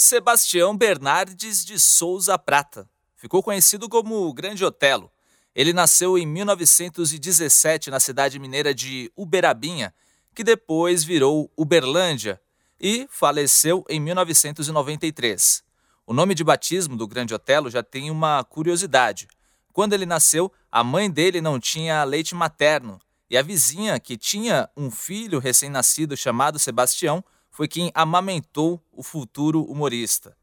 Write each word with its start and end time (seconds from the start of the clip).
Sebastião 0.00 0.76
Bernardes 0.76 1.64
de 1.64 1.76
Souza 1.76 2.38
Prata. 2.38 2.88
Ficou 3.16 3.42
conhecido 3.42 3.88
como 3.88 4.32
Grande 4.32 4.64
Otelo. 4.64 5.10
Ele 5.52 5.72
nasceu 5.72 6.16
em 6.16 6.24
1917 6.24 7.90
na 7.90 7.98
cidade 7.98 8.38
mineira 8.38 8.72
de 8.72 9.10
Uberabinha, 9.16 9.92
que 10.36 10.44
depois 10.44 11.02
virou 11.02 11.50
Uberlândia, 11.56 12.40
e 12.80 13.08
faleceu 13.10 13.84
em 13.88 13.98
1993. 13.98 15.64
O 16.06 16.14
nome 16.14 16.32
de 16.32 16.44
batismo 16.44 16.96
do 16.96 17.08
Grande 17.08 17.34
Otelo 17.34 17.68
já 17.68 17.82
tem 17.82 18.08
uma 18.08 18.44
curiosidade. 18.44 19.26
Quando 19.72 19.94
ele 19.94 20.06
nasceu, 20.06 20.52
a 20.70 20.84
mãe 20.84 21.10
dele 21.10 21.40
não 21.40 21.58
tinha 21.58 22.04
leite 22.04 22.36
materno, 22.36 23.00
e 23.28 23.36
a 23.36 23.42
vizinha, 23.42 23.98
que 23.98 24.16
tinha 24.16 24.70
um 24.76 24.92
filho 24.92 25.40
recém-nascido 25.40 26.16
chamado 26.16 26.56
Sebastião, 26.56 27.24
foi 27.58 27.66
quem 27.66 27.90
amamentou 27.92 28.80
o 28.92 29.02
futuro 29.02 29.64
humorista. 29.64 30.36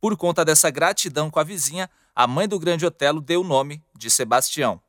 Por 0.00 0.16
conta 0.16 0.42
dessa 0.42 0.70
gratidão 0.70 1.30
com 1.30 1.38
a 1.38 1.44
vizinha, 1.44 1.90
a 2.16 2.26
mãe 2.26 2.48
do 2.48 2.58
grande 2.58 2.86
Otelo 2.86 3.20
deu 3.20 3.42
o 3.42 3.44
nome 3.44 3.84
de 3.94 4.10
Sebastião. 4.10 4.80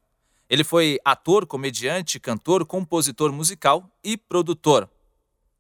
Ele 0.50 0.64
foi 0.64 0.98
ator, 1.04 1.46
comediante, 1.46 2.22
cantor, 2.22 2.66
compositor 2.66 3.34
musical 3.34 3.84
e 4.02 4.16
produtor. 4.16 4.90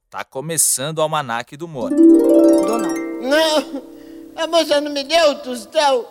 Tá 0.09 0.23
começando 0.23 0.99
o 0.99 1.01
Almanac 1.01 1.57
do 1.57 1.65
Humor. 1.65 1.91
Não, 1.91 3.83
a 4.37 4.47
moça 4.47 4.79
não 4.79 4.93
me 4.93 5.03
deu 5.03 5.41
tostão. 5.41 6.07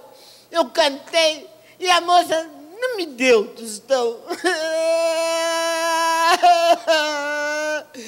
Eu 0.51 0.67
cantei 0.67 1.49
e 1.81 1.91
a 1.91 2.03
moça 2.03 2.51
não 2.79 2.99
me 2.99 3.07
deu 3.07 3.49
tostão. 3.55 4.19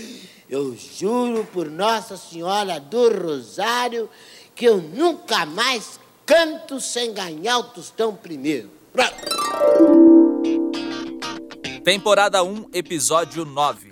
Eu 0.54 0.76
juro 0.76 1.44
por 1.52 1.68
Nossa 1.68 2.16
Senhora 2.16 2.78
do 2.78 3.08
Rosário 3.08 4.08
que 4.54 4.64
eu 4.64 4.76
nunca 4.76 5.44
mais 5.44 5.98
canto 6.24 6.80
sem 6.80 7.12
ganhar 7.12 7.58
o 7.58 7.64
tostão 7.64 8.14
primeiro. 8.14 8.70
Temporada 11.82 12.44
1, 12.44 12.68
episódio 12.72 13.44
9. 13.44 13.90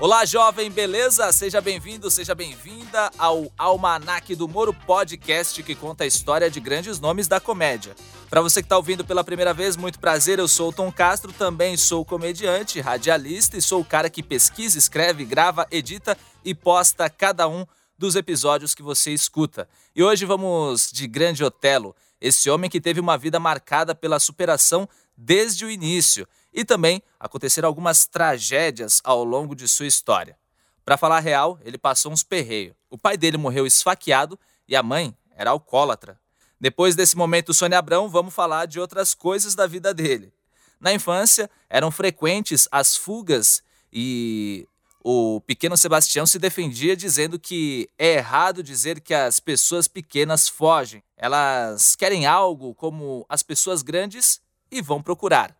Olá, 0.00 0.24
jovem, 0.24 0.70
beleza? 0.70 1.30
Seja 1.30 1.60
bem-vindo, 1.60 2.10
seja 2.10 2.34
bem-vinda 2.34 3.10
ao 3.18 3.52
Almanac 3.58 4.34
do 4.34 4.48
Moro 4.48 4.72
podcast 4.72 5.62
que 5.62 5.74
conta 5.74 6.04
a 6.04 6.06
história 6.06 6.50
de 6.50 6.58
grandes 6.58 6.98
nomes 6.98 7.28
da 7.28 7.38
comédia. 7.38 7.94
Para 8.30 8.40
você 8.40 8.62
que 8.62 8.64
está 8.64 8.78
ouvindo 8.78 9.04
pela 9.04 9.22
primeira 9.22 9.52
vez, 9.52 9.76
muito 9.76 10.00
prazer, 10.00 10.38
eu 10.38 10.48
sou 10.48 10.70
o 10.70 10.72
Tom 10.72 10.90
Castro, 10.90 11.34
também 11.34 11.76
sou 11.76 12.02
comediante, 12.02 12.80
radialista 12.80 13.58
e 13.58 13.62
sou 13.62 13.82
o 13.82 13.84
cara 13.84 14.08
que 14.08 14.22
pesquisa, 14.22 14.78
escreve, 14.78 15.22
grava, 15.22 15.66
edita 15.70 16.16
e 16.42 16.54
posta 16.54 17.10
cada 17.10 17.46
um 17.46 17.66
dos 17.98 18.16
episódios 18.16 18.74
que 18.74 18.82
você 18.82 19.12
escuta. 19.12 19.68
E 19.94 20.02
hoje 20.02 20.24
vamos 20.24 20.90
de 20.90 21.06
Grande 21.06 21.44
Otelo, 21.44 21.94
esse 22.18 22.48
homem 22.48 22.70
que 22.70 22.80
teve 22.80 23.00
uma 23.00 23.18
vida 23.18 23.38
marcada 23.38 23.94
pela 23.94 24.18
superação 24.18 24.88
desde 25.14 25.66
o 25.66 25.70
início 25.70 26.26
e 26.52 26.64
também 26.64 27.02
aconteceram 27.18 27.68
algumas 27.68 28.06
tragédias 28.06 29.00
ao 29.04 29.24
longo 29.24 29.54
de 29.54 29.68
sua 29.68 29.86
história. 29.86 30.36
Para 30.84 30.96
falar 30.96 31.18
a 31.18 31.20
real, 31.20 31.58
ele 31.64 31.78
passou 31.78 32.12
uns 32.12 32.22
perreios. 32.22 32.74
O 32.88 32.98
pai 32.98 33.16
dele 33.16 33.36
morreu 33.36 33.66
esfaqueado 33.66 34.38
e 34.66 34.74
a 34.74 34.82
mãe 34.82 35.16
era 35.36 35.50
alcoólatra. 35.50 36.18
Depois 36.60 36.94
desse 36.94 37.16
momento 37.16 37.54
Sônia 37.54 37.78
Abrão, 37.78 38.08
vamos 38.08 38.34
falar 38.34 38.66
de 38.66 38.80
outras 38.80 39.14
coisas 39.14 39.54
da 39.54 39.66
vida 39.66 39.94
dele. 39.94 40.32
Na 40.80 40.92
infância, 40.92 41.50
eram 41.68 41.90
frequentes 41.90 42.66
as 42.70 42.96
fugas 42.96 43.62
e 43.92 44.66
o 45.02 45.40
pequeno 45.40 45.76
Sebastião 45.76 46.26
se 46.26 46.38
defendia 46.38 46.96
dizendo 46.96 47.38
que 47.38 47.88
é 47.98 48.14
errado 48.14 48.62
dizer 48.62 49.00
que 49.00 49.14
as 49.14 49.40
pessoas 49.40 49.88
pequenas 49.88 50.48
fogem. 50.48 51.02
Elas 51.16 51.96
querem 51.96 52.26
algo 52.26 52.74
como 52.74 53.24
as 53.28 53.42
pessoas 53.42 53.82
grandes 53.82 54.40
e 54.70 54.82
vão 54.82 55.02
procurar. 55.02 55.56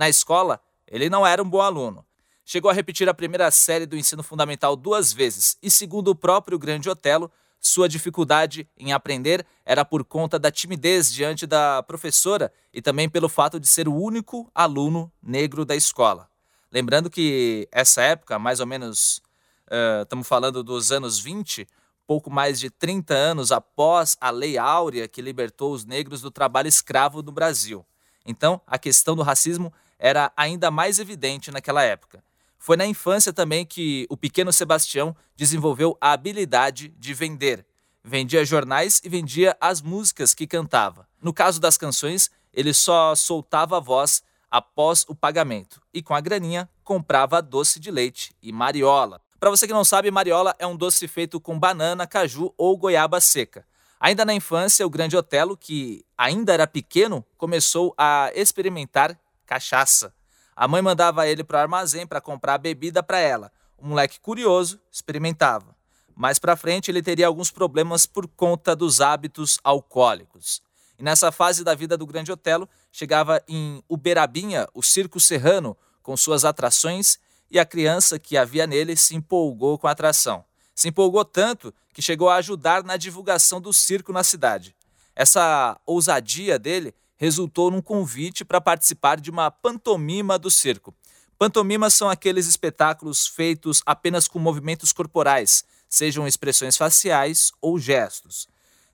Na 0.00 0.08
escola, 0.08 0.58
ele 0.88 1.10
não 1.10 1.26
era 1.26 1.42
um 1.42 1.50
bom 1.50 1.60
aluno. 1.60 2.02
Chegou 2.42 2.70
a 2.70 2.72
repetir 2.72 3.06
a 3.06 3.12
primeira 3.12 3.50
série 3.50 3.84
do 3.84 3.98
ensino 3.98 4.22
fundamental 4.22 4.74
duas 4.74 5.12
vezes 5.12 5.58
e, 5.62 5.70
segundo 5.70 6.08
o 6.08 6.14
próprio 6.14 6.58
Grande 6.58 6.88
Otelo, 6.88 7.30
sua 7.60 7.86
dificuldade 7.86 8.66
em 8.78 8.94
aprender 8.94 9.44
era 9.62 9.84
por 9.84 10.02
conta 10.02 10.38
da 10.38 10.50
timidez 10.50 11.12
diante 11.12 11.46
da 11.46 11.82
professora 11.82 12.50
e 12.72 12.80
também 12.80 13.10
pelo 13.10 13.28
fato 13.28 13.60
de 13.60 13.66
ser 13.66 13.88
o 13.88 13.94
único 13.94 14.50
aluno 14.54 15.12
negro 15.22 15.66
da 15.66 15.76
escola. 15.76 16.30
Lembrando 16.72 17.10
que 17.10 17.68
essa 17.70 18.00
época, 18.00 18.38
mais 18.38 18.58
ou 18.58 18.66
menos, 18.66 19.18
uh, 19.66 20.04
estamos 20.04 20.26
falando 20.26 20.64
dos 20.64 20.90
anos 20.90 21.18
20, 21.20 21.68
pouco 22.06 22.30
mais 22.30 22.58
de 22.58 22.70
30 22.70 23.12
anos 23.12 23.52
após 23.52 24.16
a 24.18 24.30
Lei 24.30 24.56
Áurea 24.56 25.06
que 25.06 25.20
libertou 25.20 25.74
os 25.74 25.84
negros 25.84 26.22
do 26.22 26.30
trabalho 26.30 26.68
escravo 26.68 27.22
no 27.22 27.30
Brasil. 27.30 27.84
Então, 28.24 28.60
a 28.66 28.78
questão 28.78 29.14
do 29.14 29.22
racismo 29.22 29.70
era 30.00 30.32
ainda 30.34 30.70
mais 30.70 30.98
evidente 30.98 31.50
naquela 31.50 31.82
época. 31.84 32.24
Foi 32.58 32.76
na 32.76 32.86
infância 32.86 33.32
também 33.32 33.64
que 33.64 34.06
o 34.10 34.16
pequeno 34.16 34.52
Sebastião 34.52 35.14
desenvolveu 35.36 35.96
a 36.00 36.12
habilidade 36.12 36.88
de 36.98 37.14
vender. 37.14 37.64
Vendia 38.02 38.44
jornais 38.44 39.00
e 39.04 39.08
vendia 39.08 39.56
as 39.60 39.82
músicas 39.82 40.34
que 40.34 40.46
cantava. 40.46 41.06
No 41.22 41.32
caso 41.32 41.60
das 41.60 41.76
canções, 41.76 42.30
ele 42.52 42.72
só 42.72 43.14
soltava 43.14 43.76
a 43.76 43.80
voz 43.80 44.22
após 44.50 45.04
o 45.06 45.14
pagamento 45.14 45.80
e 45.92 46.02
com 46.02 46.14
a 46.14 46.20
graninha 46.20 46.68
comprava 46.82 47.40
doce 47.40 47.78
de 47.78 47.90
leite 47.90 48.34
e 48.42 48.50
mariola. 48.50 49.20
Para 49.38 49.50
você 49.50 49.66
que 49.66 49.72
não 49.72 49.84
sabe, 49.84 50.10
mariola 50.10 50.54
é 50.58 50.66
um 50.66 50.76
doce 50.76 51.06
feito 51.06 51.40
com 51.40 51.58
banana, 51.58 52.06
caju 52.06 52.52
ou 52.58 52.76
goiaba 52.76 53.20
seca. 53.20 53.64
Ainda 53.98 54.24
na 54.24 54.34
infância, 54.34 54.86
o 54.86 54.90
grande 54.90 55.16
Otelo, 55.16 55.56
que 55.56 56.04
ainda 56.16 56.54
era 56.54 56.66
pequeno, 56.66 57.24
começou 57.36 57.94
a 57.96 58.30
experimentar 58.34 59.18
cachaça. 59.50 60.14
A 60.54 60.68
mãe 60.68 60.80
mandava 60.80 61.26
ele 61.26 61.42
para 61.42 61.58
o 61.58 61.60
armazém 61.60 62.06
para 62.06 62.20
comprar 62.20 62.56
bebida 62.56 63.02
para 63.02 63.18
ela. 63.18 63.50
O 63.76 63.84
moleque 63.84 64.20
curioso 64.20 64.80
experimentava. 64.92 65.74
Mais 66.14 66.38
para 66.38 66.54
frente 66.54 66.88
ele 66.88 67.02
teria 67.02 67.26
alguns 67.26 67.50
problemas 67.50 68.06
por 68.06 68.28
conta 68.28 68.76
dos 68.76 69.00
hábitos 69.00 69.58
alcoólicos. 69.64 70.62
E 70.96 71.02
nessa 71.02 71.32
fase 71.32 71.64
da 71.64 71.74
vida 71.74 71.96
do 71.96 72.06
Grande 72.06 72.30
Otelo, 72.30 72.68
chegava 72.92 73.42
em 73.48 73.82
Uberabinha, 73.88 74.68
o 74.72 74.82
circo 74.82 75.18
serrano, 75.18 75.76
com 76.00 76.16
suas 76.16 76.44
atrações, 76.44 77.18
e 77.50 77.58
a 77.58 77.66
criança 77.66 78.18
que 78.18 78.36
havia 78.36 78.68
nele 78.68 78.94
se 78.94 79.16
empolgou 79.16 79.78
com 79.78 79.88
a 79.88 79.90
atração. 79.90 80.44
Se 80.76 80.88
empolgou 80.88 81.24
tanto 81.24 81.74
que 81.92 82.02
chegou 82.02 82.28
a 82.28 82.36
ajudar 82.36 82.84
na 82.84 82.96
divulgação 82.96 83.60
do 83.60 83.72
circo 83.72 84.12
na 84.12 84.22
cidade. 84.22 84.76
Essa 85.16 85.80
ousadia 85.84 86.56
dele 86.58 86.94
resultou 87.20 87.70
num 87.70 87.82
convite 87.82 88.46
para 88.46 88.62
participar 88.62 89.20
de 89.20 89.30
uma 89.30 89.50
pantomima 89.50 90.38
do 90.38 90.50
circo. 90.50 90.94
Pantomimas 91.38 91.92
são 91.92 92.08
aqueles 92.08 92.46
espetáculos 92.46 93.26
feitos 93.26 93.82
apenas 93.84 94.26
com 94.26 94.38
movimentos 94.38 94.90
corporais, 94.90 95.62
sejam 95.86 96.26
expressões 96.26 96.78
faciais 96.78 97.52
ou 97.60 97.78
gestos. 97.78 98.48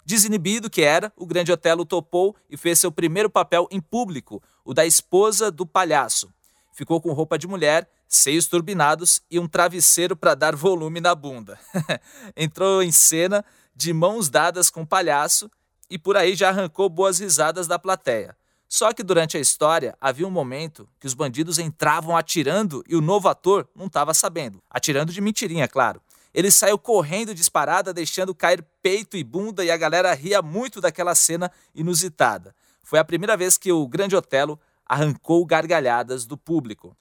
Desinibido 0.04 0.69
que 0.69 0.82
era, 0.82 1.12
o 1.16 1.25
grande 1.25 1.53
Otelo 1.53 1.84
topou 1.84 2.34
e 2.50 2.56
fez 2.56 2.81
seu 2.81 2.91
primeiro 2.91 3.31
papel 3.31 3.69
em 3.70 3.81
público, 3.81 4.43
o 4.64 4.75
da 4.75 4.84
esposa 4.84 5.48
do 5.48 5.64
palhaço. 5.64 6.32
Ficou 6.72 7.00
com 7.00 7.12
roupa 7.12 7.38
de 7.38 7.47
mulher, 7.47 7.88
seios 8.08 8.48
turbinados 8.48 9.20
e 9.31 9.38
um 9.38 9.47
travesseiro 9.47 10.16
para 10.16 10.34
dar 10.34 10.56
volume 10.56 11.00
na 11.00 11.14
bunda. 11.14 11.58
Entrou 12.37 12.82
em 12.82 12.91
cena 12.91 13.44
de 13.75 13.93
mãos 13.93 14.28
dadas 14.28 14.69
com 14.69 14.82
o 14.82 14.87
palhaço 14.87 15.48
e 15.91 15.99
por 15.99 16.17
aí 16.17 16.35
já 16.35 16.49
arrancou 16.49 16.89
boas 16.89 17.19
risadas 17.19 17.67
da 17.67 17.79
plateia. 17.79 18.37
Só 18.69 18.93
que 18.93 19.03
durante 19.03 19.37
a 19.37 19.41
história 19.41 19.97
havia 20.01 20.27
um 20.27 20.31
momento 20.31 20.89
que 20.99 21.07
os 21.07 21.15
bandidos 21.15 21.59
entravam 21.59 22.17
atirando 22.17 22.83
e 22.89 22.97
o 22.97 23.01
novo 23.01 23.29
ator 23.29 23.69
não 23.75 23.87
estava 23.87 24.13
sabendo. 24.13 24.61
Atirando 24.69 25.12
de 25.12 25.21
mentirinha, 25.21 25.69
claro. 25.69 26.00
Ele 26.35 26.50
saiu 26.50 26.77
correndo 26.77 27.35
disparada, 27.35 27.94
deixando 27.94 28.35
cair 28.35 28.62
peito 28.83 29.17
e 29.17 29.25
bunda, 29.25 29.65
e 29.65 29.71
a 29.71 29.77
galera 29.77 30.12
ria 30.12 30.43
muito 30.43 30.81
daquela 30.81 31.15
cena 31.15 31.50
inusitada. 31.75 32.55
Foi 32.82 32.99
a 32.99 33.05
primeira 33.05 33.37
vez 33.37 33.56
que 33.56 33.73
o 33.73 33.89
Grande 33.89 34.15
Otelo 34.15 34.61
arrancou 34.85 35.47
gargalhadas 35.47 36.27
do 36.27 36.37
público. 36.37 36.97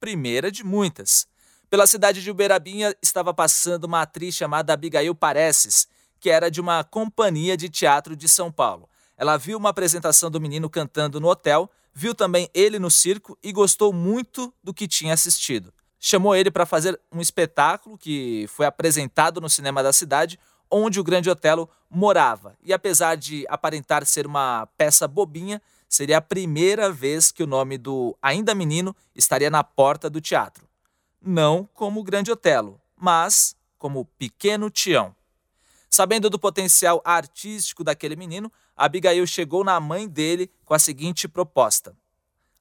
Primeira 0.00 0.50
de 0.50 0.64
muitas. 0.64 1.28
Pela 1.68 1.86
cidade 1.86 2.20
de 2.20 2.30
Uberabinha 2.30 2.92
estava 3.00 3.32
passando 3.32 3.84
uma 3.84 4.02
atriz 4.02 4.34
chamada 4.34 4.72
Abigail 4.72 5.14
Pareces, 5.14 5.86
que 6.20 6.30
era 6.30 6.50
de 6.50 6.60
uma 6.60 6.84
companhia 6.84 7.56
de 7.56 7.68
teatro 7.68 8.14
de 8.14 8.28
São 8.28 8.52
Paulo. 8.52 8.88
Ela 9.16 9.36
viu 9.36 9.58
uma 9.58 9.70
apresentação 9.70 10.30
do 10.30 10.40
menino 10.40 10.70
cantando 10.70 11.20
no 11.20 11.28
hotel, 11.28 11.70
viu 11.92 12.14
também 12.14 12.48
ele 12.54 12.78
no 12.78 12.90
circo 12.90 13.36
e 13.42 13.52
gostou 13.52 13.92
muito 13.92 14.52
do 14.62 14.72
que 14.72 14.86
tinha 14.86 15.14
assistido. 15.14 15.72
Chamou 15.98 16.34
ele 16.34 16.50
para 16.50 16.64
fazer 16.64 16.98
um 17.12 17.20
espetáculo 17.20 17.98
que 17.98 18.46
foi 18.48 18.64
apresentado 18.64 19.40
no 19.40 19.50
cinema 19.50 19.82
da 19.82 19.92
cidade, 19.92 20.38
onde 20.70 21.00
o 21.00 21.04
Grande 21.04 21.28
Otelo 21.28 21.68
morava. 21.90 22.56
E 22.62 22.72
apesar 22.72 23.16
de 23.16 23.44
aparentar 23.48 24.06
ser 24.06 24.26
uma 24.26 24.66
peça 24.78 25.06
bobinha, 25.08 25.60
seria 25.88 26.18
a 26.18 26.22
primeira 26.22 26.90
vez 26.90 27.32
que 27.32 27.42
o 27.42 27.46
nome 27.46 27.76
do 27.76 28.16
ainda 28.22 28.54
menino 28.54 28.94
estaria 29.14 29.50
na 29.50 29.64
porta 29.64 30.08
do 30.08 30.20
teatro. 30.20 30.68
não 31.22 31.68
como 31.74 32.00
o 32.00 32.02
Grande 32.02 32.32
Otelo, 32.32 32.80
mas 32.96 33.54
como 33.76 34.06
Pequeno 34.18 34.70
Tião. 34.70 35.14
Sabendo 36.00 36.30
do 36.30 36.38
potencial 36.38 37.02
artístico 37.04 37.84
daquele 37.84 38.16
menino, 38.16 38.50
Abigail 38.74 39.26
chegou 39.26 39.62
na 39.62 39.78
mãe 39.78 40.08
dele 40.08 40.50
com 40.64 40.72
a 40.72 40.78
seguinte 40.78 41.28
proposta: 41.28 41.94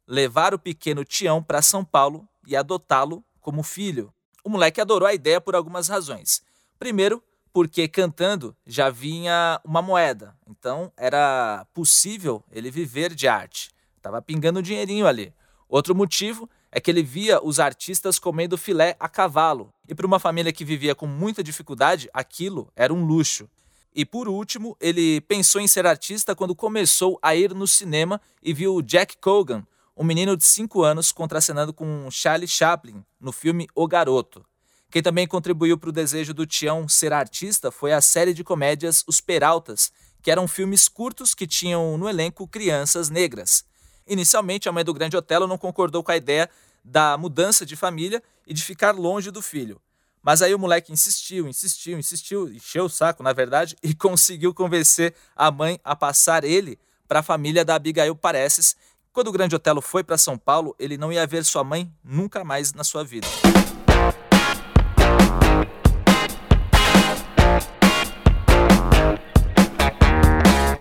levar 0.06 0.54
o 0.54 0.60
pequeno 0.60 1.06
Tião 1.06 1.42
para 1.42 1.62
São 1.62 1.86
Paulo 1.86 2.28
e 2.46 2.54
adotá-lo 2.54 3.24
como 3.40 3.64
filho. 3.64 4.14
O 4.44 4.50
moleque 4.50 4.82
adorou 4.82 5.08
a 5.08 5.14
ideia 5.14 5.40
por 5.40 5.56
algumas 5.56 5.88
razões. 5.88 6.44
Primeiro, 6.78 7.24
porque 7.54 7.88
cantando 7.88 8.54
já 8.68 8.90
vinha 8.90 9.62
uma 9.64 9.82
moeda, 9.82 10.36
então 10.46 10.92
era 10.98 11.66
possível 11.74 12.44
ele 12.52 12.70
viver 12.70 13.16
de 13.16 13.30
arte. 13.30 13.72
Estava 13.96 14.22
pingando 14.22 14.60
um 14.60 14.62
dinheirinho 14.62 15.08
ali. 15.08 15.34
Outro 15.70 15.96
motivo 15.96 16.50
é 16.72 16.80
que 16.80 16.92
ele 16.92 17.04
via 17.04 17.44
os 17.44 17.60
artistas 17.60 18.20
comendo 18.20 18.58
filé 18.58 18.96
a 19.00 19.10
cavalo, 19.10 19.74
e 19.88 19.96
para 19.96 20.06
uma 20.06 20.20
família 20.20 20.54
que 20.54 20.66
vivia 20.66 20.94
com 20.94 21.08
muita 21.08 21.44
dificuldade, 21.44 22.10
aquilo 22.14 22.72
era 22.76 22.94
um 22.94 23.06
luxo. 23.06 23.50
E 23.94 24.06
por 24.06 24.28
último, 24.28 24.78
ele 24.80 25.20
pensou 25.22 25.60
em 25.60 25.68
ser 25.68 25.86
artista 25.86 26.36
quando 26.36 26.56
começou 26.56 27.18
a 27.22 27.36
ir 27.36 27.54
no 27.56 27.68
cinema 27.68 28.22
e 28.42 28.54
viu 28.54 28.82
Jack 28.82 29.18
Cogan, 29.18 29.66
um 29.98 30.04
menino 30.04 30.38
de 30.38 30.46
5 30.46 30.82
anos, 30.84 31.12
contracenando 31.12 31.74
com 31.74 32.10
Charlie 32.10 32.48
Chaplin 32.48 33.04
no 33.20 33.32
filme 33.32 33.68
O 33.76 33.88
Garoto. 33.88 34.46
Quem 34.92 35.02
também 35.02 35.28
contribuiu 35.28 35.78
para 35.78 35.90
o 35.90 35.94
desejo 35.94 36.34
do 36.34 36.46
Tião 36.46 36.88
ser 36.88 37.12
artista 37.12 37.72
foi 37.72 37.92
a 37.92 38.02
série 38.02 38.34
de 38.34 38.44
comédias 38.44 39.04
Os 39.06 39.20
Peraltas, 39.20 39.92
que 40.22 40.32
eram 40.32 40.48
filmes 40.48 40.88
curtos 40.88 41.34
que 41.36 41.46
tinham 41.46 41.98
no 41.98 42.08
elenco 42.08 42.48
crianças 42.48 43.10
negras. 43.10 43.64
Inicialmente, 44.10 44.68
a 44.68 44.72
mãe 44.72 44.84
do 44.84 44.94
grande 44.94 45.16
Otelo 45.16 45.48
não 45.48 45.58
concordou 45.58 46.04
com 46.04 46.12
a 46.12 46.18
ideia 46.18 46.50
da 46.84 47.16
mudança 47.18 47.66
de 47.66 47.76
família 47.76 48.22
e 48.48 48.54
de 48.54 48.64
ficar 48.64 48.96
longe 48.96 49.30
do 49.30 49.42
filho. 49.42 49.80
Mas 50.22 50.42
aí 50.42 50.54
o 50.54 50.60
moleque 50.60 50.92
insistiu, 50.92 51.48
insistiu, 51.48 51.98
insistiu, 51.98 52.50
encheu 52.50 52.86
o 52.86 52.90
saco, 52.90 53.24
na 53.24 53.32
verdade, 53.32 53.78
e 53.82 53.94
conseguiu 53.96 54.54
convencer 54.54 55.14
a 55.36 55.52
mãe 55.52 55.80
a 55.84 55.96
passar 55.96 56.44
ele 56.44 56.78
para 57.08 57.20
a 57.20 57.24
família 57.24 57.64
da 57.64 57.76
Abigail 57.76 58.16
Pareces. 58.16 58.76
Quando 59.14 59.28
o 59.28 59.32
grande 59.32 59.56
Otelo 59.56 59.82
foi 59.82 60.04
para 60.04 60.18
São 60.18 60.38
Paulo, 60.38 60.76
ele 60.80 60.98
não 60.98 61.14
ia 61.14 61.26
ver 61.26 61.46
sua 61.46 61.64
mãe 61.64 61.92
nunca 62.04 62.44
mais 62.44 62.74
na 62.74 62.84
sua 62.84 63.04
vida. 63.04 63.28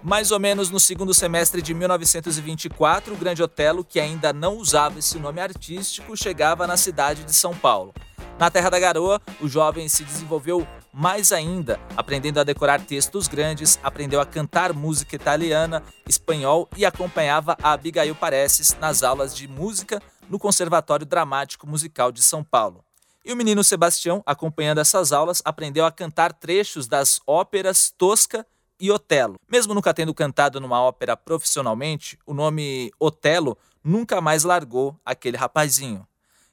Mais 0.09 0.31
ou 0.33 0.41
menos 0.41 0.71
no 0.71 0.81
segundo 0.81 1.13
semestre 1.13 1.61
de 1.61 1.75
1924, 1.75 3.13
o 3.13 3.17
Grande 3.19 3.43
Otelo, 3.43 3.85
que 3.85 4.01
ainda 4.01 4.33
não 4.33 4.57
usava 4.57 4.99
esse 4.99 5.19
nome 5.19 5.39
artístico, 5.39 6.17
chegava 6.17 6.67
na 6.67 6.79
cidade 6.79 7.25
de 7.25 7.35
São 7.35 7.55
Paulo. 7.55 7.93
Na 8.39 8.51
Terra 8.51 8.71
da 8.71 8.81
Garoa, 8.81 9.21
o 9.39 9.47
jovem 9.47 9.87
se 9.87 10.03
desenvolveu 10.03 10.67
mais 10.95 11.31
ainda, 11.31 11.79
aprendendo 11.95 12.41
a 12.41 12.43
decorar 12.43 12.81
textos 12.81 13.29
grandes, 13.29 13.79
aprendeu 13.83 14.19
a 14.19 14.25
cantar 14.25 14.73
música 14.73 15.15
italiana, 15.15 15.83
espanhol 16.09 16.71
e 16.75 16.87
acompanhava 16.87 17.55
a 17.63 17.73
Abigail 17.73 18.15
Pareces 18.15 18.75
nas 18.81 19.03
aulas 19.03 19.37
de 19.37 19.47
música 19.47 20.01
no 20.27 20.39
Conservatório 20.39 21.05
Dramático 21.05 21.67
Musical 21.67 22.11
de 22.11 22.23
São 22.23 22.43
Paulo. 22.43 22.83
E 23.23 23.31
o 23.31 23.37
menino 23.37 23.63
Sebastião, 23.63 24.23
acompanhando 24.25 24.81
essas 24.81 25.13
aulas, 25.13 25.43
aprendeu 25.45 25.85
a 25.85 25.93
cantar 25.93 26.33
trechos 26.33 26.89
das 26.89 27.21
óperas 27.27 27.93
Tosca 27.99 28.47
e 28.81 28.91
Otelo. 28.91 29.37
Mesmo 29.51 29.75
nunca 29.75 29.93
tendo 29.93 30.15
cantado 30.15 30.61
numa 30.61 30.81
ópera 30.81 31.17
profissionalmente, 31.17 32.19
o 32.27 32.33
nome 32.33 32.91
Otelo 32.99 33.57
nunca 33.83 34.21
mais 34.21 34.45
largou 34.45 34.99
aquele 35.05 35.37
rapazinho. 35.37 36.07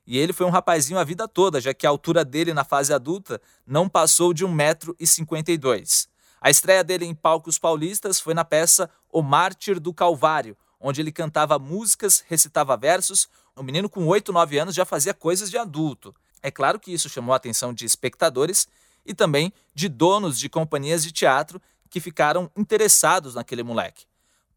E 0.08 0.18
ele 0.18 0.34
foi 0.34 0.46
um 0.46 0.52
rapazinho 0.52 1.00
a 1.00 1.04
vida 1.04 1.28
toda, 1.28 1.60
já 1.60 1.74
que 1.74 1.88
a 1.88 1.90
altura 1.90 2.24
dele 2.24 2.54
na 2.54 2.64
fase 2.64 2.94
adulta 2.94 3.42
não 3.66 3.90
passou 3.90 4.34
de 4.34 4.46
1,52m. 4.46 6.08
A 6.40 6.50
estreia 6.50 6.84
dele 6.84 7.06
em 7.06 7.16
palcos 7.16 7.58
paulistas 7.58 8.20
foi 8.20 8.34
na 8.36 8.46
peça 8.46 8.90
O 9.12 9.24
Mártir 9.24 9.80
do 9.80 9.92
Calvário, 9.92 10.56
onde 10.80 11.02
ele 11.02 11.12
cantava 11.12 11.58
músicas, 11.58 12.24
recitava 12.28 12.78
versos. 12.78 13.28
O 13.56 13.64
menino 13.64 13.90
com 13.90 14.06
8, 14.06 14.32
9 14.32 14.60
anos 14.60 14.76
já 14.76 14.86
fazia 14.86 15.14
coisas 15.14 15.50
de 15.50 15.58
adulto. 15.58 16.14
É 16.44 16.52
claro 16.52 16.80
que 16.80 16.94
isso 16.94 17.10
chamou 17.10 17.34
a 17.34 17.38
atenção 17.38 17.74
de 17.74 17.86
espectadores 17.86 18.68
e 19.04 19.14
também 19.14 19.52
de 19.74 19.90
donos 19.90 20.38
de 20.38 20.48
companhias 20.48 21.04
de 21.04 21.12
teatro 21.12 21.60
que 21.96 22.02
ficaram 22.02 22.52
interessados 22.58 23.36
naquele 23.36 23.64
moleque. 23.64 24.06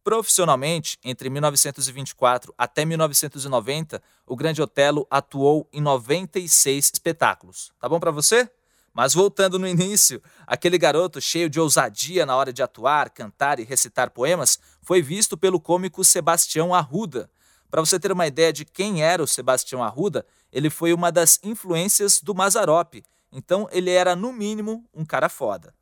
Profissionalmente, 0.03 0.99
entre 1.05 1.31
1924 1.31 2.53
até 2.59 2.85
1990, 2.85 4.03
o 4.27 4.35
Grande 4.35 4.61
Otelo 4.61 5.07
atuou 5.09 5.69
em 5.73 5.81
96 5.81 6.91
espetáculos. 6.95 7.71
Tá 7.79 7.89
bom 7.89 8.01
para 8.01 8.11
você? 8.11 8.51
Mas 8.93 9.15
voltando 9.15 9.57
no 9.57 9.69
início, 9.69 10.21
aquele 10.49 10.77
garoto 10.77 11.21
cheio 11.21 11.49
de 11.49 11.61
ousadia 11.61 12.27
na 12.27 12.35
hora 12.35 12.53
de 12.53 12.61
atuar, 12.61 13.09
cantar 13.09 13.61
e 13.61 13.65
recitar 13.65 14.11
poemas 14.11 14.59
foi 14.83 15.01
visto 15.01 15.39
pelo 15.39 15.61
cômico 15.61 16.03
Sebastião 16.03 16.75
Arruda. 16.75 17.31
Para 17.71 17.83
você 17.83 18.01
ter 18.01 18.11
uma 18.11 18.27
ideia 18.27 18.53
de 18.53 18.65
quem 18.65 19.05
era 19.05 19.23
o 19.23 19.29
Sebastião 19.29 19.81
Arruda, 19.81 20.27
ele 20.53 20.71
foi 20.71 20.93
uma 20.93 21.13
das 21.13 21.39
influências 21.45 22.21
do 22.21 22.35
Mazarop. 22.35 22.95
Então 23.31 23.69
ele 23.71 23.93
era 23.93 24.17
no 24.17 24.33
mínimo 24.33 24.85
um 24.93 25.05
cara 25.05 25.29
foda. 25.29 25.78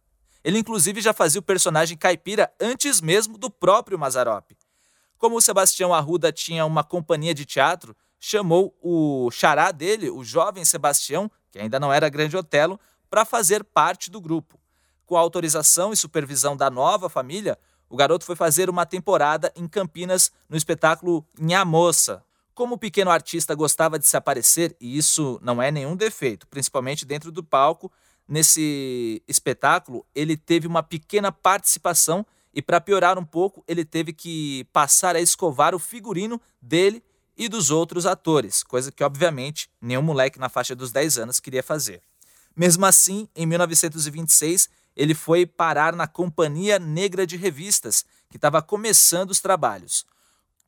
Ele 0.46 0.60
inclusive 0.60 1.00
já 1.00 1.12
fazia 1.12 1.40
o 1.40 1.42
personagem 1.42 1.98
caipira 1.98 2.52
antes 2.60 3.00
mesmo 3.00 3.36
do 3.36 3.50
próprio 3.50 3.98
Mazarop. 3.98 4.52
Como 5.18 5.34
o 5.34 5.40
Sebastião 5.40 5.92
Arruda 5.92 6.30
tinha 6.30 6.64
uma 6.64 6.84
companhia 6.84 7.34
de 7.34 7.44
teatro, 7.44 7.96
chamou 8.20 8.72
o 8.80 9.28
xará 9.32 9.72
dele, 9.72 10.08
o 10.08 10.22
jovem 10.22 10.64
Sebastião, 10.64 11.28
que 11.50 11.58
ainda 11.58 11.80
não 11.80 11.92
era 11.92 12.08
grande 12.08 12.36
Otelo, 12.36 12.78
para 13.10 13.24
fazer 13.24 13.64
parte 13.64 14.08
do 14.08 14.20
grupo. 14.20 14.56
Com 15.04 15.16
a 15.16 15.20
autorização 15.20 15.92
e 15.92 15.96
supervisão 15.96 16.56
da 16.56 16.70
nova 16.70 17.08
família, 17.08 17.58
o 17.88 17.96
garoto 17.96 18.24
foi 18.24 18.36
fazer 18.36 18.70
uma 18.70 18.86
temporada 18.86 19.52
em 19.56 19.66
Campinas 19.66 20.30
no 20.48 20.56
espetáculo 20.56 21.26
Nha 21.36 21.64
Moça. 21.64 22.22
Como 22.54 22.76
o 22.76 22.78
pequeno 22.78 23.10
artista 23.10 23.52
gostava 23.52 23.98
de 23.98 24.06
se 24.06 24.16
aparecer, 24.16 24.76
e 24.80 24.96
isso 24.96 25.40
não 25.42 25.60
é 25.60 25.72
nenhum 25.72 25.96
defeito, 25.96 26.46
principalmente 26.46 27.04
dentro 27.04 27.32
do 27.32 27.42
palco, 27.42 27.90
nesse 28.28 29.22
espetáculo, 29.28 30.04
ele 30.14 30.36
teve 30.36 30.66
uma 30.66 30.82
pequena 30.82 31.30
participação 31.30 32.26
e, 32.52 32.62
para 32.62 32.80
piorar 32.80 33.18
um 33.18 33.24
pouco, 33.24 33.62
ele 33.68 33.84
teve 33.84 34.12
que 34.12 34.64
passar 34.72 35.14
a 35.14 35.20
escovar 35.20 35.74
o 35.74 35.78
figurino 35.78 36.40
dele 36.60 37.02
e 37.36 37.48
dos 37.48 37.70
outros 37.70 38.06
atores, 38.06 38.62
coisa 38.62 38.90
que, 38.90 39.04
obviamente, 39.04 39.68
nenhum 39.80 40.02
moleque 40.02 40.38
na 40.38 40.48
faixa 40.48 40.74
dos 40.74 40.90
10 40.90 41.18
anos 41.18 41.38
queria 41.38 41.62
fazer. 41.62 42.00
Mesmo 42.56 42.86
assim, 42.86 43.28
em 43.36 43.44
1926, 43.44 44.70
ele 44.96 45.14
foi 45.14 45.44
parar 45.44 45.94
na 45.94 46.06
Companhia 46.06 46.78
Negra 46.78 47.26
de 47.26 47.36
Revistas, 47.36 48.06
que 48.30 48.38
estava 48.38 48.62
começando 48.62 49.30
os 49.30 49.40
trabalhos. 49.40 50.06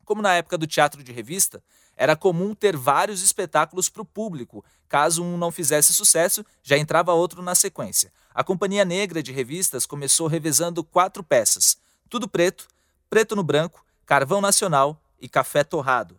Como 0.04 0.20
na 0.20 0.34
época 0.34 0.58
do 0.58 0.66
teatro 0.66 1.02
de 1.02 1.12
revista, 1.12 1.62
era 1.98 2.14
comum 2.14 2.54
ter 2.54 2.76
vários 2.76 3.22
espetáculos 3.22 3.88
para 3.88 4.02
o 4.02 4.06
público. 4.06 4.64
Caso 4.88 5.22
um 5.22 5.36
não 5.36 5.50
fizesse 5.50 5.92
sucesso, 5.92 6.46
já 6.62 6.78
entrava 6.78 7.12
outro 7.12 7.42
na 7.42 7.56
sequência. 7.56 8.12
A 8.32 8.44
Companhia 8.44 8.84
Negra 8.84 9.20
de 9.20 9.32
Revistas 9.32 9.84
começou 9.84 10.28
revezando 10.28 10.84
quatro 10.84 11.24
peças: 11.24 11.76
Tudo 12.08 12.28
Preto, 12.28 12.68
Preto 13.10 13.34
no 13.34 13.42
Branco, 13.42 13.84
Carvão 14.06 14.40
Nacional 14.40 15.02
e 15.20 15.28
Café 15.28 15.64
Torrado. 15.64 16.16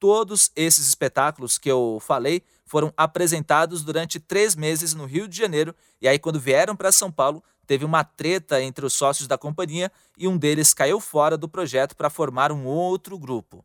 Todos 0.00 0.50
esses 0.56 0.88
espetáculos 0.88 1.58
que 1.58 1.70
eu 1.70 1.98
falei 2.00 2.42
foram 2.66 2.92
apresentados 2.96 3.84
durante 3.84 4.18
três 4.18 4.56
meses 4.56 4.94
no 4.94 5.04
Rio 5.04 5.28
de 5.28 5.36
Janeiro, 5.36 5.74
e 6.00 6.08
aí, 6.08 6.18
quando 6.18 6.40
vieram 6.40 6.74
para 6.74 6.90
São 6.90 7.10
Paulo, 7.12 7.42
teve 7.66 7.84
uma 7.84 8.02
treta 8.02 8.60
entre 8.60 8.84
os 8.84 8.94
sócios 8.94 9.28
da 9.28 9.38
companhia 9.38 9.92
e 10.18 10.26
um 10.26 10.36
deles 10.36 10.74
caiu 10.74 10.98
fora 10.98 11.38
do 11.38 11.48
projeto 11.48 11.94
para 11.94 12.10
formar 12.10 12.50
um 12.50 12.64
outro 12.64 13.16
grupo. 13.16 13.64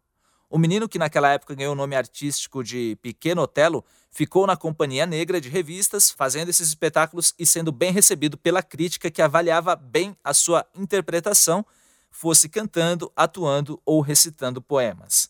O 0.49 0.57
menino 0.57 0.87
que 0.87 0.99
naquela 0.99 1.31
época 1.31 1.55
ganhou 1.55 1.73
o 1.73 1.75
nome 1.75 1.95
artístico 1.95 2.63
de 2.63 2.97
Pequeno 3.01 3.41
Otelo 3.41 3.83
ficou 4.11 4.45
na 4.45 4.55
Companhia 4.55 5.05
Negra 5.05 5.41
de 5.41 5.49
revistas, 5.49 6.11
fazendo 6.11 6.49
esses 6.49 6.67
espetáculos 6.67 7.33
e 7.37 7.45
sendo 7.45 7.71
bem 7.71 7.91
recebido 7.91 8.37
pela 8.37 8.61
crítica 8.61 9.09
que 9.09 9.21
avaliava 9.21 9.75
bem 9.75 10.15
a 10.23 10.33
sua 10.33 10.65
interpretação, 10.75 11.65
fosse 12.11 12.47
cantando, 12.47 13.11
atuando 13.15 13.81
ou 13.85 13.99
recitando 14.01 14.61
poemas. 14.61 15.29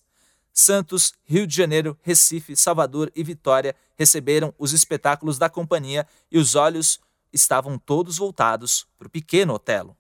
Santos, 0.54 1.14
Rio 1.24 1.48
de 1.48 1.56
Janeiro, 1.56 1.98
Recife, 2.02 2.56
Salvador 2.56 3.12
e 3.16 3.24
Vitória 3.24 3.76
receberam 3.98 4.54
os 4.58 4.72
espetáculos 4.72 5.38
da 5.38 5.50
companhia 5.50 6.08
e 6.32 6.38
os 6.38 6.56
olhos 6.56 7.00
estavam 7.34 7.78
todos 7.78 8.18
voltados 8.18 8.88
para 8.98 9.08
o 9.08 9.12
pequeno 9.12 9.54
Otelo. 9.54 9.98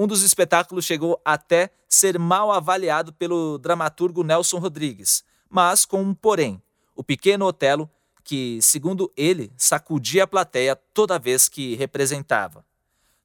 Um 0.00 0.06
dos 0.06 0.22
espetáculos 0.22 0.86
chegou 0.86 1.20
até 1.22 1.68
ser 1.86 2.18
mal 2.18 2.50
avaliado 2.50 3.12
pelo 3.12 3.58
dramaturgo 3.58 4.24
Nelson 4.24 4.56
Rodrigues, 4.56 5.22
mas 5.46 5.84
com 5.84 6.00
um 6.00 6.14
porém: 6.14 6.62
o 6.96 7.04
pequeno 7.04 7.44
Otelo, 7.44 7.86
que, 8.24 8.58
segundo 8.62 9.12
ele, 9.14 9.52
sacudia 9.58 10.24
a 10.24 10.26
plateia 10.26 10.74
toda 10.74 11.18
vez 11.18 11.50
que 11.50 11.74
representava. 11.74 12.64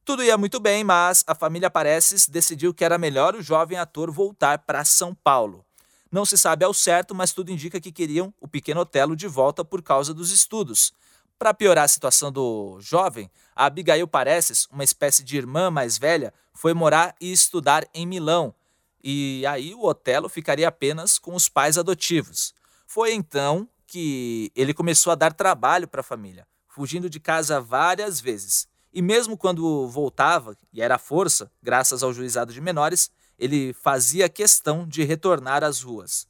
Tudo 0.04 0.22
ia 0.22 0.38
muito 0.38 0.60
bem, 0.60 0.84
mas 0.84 1.24
a 1.26 1.34
família 1.34 1.70
Pareces 1.70 2.28
decidiu 2.28 2.74
que 2.74 2.84
era 2.84 2.98
melhor 2.98 3.36
o 3.36 3.42
jovem 3.42 3.78
ator 3.78 4.12
voltar 4.12 4.60
para 4.60 4.84
São 4.84 5.16
Paulo. 5.16 5.64
Não 6.12 6.26
se 6.26 6.38
sabe 6.38 6.66
ao 6.66 6.74
certo, 6.74 7.16
mas 7.16 7.32
tudo 7.32 7.54
indica 7.54 7.80
que 7.80 7.90
queriam 7.90 8.34
o 8.42 8.50
pequeno 8.50 8.82
Otelo 8.82 9.16
de 9.16 9.30
volta 9.30 9.64
por 9.64 9.82
causa 9.82 10.14
dos 10.14 10.30
estudos. 10.30 10.92
Para 11.38 11.54
piorar 11.54 11.84
a 11.84 11.90
situação 11.90 12.32
do 12.32 12.80
jovem, 12.80 13.30
a 13.54 13.66
Abigail 13.66 14.08
Pareces, 14.08 14.68
uma 14.72 14.86
espécie 14.86 15.22
de 15.24 15.36
irmã 15.36 15.70
mais 15.70 15.98
velha, 15.98 16.34
foi 16.54 16.74
morar 16.74 17.14
e 17.20 17.32
estudar 17.32 17.86
em 17.94 18.08
Milão. 18.08 18.56
E 19.04 19.46
aí 19.46 19.74
o 19.76 19.84
Otelo 19.86 20.30
ficaria 20.30 20.68
apenas 20.68 21.20
com 21.20 21.36
os 21.36 21.50
pais 21.50 21.78
adotivos. 21.78 22.54
Foi 22.88 23.14
então 23.14 23.68
que 23.86 24.50
ele 24.56 24.74
começou 24.74 25.12
a 25.12 25.16
dar 25.16 25.34
trabalho 25.34 25.88
para 25.88 26.00
a 26.00 26.04
família, 26.04 26.48
fugindo 26.70 27.10
de 27.10 27.20
casa 27.20 27.60
várias 27.60 28.22
vezes. 28.22 28.68
E 28.94 29.02
mesmo 29.02 29.38
quando 29.38 29.90
voltava, 29.90 30.58
e 30.72 30.82
era 30.82 30.98
força, 30.98 31.52
graças 31.62 32.02
ao 32.02 32.14
juizado 32.14 32.54
de 32.54 32.62
menores, 32.62 33.12
ele 33.38 33.74
fazia 33.74 34.30
questão 34.30 34.88
de 34.88 35.04
retornar 35.04 35.66
às 35.66 35.82
ruas. 35.82 36.28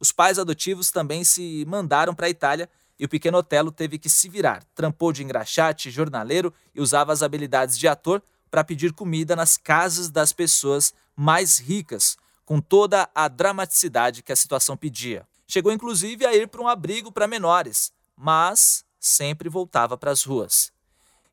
Os 0.00 0.10
pais 0.10 0.38
adotivos 0.38 0.90
também 0.90 1.22
se 1.22 1.64
mandaram 1.68 2.14
para 2.14 2.26
a 2.26 2.30
Itália 2.30 2.68
e 2.98 3.04
o 3.04 3.08
pequeno 3.08 3.38
Otelo 3.38 3.70
teve 3.70 3.98
que 3.98 4.08
se 4.08 4.28
virar. 4.28 4.64
Trampou 4.74 5.12
de 5.12 5.22
engraxate, 5.22 5.90
jornaleiro 5.90 6.52
e 6.74 6.80
usava 6.80 7.12
as 7.12 7.22
habilidades 7.22 7.78
de 7.78 7.86
ator 7.86 8.22
para 8.50 8.64
pedir 8.64 8.92
comida 8.92 9.36
nas 9.36 9.56
casas 9.56 10.10
das 10.10 10.32
pessoas 10.32 10.92
mais 11.14 11.58
ricas, 11.58 12.16
com 12.44 12.60
toda 12.60 13.08
a 13.14 13.28
dramaticidade 13.28 14.22
que 14.22 14.32
a 14.32 14.36
situação 14.36 14.76
pedia. 14.76 15.26
Chegou 15.46 15.72
inclusive 15.72 16.26
a 16.26 16.34
ir 16.34 16.48
para 16.48 16.62
um 16.62 16.68
abrigo 16.68 17.12
para 17.12 17.26
menores, 17.26 17.92
mas 18.16 18.84
sempre 18.98 19.48
voltava 19.48 19.96
para 19.96 20.10
as 20.10 20.22
ruas. 20.22 20.72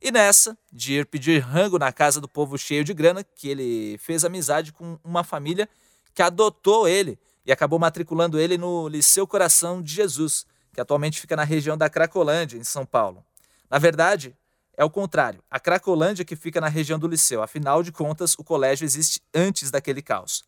E 0.02 0.12
nessa, 0.12 0.58
de 0.72 0.94
ir 0.94 1.06
pedir 1.06 1.40
rango 1.40 1.80
na 1.80 1.92
casa 1.92 2.22
do 2.22 2.28
povo 2.28 2.58
cheio 2.58 2.84
de 2.84 2.94
grana, 2.94 3.24
que 3.24 3.48
ele 3.48 3.98
fez 3.98 4.24
amizade 4.24 4.72
com 4.72 5.00
uma 5.04 5.24
família 5.24 5.68
que 6.14 6.22
adotou 6.22 6.88
ele 6.88 7.18
e 7.46 7.52
acabou 7.52 7.80
matriculando 7.80 8.40
ele 8.40 8.58
no 8.58 8.88
Liceu 8.88 9.26
Coração 9.26 9.82
de 9.82 9.94
Jesus, 9.94 10.46
que 10.76 10.82
atualmente 10.82 11.22
fica 11.22 11.38
na 11.38 11.46
região 11.46 11.78
da 11.78 11.90
Cracolândia, 11.90 12.58
em 12.58 12.64
São 12.64 12.86
Paulo. 12.86 13.24
Na 13.70 13.80
verdade, 13.80 14.36
é 14.76 14.84
o 14.84 14.90
contrário, 14.90 15.42
a 15.50 15.58
Cracolândia 15.58 16.26
que 16.26 16.36
fica 16.36 16.60
na 16.60 16.68
região 16.68 17.00
do 17.00 17.08
Liceu, 17.08 17.42
afinal 17.42 17.82
de 17.82 17.94
contas, 17.94 18.36
o 18.38 18.44
colégio 18.44 18.84
existe 18.84 19.22
antes 19.34 19.72
daquele 19.72 20.02
caos. 20.02 20.44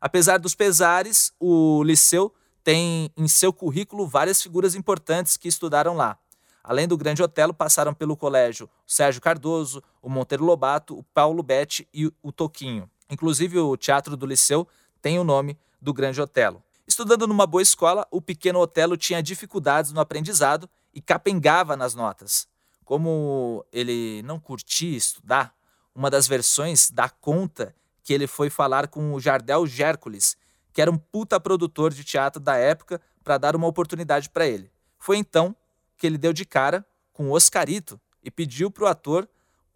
Apesar 0.00 0.38
dos 0.38 0.56
pesares, 0.56 1.32
o 1.38 1.84
Liceu 1.84 2.34
tem 2.64 3.12
em 3.16 3.28
seu 3.28 3.52
currículo 3.52 4.08
várias 4.08 4.42
figuras 4.42 4.74
importantes 4.74 5.36
que 5.36 5.46
estudaram 5.46 5.94
lá. 5.94 6.18
Além 6.64 6.88
do 6.88 6.98
Grande 6.98 7.22
Otelo, 7.22 7.54
passaram 7.54 7.94
pelo 7.94 8.16
colégio 8.16 8.66
o 8.66 8.92
Sérgio 8.92 9.22
Cardoso, 9.22 9.82
o 10.02 10.10
Monteiro 10.10 10.44
Lobato, 10.44 10.98
o 10.98 11.04
Paulo 11.14 11.44
Betti 11.44 11.88
e 11.94 12.12
o 12.20 12.32
Toquinho. 12.32 12.90
Inclusive, 13.08 13.58
o 13.60 13.76
Teatro 13.76 14.16
do 14.16 14.26
Liceu 14.26 14.66
tem 15.00 15.18
o 15.18 15.24
nome 15.24 15.56
do 15.80 15.94
Grande 15.94 16.20
Otelo. 16.20 16.60
Estudando 16.90 17.24
numa 17.24 17.46
boa 17.46 17.62
escola, 17.62 18.04
o 18.10 18.20
pequeno 18.20 18.58
Otelo 18.58 18.96
tinha 18.96 19.22
dificuldades 19.22 19.92
no 19.92 20.00
aprendizado 20.00 20.68
e 20.92 21.00
capengava 21.00 21.76
nas 21.76 21.94
notas. 21.94 22.48
Como 22.84 23.64
ele 23.72 24.22
não 24.24 24.40
curtia 24.40 24.96
estudar, 24.96 25.54
uma 25.94 26.10
das 26.10 26.26
versões 26.26 26.90
dá 26.90 27.08
conta 27.08 27.76
que 28.02 28.12
ele 28.12 28.26
foi 28.26 28.50
falar 28.50 28.88
com 28.88 29.14
o 29.14 29.20
Jardel 29.20 29.68
Gércules, 29.68 30.36
que 30.72 30.82
era 30.82 30.90
um 30.90 30.98
puta 30.98 31.38
produtor 31.38 31.94
de 31.94 32.02
teatro 32.02 32.42
da 32.42 32.56
época, 32.56 33.00
para 33.22 33.38
dar 33.38 33.54
uma 33.54 33.68
oportunidade 33.68 34.28
para 34.28 34.48
ele. 34.48 34.68
Foi 34.98 35.16
então 35.16 35.54
que 35.96 36.08
ele 36.08 36.18
deu 36.18 36.32
de 36.32 36.44
cara 36.44 36.84
com 37.12 37.28
o 37.28 37.32
Oscarito 37.32 38.00
e 38.20 38.32
pediu 38.32 38.68
para 38.68 38.82
o 38.82 38.88
ator 38.88 39.28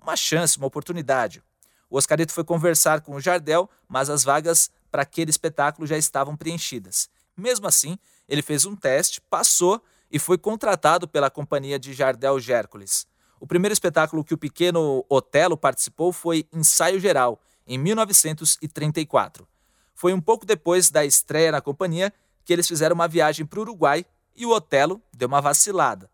uma 0.03 0.17
chance, 0.17 0.59
uma 0.59 0.67
oportunidade. 0.67 1.45
O 1.89 1.97
Oscarito 1.97 2.33
foi 2.33 2.43
conversar 2.43 3.03
com 3.03 3.15
o 3.15 3.21
Jardel, 3.21 3.71
mas 3.89 4.11
as 4.11 4.25
vagas 4.25 4.69
para 4.95 5.03
aquele 5.03 5.29
espetáculo 5.29 5.89
já 5.89 5.99
estavam 5.99 6.37
preenchidas. 6.37 7.09
Mesmo 7.37 7.67
assim, 7.67 7.99
ele 8.29 8.43
fez 8.43 8.65
um 8.65 8.77
teste, 8.77 9.21
passou 9.21 9.83
e 10.09 10.21
foi 10.21 10.39
contratado 10.39 11.09
pela 11.09 11.29
companhia 11.29 11.81
de 11.81 11.93
Jardel 11.93 12.39
Gércules. 12.39 13.05
O 13.41 13.45
primeiro 13.45 13.73
espetáculo 13.73 14.23
que 14.23 14.35
o 14.35 14.39
pequeno 14.39 15.05
Otelo 15.09 15.57
participou 15.57 16.13
foi 16.13 16.47
Ensaio 16.53 17.01
Geral, 17.01 17.41
em 17.67 17.77
1934. 17.77 19.49
Foi 19.97 20.13
um 20.13 20.21
pouco 20.21 20.47
depois 20.47 20.93
da 20.93 21.05
estreia 21.05 21.51
na 21.51 21.61
companhia 21.61 22.15
que 22.45 22.53
eles 22.53 22.69
fizeram 22.69 22.95
uma 22.95 23.09
viagem 23.09 23.45
para 23.45 23.59
o 23.59 23.63
Uruguai 23.63 24.07
e 24.37 24.47
o 24.47 24.51
Otelo 24.51 25.03
deu 25.13 25.27
uma 25.27 25.41
vacilada. 25.41 26.09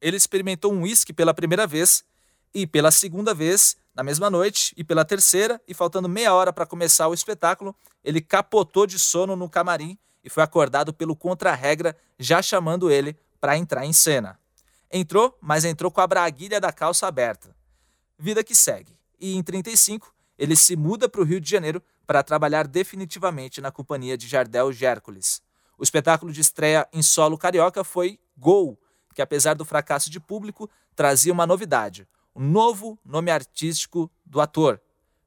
Ele 0.00 0.16
experimentou 0.16 0.72
um 0.72 0.82
uísque 0.82 1.12
pela 1.12 1.32
primeira 1.32 1.68
vez 1.68 2.02
e 2.52 2.66
pela 2.66 2.90
segunda 2.90 3.32
vez 3.32 3.76
na 3.94 4.02
mesma 4.02 4.28
noite 4.28 4.74
e 4.76 4.82
pela 4.82 5.04
terceira 5.04 5.60
e 5.68 5.72
faltando 5.72 6.08
meia 6.08 6.34
hora 6.34 6.52
para 6.52 6.66
começar 6.66 7.06
o 7.08 7.14
espetáculo, 7.14 7.74
ele 8.02 8.20
capotou 8.20 8.86
de 8.86 8.98
sono 8.98 9.36
no 9.36 9.48
camarim 9.48 9.96
e 10.22 10.28
foi 10.28 10.42
acordado 10.42 10.92
pelo 10.92 11.14
contra-regra 11.14 11.96
já 12.18 12.42
chamando 12.42 12.90
ele 12.90 13.16
para 13.40 13.56
entrar 13.56 13.86
em 13.86 13.92
cena. 13.92 14.38
Entrou, 14.90 15.36
mas 15.40 15.64
entrou 15.64 15.90
com 15.90 16.00
a 16.00 16.06
braguilha 16.06 16.60
da 16.60 16.72
calça 16.72 17.06
aberta. 17.06 17.54
Vida 18.18 18.42
que 18.42 18.54
segue. 18.54 18.96
E 19.20 19.36
em 19.36 19.42
35, 19.42 20.12
ele 20.38 20.56
se 20.56 20.76
muda 20.76 21.08
para 21.08 21.20
o 21.20 21.24
Rio 21.24 21.40
de 21.40 21.50
Janeiro 21.50 21.82
para 22.06 22.22
trabalhar 22.22 22.66
definitivamente 22.66 23.60
na 23.60 23.70
companhia 23.70 24.16
de 24.16 24.26
Jardel 24.26 24.72
Gércules. 24.72 25.42
O 25.78 25.82
espetáculo 25.82 26.32
de 26.32 26.40
estreia 26.40 26.88
em 26.92 27.02
solo 27.02 27.38
carioca 27.38 27.82
foi 27.82 28.18
Gol, 28.36 28.78
que 29.14 29.22
apesar 29.22 29.54
do 29.54 29.64
fracasso 29.64 30.10
de 30.10 30.20
público, 30.20 30.68
trazia 30.94 31.32
uma 31.32 31.46
novidade, 31.46 32.06
o 32.34 32.40
novo 32.40 32.98
nome 33.04 33.30
artístico 33.30 34.10
do 34.24 34.40
ator, 34.40 34.80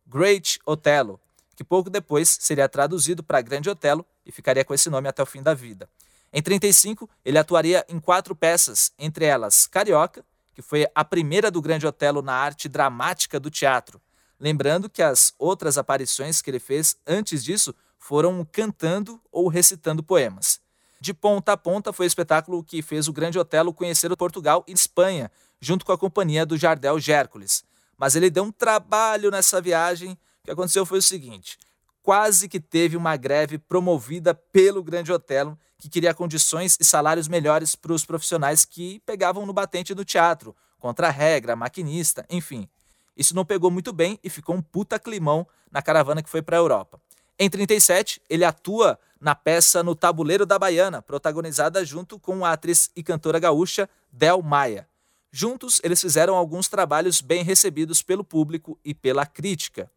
Great 0.05 0.59
Otelo, 0.65 1.19
que 1.55 1.63
pouco 1.63 1.89
depois 1.89 2.37
seria 2.39 2.69
traduzido 2.69 3.23
para 3.23 3.41
Grande 3.41 3.69
Otelo 3.69 4.05
e 4.25 4.31
ficaria 4.31 4.65
com 4.65 4.73
esse 4.73 4.89
nome 4.89 5.07
até 5.07 5.23
o 5.23 5.25
fim 5.25 5.41
da 5.41 5.53
vida. 5.53 5.89
Em 6.31 6.41
35, 6.41 7.09
ele 7.23 7.37
atuaria 7.37 7.85
em 7.87 7.99
quatro 7.99 8.35
peças, 8.35 8.91
entre 8.99 9.25
elas 9.25 9.65
Carioca, 9.65 10.25
que 10.53 10.61
foi 10.61 10.85
a 10.93 11.05
primeira 11.05 11.49
do 11.49 11.61
Grande 11.61 11.87
Otelo 11.87 12.21
na 12.21 12.33
arte 12.33 12.67
dramática 12.67 13.39
do 13.39 13.49
teatro, 13.49 14.01
Lembrando 14.39 14.89
que 14.89 15.01
as 15.01 15.33
outras 15.39 15.77
aparições 15.77 16.41
que 16.41 16.49
ele 16.49 16.59
fez 16.59 16.95
antes 17.07 17.43
disso 17.43 17.73
foram 17.97 18.45
cantando 18.45 19.19
ou 19.31 19.47
recitando 19.47 20.03
poemas. 20.03 20.61
De 20.99 21.13
ponta 21.13 21.53
a 21.53 21.57
ponta 21.57 21.91
foi 21.91 22.05
o 22.05 22.07
espetáculo 22.07 22.63
que 22.63 22.81
fez 22.81 23.07
o 23.07 23.13
Grande 23.13 23.39
Otelo 23.39 23.73
conhecer 23.73 24.15
Portugal 24.15 24.63
e 24.67 24.73
Espanha, 24.73 25.31
junto 25.59 25.85
com 25.85 25.91
a 25.91 25.97
companhia 25.97 26.45
do 26.45 26.57
Jardel 26.57 26.99
Gércules. 26.99 27.63
Mas 27.97 28.15
ele 28.15 28.29
deu 28.29 28.43
um 28.43 28.51
trabalho 28.51 29.31
nessa 29.31 29.59
viagem. 29.59 30.11
O 30.11 30.45
que 30.45 30.51
aconteceu 30.51 30.85
foi 30.85 30.99
o 30.99 31.01
seguinte: 31.01 31.57
quase 32.03 32.47
que 32.47 32.59
teve 32.59 32.95
uma 32.95 33.17
greve 33.17 33.57
promovida 33.57 34.33
pelo 34.33 34.83
Grande 34.83 35.11
Otelo, 35.11 35.57
que 35.77 35.89
queria 35.89 36.13
condições 36.13 36.77
e 36.79 36.85
salários 36.85 37.27
melhores 37.27 37.75
para 37.75 37.93
os 37.93 38.05
profissionais 38.05 38.65
que 38.65 38.99
pegavam 39.05 39.45
no 39.45 39.53
batente 39.53 39.93
do 39.93 40.05
teatro, 40.05 40.55
contra 40.79 41.07
a 41.07 41.11
regra, 41.11 41.55
maquinista, 41.55 42.25
enfim. 42.29 42.67
Isso 43.15 43.35
não 43.35 43.43
pegou 43.43 43.71
muito 43.71 43.91
bem 43.91 44.19
e 44.23 44.29
ficou 44.29 44.55
um 44.55 44.61
puta 44.61 44.99
climão 44.99 45.47
na 45.71 45.81
caravana 45.81 46.21
que 46.21 46.29
foi 46.29 46.41
para 46.41 46.55
a 46.55 46.59
Europa. 46.59 47.01
Em 47.39 47.49
37, 47.49 48.21
ele 48.29 48.43
atua 48.43 48.97
na 49.19 49.35
peça 49.35 49.83
No 49.83 49.95
Tabuleiro 49.95 50.45
da 50.45 50.57
Baiana, 50.57 51.01
protagonizada 51.01 51.83
junto 51.83 52.19
com 52.19 52.45
a 52.45 52.53
atriz 52.53 52.89
e 52.95 53.03
cantora 53.03 53.39
gaúcha 53.39 53.89
Del 54.11 54.41
Maia. 54.41 54.87
Juntos, 55.39 55.79
eles 55.83 56.01
fizeram 56.01 56.35
alguns 56.35 56.67
trabalhos 56.67 57.21
bem 57.21 57.43
recebidos 57.43 58.01
pelo 58.01 58.23
público 58.23 58.75
e 58.83 58.91
pela 58.91 59.23
crítica. 59.23 59.87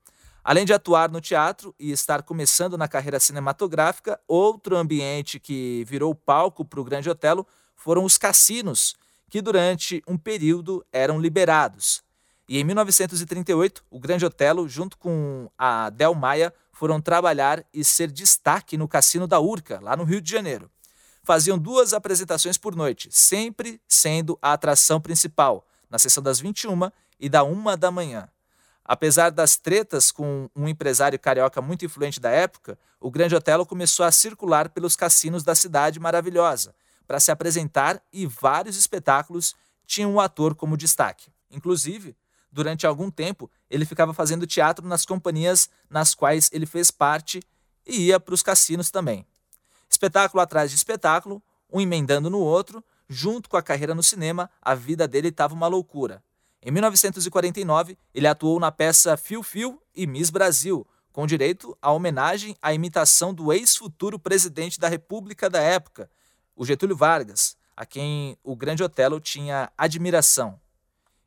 Além 0.44 0.66
de 0.66 0.74
atuar 0.74 1.10
no 1.10 1.18
teatro 1.18 1.74
e 1.80 1.92
estar 1.92 2.22
começando 2.22 2.76
na 2.76 2.86
carreira 2.86 3.18
cinematográfica, 3.18 4.20
outro 4.28 4.76
ambiente 4.76 5.40
que 5.40 5.82
virou 5.88 6.14
palco 6.14 6.62
para 6.62 6.78
o 6.78 6.84
Grande 6.84 7.08
Otelo 7.08 7.46
foram 7.74 8.04
os 8.04 8.18
cassinos, 8.18 8.94
que 9.30 9.40
durante 9.40 10.02
um 10.06 10.18
período 10.18 10.84
eram 10.92 11.18
liberados. 11.18 12.02
E 12.46 12.58
em 12.58 12.64
1938, 12.64 13.82
o 13.90 13.98
Grande 13.98 14.26
Otelo, 14.26 14.68
junto 14.68 14.98
com 14.98 15.50
a 15.56 15.88
Del 15.88 16.14
Maia, 16.14 16.52
foram 16.70 17.00
trabalhar 17.00 17.64
e 17.72 17.82
ser 17.82 18.10
destaque 18.10 18.76
no 18.76 18.86
Cassino 18.86 19.26
da 19.26 19.40
Urca, 19.40 19.80
lá 19.80 19.96
no 19.96 20.04
Rio 20.04 20.20
de 20.20 20.30
Janeiro. 20.30 20.70
Faziam 21.22 21.58
duas 21.58 21.92
apresentações 21.92 22.56
por 22.56 22.74
noite, 22.74 23.08
sempre 23.10 23.80
sendo 23.86 24.38
a 24.40 24.52
atração 24.52 25.00
principal, 25.00 25.66
na 25.88 25.98
sessão 25.98 26.22
das 26.22 26.40
21 26.40 26.90
e 27.18 27.28
da 27.28 27.44
1 27.44 27.76
da 27.76 27.90
manhã. 27.90 28.28
Apesar 28.84 29.30
das 29.30 29.56
tretas 29.56 30.10
com 30.10 30.50
um 30.56 30.66
empresário 30.66 31.18
carioca 31.18 31.60
muito 31.60 31.84
influente 31.84 32.18
da 32.18 32.30
época, 32.30 32.78
o 32.98 33.10
Grande 33.10 33.36
Otelo 33.36 33.64
começou 33.64 34.04
a 34.04 34.10
circular 34.10 34.68
pelos 34.70 34.96
cassinos 34.96 35.44
da 35.44 35.54
cidade 35.54 36.00
maravilhosa 36.00 36.74
para 37.06 37.20
se 37.20 37.30
apresentar 37.30 38.00
e 38.12 38.24
vários 38.24 38.76
espetáculos 38.76 39.54
tinham 39.84 40.14
o 40.14 40.20
ator 40.20 40.54
como 40.54 40.76
destaque. 40.76 41.32
Inclusive, 41.50 42.16
durante 42.52 42.86
algum 42.86 43.10
tempo, 43.10 43.50
ele 43.68 43.84
ficava 43.84 44.14
fazendo 44.14 44.46
teatro 44.46 44.86
nas 44.86 45.04
companhias 45.04 45.68
nas 45.88 46.14
quais 46.14 46.48
ele 46.52 46.66
fez 46.66 46.90
parte 46.90 47.42
e 47.84 48.06
ia 48.06 48.20
para 48.20 48.34
os 48.34 48.42
cassinos 48.42 48.90
também. 48.90 49.26
Espetáculo 49.90 50.40
atrás 50.40 50.70
de 50.70 50.76
espetáculo, 50.76 51.42
um 51.72 51.80
emendando 51.80 52.30
no 52.30 52.38
outro, 52.38 52.82
junto 53.08 53.48
com 53.48 53.56
a 53.56 53.62
carreira 53.62 53.94
no 53.94 54.02
cinema, 54.02 54.48
a 54.62 54.74
vida 54.74 55.08
dele 55.08 55.28
estava 55.28 55.52
uma 55.52 55.66
loucura. 55.66 56.22
Em 56.62 56.70
1949, 56.70 57.98
ele 58.14 58.26
atuou 58.28 58.60
na 58.60 58.70
peça 58.70 59.16
Fio 59.16 59.42
Fio 59.42 59.82
e 59.94 60.06
Miss 60.06 60.30
Brasil, 60.30 60.86
com 61.12 61.26
direito 61.26 61.76
à 61.82 61.90
homenagem 61.90 62.56
à 62.62 62.72
imitação 62.72 63.34
do 63.34 63.52
ex-futuro 63.52 64.18
presidente 64.18 64.78
da 64.78 64.88
República 64.88 65.50
da 65.50 65.60
época, 65.60 66.08
o 66.54 66.64
Getúlio 66.64 66.96
Vargas, 66.96 67.56
a 67.76 67.84
quem 67.84 68.36
o 68.44 68.54
Grande 68.54 68.82
Otelo 68.82 69.18
tinha 69.18 69.72
admiração. 69.76 70.60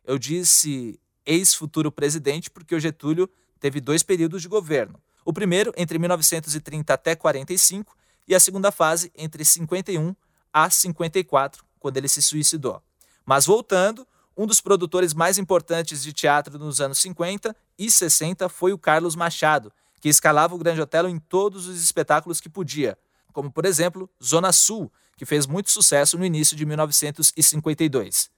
Eu 0.06 0.18
disse 0.18 1.00
ex-futuro 1.26 1.92
presidente 1.92 2.50
porque 2.50 2.76
o 2.76 2.80
Getúlio 2.80 3.30
teve 3.60 3.82
dois 3.82 4.04
períodos 4.04 4.42
de 4.42 4.48
governo. 4.48 5.02
O 5.26 5.34
primeiro 5.34 5.74
entre 5.76 5.98
1930 5.98 6.94
até 6.94 7.16
45 7.16 7.96
e 8.28 8.36
a 8.36 8.40
segunda 8.40 8.72
fase 8.72 9.12
entre 9.16 9.44
51 9.44 10.16
a 10.52 10.70
54, 10.70 11.64
quando 11.80 11.98
ele 11.98 12.08
se 12.08 12.22
suicidou. 12.22 12.82
Mas 13.26 13.46
voltando, 13.46 14.08
um 14.36 14.46
dos 14.46 14.62
produtores 14.62 15.14
mais 15.14 15.38
importantes 15.38 16.02
de 16.04 16.12
teatro 16.12 16.58
nos 16.58 16.82
anos 16.82 17.00
50 17.00 17.56
e 17.78 17.90
60 17.90 18.50
foi 18.50 18.74
o 18.74 18.78
Carlos 18.78 19.16
Machado, 19.16 19.72
que 20.02 20.10
escalava 20.10 20.56
o 20.56 20.58
Grande 20.58 20.82
Otelo 20.82 21.08
em 21.08 21.20
todos 21.20 21.68
os 21.68 21.82
espetáculos 21.82 22.42
que 22.42 22.50
podia, 22.50 22.98
como 23.32 23.52
por 23.52 23.66
exemplo 23.66 24.10
Zona 24.22 24.52
Sul, 24.52 24.92
que 25.16 25.26
fez 25.26 25.46
muito 25.46 25.72
sucesso 25.72 26.18
no 26.18 26.26
início 26.26 26.58
de 26.58 26.66
1952. 26.66 28.30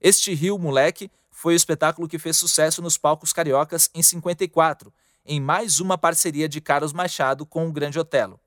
Este 0.00 0.34
Rio 0.34 0.58
Moleque 0.58 1.10
foi 1.30 1.54
o 1.54 1.56
espetáculo 1.56 2.08
que 2.08 2.18
fez 2.18 2.36
sucesso 2.36 2.82
nos 2.82 2.98
palcos 2.98 3.32
cariocas 3.32 3.88
em 3.94 4.02
54, 4.02 4.92
em 5.24 5.40
mais 5.40 5.80
uma 5.80 5.96
parceria 5.96 6.48
de 6.48 6.60
Carlos 6.60 6.92
Machado 6.92 7.46
com 7.46 7.68
o 7.68 7.72
Grande 7.72 7.98
Otelo. 7.98 8.40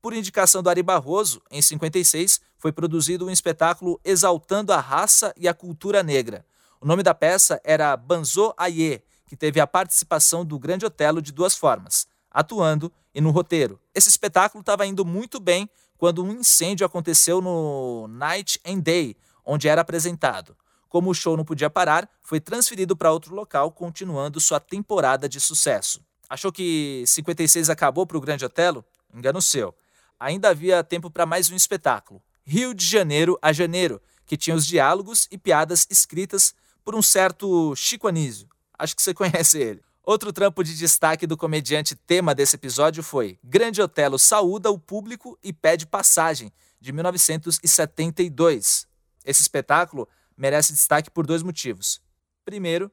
Por 0.00 0.12
indicação 0.12 0.62
do 0.62 0.70
Ari 0.70 0.82
Barroso, 0.82 1.42
em 1.50 1.60
56, 1.60 2.40
foi 2.58 2.72
produzido 2.72 3.26
um 3.26 3.30
espetáculo 3.30 4.00
exaltando 4.04 4.72
a 4.72 4.80
raça 4.80 5.32
e 5.36 5.48
a 5.48 5.54
cultura 5.54 6.02
negra. 6.02 6.44
O 6.80 6.86
nome 6.86 7.02
da 7.02 7.14
peça 7.14 7.60
era 7.64 7.96
Banzo 7.96 8.54
Aie, 8.56 9.02
que 9.26 9.36
teve 9.36 9.58
a 9.60 9.66
participação 9.66 10.44
do 10.44 10.58
Grande 10.58 10.86
Otelo 10.86 11.20
de 11.20 11.32
duas 11.32 11.56
formas, 11.56 12.06
atuando 12.30 12.92
e 13.14 13.20
no 13.20 13.30
roteiro. 13.30 13.80
Esse 13.94 14.08
espetáculo 14.08 14.60
estava 14.60 14.86
indo 14.86 15.04
muito 15.04 15.40
bem 15.40 15.68
quando 15.98 16.22
um 16.22 16.30
incêndio 16.30 16.86
aconteceu 16.86 17.40
no 17.40 18.06
Night 18.08 18.60
and 18.64 18.80
Day, 18.80 19.16
onde 19.44 19.66
era 19.66 19.80
apresentado. 19.80 20.56
Como 20.88 21.10
o 21.10 21.14
show 21.14 21.36
não 21.36 21.44
podia 21.44 21.70
parar, 21.70 22.08
foi 22.22 22.38
transferido 22.38 22.96
para 22.96 23.10
outro 23.10 23.34
local, 23.34 23.72
continuando 23.72 24.38
sua 24.40 24.60
temporada 24.60 25.28
de 25.28 25.40
sucesso. 25.40 26.00
Achou 26.28 26.52
que 26.52 27.02
56 27.06 27.70
acabou 27.70 28.06
para 28.06 28.18
o 28.18 28.20
Grande 28.20 28.44
Otelo? 28.44 28.84
Engano 29.12 29.40
seu 29.40 29.74
ainda 30.18 30.50
havia 30.50 30.82
tempo 30.82 31.10
para 31.10 31.26
mais 31.26 31.50
um 31.50 31.56
espetáculo, 31.56 32.22
Rio 32.44 32.74
de 32.74 32.84
Janeiro 32.84 33.38
a 33.42 33.52
Janeiro, 33.52 34.00
que 34.24 34.36
tinha 34.36 34.56
os 34.56 34.66
diálogos 34.66 35.26
e 35.30 35.38
piadas 35.38 35.86
escritas 35.90 36.54
por 36.84 36.94
um 36.94 37.02
certo 37.02 37.74
Chico 37.74 38.08
Anísio. 38.08 38.48
Acho 38.78 38.94
que 38.94 39.02
você 39.02 39.12
conhece 39.14 39.58
ele. 39.58 39.82
Outro 40.02 40.32
trampo 40.32 40.62
de 40.62 40.76
destaque 40.76 41.26
do 41.26 41.36
comediante 41.36 41.96
tema 41.96 42.32
desse 42.34 42.54
episódio 42.54 43.02
foi 43.02 43.38
Grande 43.42 43.82
Otelo 43.82 44.18
saúda 44.18 44.70
o 44.70 44.78
público 44.78 45.36
e 45.42 45.52
pede 45.52 45.84
passagem, 45.84 46.52
de 46.80 46.92
1972. 46.92 48.86
Esse 49.24 49.42
espetáculo 49.42 50.08
merece 50.36 50.72
destaque 50.72 51.10
por 51.10 51.26
dois 51.26 51.42
motivos. 51.42 52.00
Primeiro, 52.44 52.88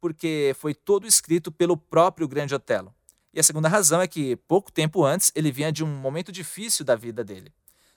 porque 0.00 0.56
foi 0.58 0.74
todo 0.74 1.06
escrito 1.06 1.52
pelo 1.52 1.76
próprio 1.76 2.26
Grande 2.26 2.54
Otelo. 2.54 2.92
E 3.32 3.40
a 3.40 3.42
segunda 3.42 3.68
razão 3.68 4.00
é 4.00 4.06
que, 4.06 4.36
pouco 4.36 4.72
tempo 4.72 5.04
antes, 5.04 5.30
ele 5.34 5.52
vinha 5.52 5.70
de 5.70 5.84
um 5.84 5.86
momento 5.86 6.32
difícil 6.32 6.84
da 6.84 6.96
vida 6.96 7.22
dele. 7.22 7.52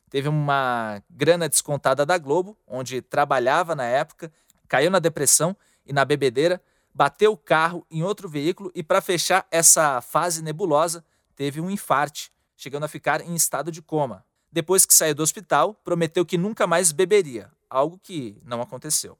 Teve 0.09 0.27
uma 0.27 1.01
grana 1.09 1.47
descontada 1.47 2.05
da 2.05 2.17
Globo, 2.17 2.57
onde 2.67 3.01
trabalhava 3.01 3.75
na 3.75 3.85
época, 3.85 4.31
caiu 4.67 4.89
na 4.89 4.99
depressão 4.99 5.55
e 5.85 5.93
na 5.93 6.03
bebedeira, 6.03 6.61
bateu 6.93 7.31
o 7.31 7.37
carro 7.37 7.85
em 7.89 8.03
outro 8.03 8.27
veículo 8.27 8.71
e, 8.73 8.83
para 8.83 9.01
fechar 9.01 9.47
essa 9.51 10.01
fase 10.01 10.41
nebulosa, 10.41 11.05
teve 11.35 11.61
um 11.61 11.69
infarte, 11.69 12.31
chegando 12.57 12.83
a 12.83 12.87
ficar 12.87 13.21
em 13.21 13.35
estado 13.35 13.71
de 13.71 13.81
coma. 13.81 14.25
Depois 14.51 14.85
que 14.85 14.93
saiu 14.93 15.13
do 15.13 15.23
hospital, 15.23 15.75
prometeu 15.75 16.25
que 16.25 16.37
nunca 16.37 16.65
mais 16.65 16.91
beberia, 16.91 17.51
algo 17.69 17.99
que 18.01 18.35
não 18.43 18.61
aconteceu. 18.61 19.17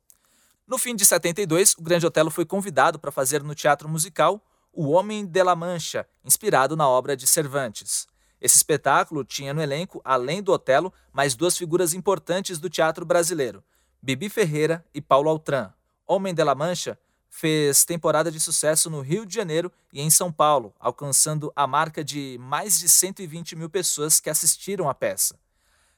No 0.68 0.78
fim 0.78 0.96
de 0.96 1.06
72, 1.06 1.74
o 1.78 1.82
Grande 1.82 2.06
Otelo 2.06 2.30
foi 2.30 2.46
convidado 2.46 3.00
para 3.00 3.12
fazer 3.12 3.44
no 3.44 3.56
teatro 3.56 3.88
musical 3.88 4.44
o 4.81 4.92
Homem 4.92 5.25
de 5.25 5.44
la 5.44 5.57
Mancha, 5.57 6.07
inspirado 6.24 6.74
na 6.74 6.87
obra 6.87 7.13
de 7.13 7.27
Cervantes. 7.27 8.07
Esse 8.39 8.55
espetáculo 8.55 9.25
tinha 9.25 9.53
no 9.53 9.61
elenco, 9.61 10.00
além 10.05 10.42
do 10.42 10.53
Otelo, 10.53 10.94
mais 11.11 11.35
duas 11.35 11.57
figuras 11.57 11.94
importantes 11.94 12.59
do 12.59 12.70
teatro 12.70 13.05
brasileiro, 13.05 13.61
Bibi 14.01 14.29
Ferreira 14.29 14.85
e 14.94 15.01
Paulo 15.01 15.29
Altran. 15.29 15.74
Homem 16.07 16.33
de 16.33 16.42
la 16.46 16.55
Mancha 16.55 16.98
fez 17.29 17.83
temporada 17.83 18.31
de 18.31 18.39
sucesso 18.39 18.89
no 18.89 19.01
Rio 19.01 19.25
de 19.25 19.35
Janeiro 19.35 19.70
e 19.92 20.00
em 20.00 20.09
São 20.09 20.31
Paulo, 20.31 20.74
alcançando 20.79 21.51
a 21.53 21.68
marca 21.68 22.01
de 22.01 22.37
mais 22.39 22.79
de 22.79 22.87
120 22.87 23.57
mil 23.57 23.70
pessoas 23.70 24.22
que 24.22 24.29
assistiram 24.29 24.87
à 24.87 24.94
peça. 24.94 25.37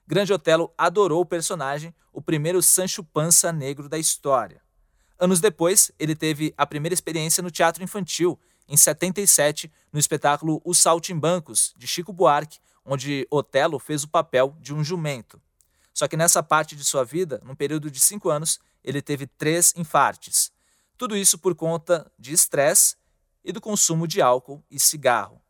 Grande 0.07 0.33
Otelo 0.33 0.73
adorou 0.75 1.21
o 1.21 1.25
personagem, 1.25 1.93
o 2.11 2.19
primeiro 2.19 2.63
Sancho 2.63 3.03
Pança 3.03 3.53
negro 3.53 3.87
da 3.87 3.99
história. 3.99 4.59
Anos 5.19 5.39
depois, 5.39 5.91
ele 5.99 6.15
teve 6.15 6.51
a 6.57 6.65
primeira 6.65 6.95
experiência 6.95 7.43
no 7.43 7.51
teatro 7.51 7.83
infantil 7.83 8.39
em 8.67 8.77
77, 8.77 9.71
no 9.91 9.99
espetáculo 9.99 10.61
Os 10.63 10.79
Saltimbancos, 10.79 11.73
de 11.77 11.87
Chico 11.87 12.13
Buarque, 12.13 12.59
onde 12.85 13.27
Otelo 13.29 13.79
fez 13.79 14.03
o 14.03 14.07
papel 14.07 14.55
de 14.59 14.73
um 14.73 14.83
jumento. 14.83 15.41
Só 15.93 16.07
que 16.07 16.17
nessa 16.17 16.41
parte 16.41 16.75
de 16.75 16.83
sua 16.83 17.03
vida, 17.03 17.41
num 17.43 17.55
período 17.55 17.91
de 17.91 17.99
cinco 17.99 18.29
anos, 18.29 18.59
ele 18.83 19.01
teve 19.01 19.27
três 19.27 19.73
infartes. 19.75 20.51
Tudo 20.97 21.17
isso 21.17 21.37
por 21.37 21.55
conta 21.55 22.11
de 22.17 22.33
estresse 22.33 22.95
e 23.43 23.51
do 23.51 23.61
consumo 23.61 24.07
de 24.07 24.21
álcool 24.21 24.63
e 24.69 24.79
cigarro. 24.79 25.41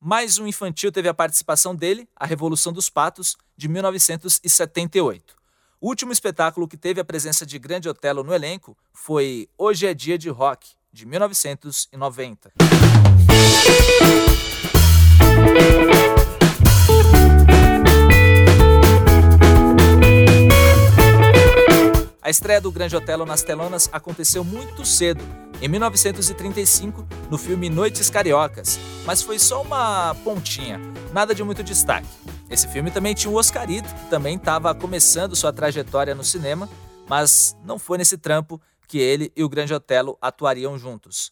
Mais 0.00 0.38
um 0.38 0.46
infantil 0.46 0.92
teve 0.92 1.08
a 1.08 1.14
participação 1.14 1.74
dele, 1.74 2.08
A 2.14 2.24
Revolução 2.24 2.72
dos 2.72 2.88
Patos, 2.88 3.36
de 3.56 3.68
1978. 3.68 5.36
O 5.80 5.88
último 5.88 6.12
espetáculo 6.12 6.68
que 6.68 6.76
teve 6.76 7.00
a 7.00 7.04
presença 7.04 7.44
de 7.44 7.58
Grande 7.58 7.88
Otelo 7.88 8.22
no 8.22 8.32
elenco 8.32 8.76
foi 8.92 9.48
Hoje 9.58 9.86
é 9.86 9.94
Dia 9.94 10.16
de 10.16 10.28
Rock, 10.28 10.70
de 10.92 11.06
1990. 11.06 12.52
A 22.20 22.30
estreia 22.30 22.60
do 22.60 22.70
Grande 22.70 22.94
Otelo 22.94 23.24
nas 23.24 23.42
telonas 23.42 23.88
aconteceu 23.90 24.44
muito 24.44 24.84
cedo, 24.84 25.24
em 25.62 25.68
1935, 25.68 27.06
no 27.30 27.38
filme 27.38 27.70
Noites 27.70 28.10
Cariocas, 28.10 28.78
mas 29.06 29.22
foi 29.22 29.38
só 29.38 29.62
uma 29.62 30.14
pontinha, 30.22 30.78
nada 31.12 31.34
de 31.34 31.42
muito 31.42 31.62
destaque. 31.62 32.06
Esse 32.50 32.68
filme 32.68 32.90
também 32.90 33.14
tinha 33.14 33.30
o 33.30 33.36
Oscarito, 33.36 33.88
que 33.94 34.10
também 34.10 34.36
estava 34.36 34.74
começando 34.74 35.34
sua 35.34 35.52
trajetória 35.52 36.14
no 36.14 36.22
cinema, 36.22 36.68
mas 37.08 37.56
não 37.64 37.78
foi 37.78 37.96
nesse 37.96 38.18
trampo 38.18 38.60
que 38.88 38.98
ele 38.98 39.30
e 39.36 39.44
o 39.44 39.48
Grande 39.48 39.74
Otelo 39.74 40.16
atuariam 40.20 40.78
juntos. 40.78 41.30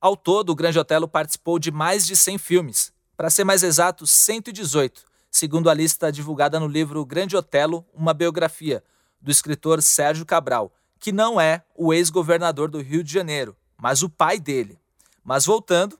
Ao 0.00 0.16
todo, 0.16 0.50
o 0.50 0.54
Grande 0.54 0.78
Otelo 0.78 1.08
participou 1.08 1.58
de 1.58 1.70
mais 1.70 2.04
de 2.04 2.16
100 2.16 2.36
filmes, 2.36 2.92
para 3.16 3.30
ser 3.30 3.44
mais 3.44 3.62
exato, 3.62 4.06
118, 4.06 5.04
segundo 5.30 5.70
a 5.70 5.74
lista 5.74 6.12
divulgada 6.12 6.60
no 6.60 6.66
livro 6.66 7.06
Grande 7.06 7.36
Otelo, 7.36 7.86
uma 7.94 8.12
biografia, 8.12 8.84
do 9.20 9.30
escritor 9.30 9.80
Sérgio 9.80 10.26
Cabral, 10.26 10.72
que 10.98 11.12
não 11.12 11.40
é 11.40 11.62
o 11.74 11.94
ex-governador 11.94 12.70
do 12.70 12.82
Rio 12.82 13.02
de 13.02 13.12
Janeiro, 13.12 13.56
mas 13.76 14.02
o 14.02 14.10
pai 14.10 14.38
dele. 14.38 14.78
Mas 15.24 15.46
voltando, 15.46 15.98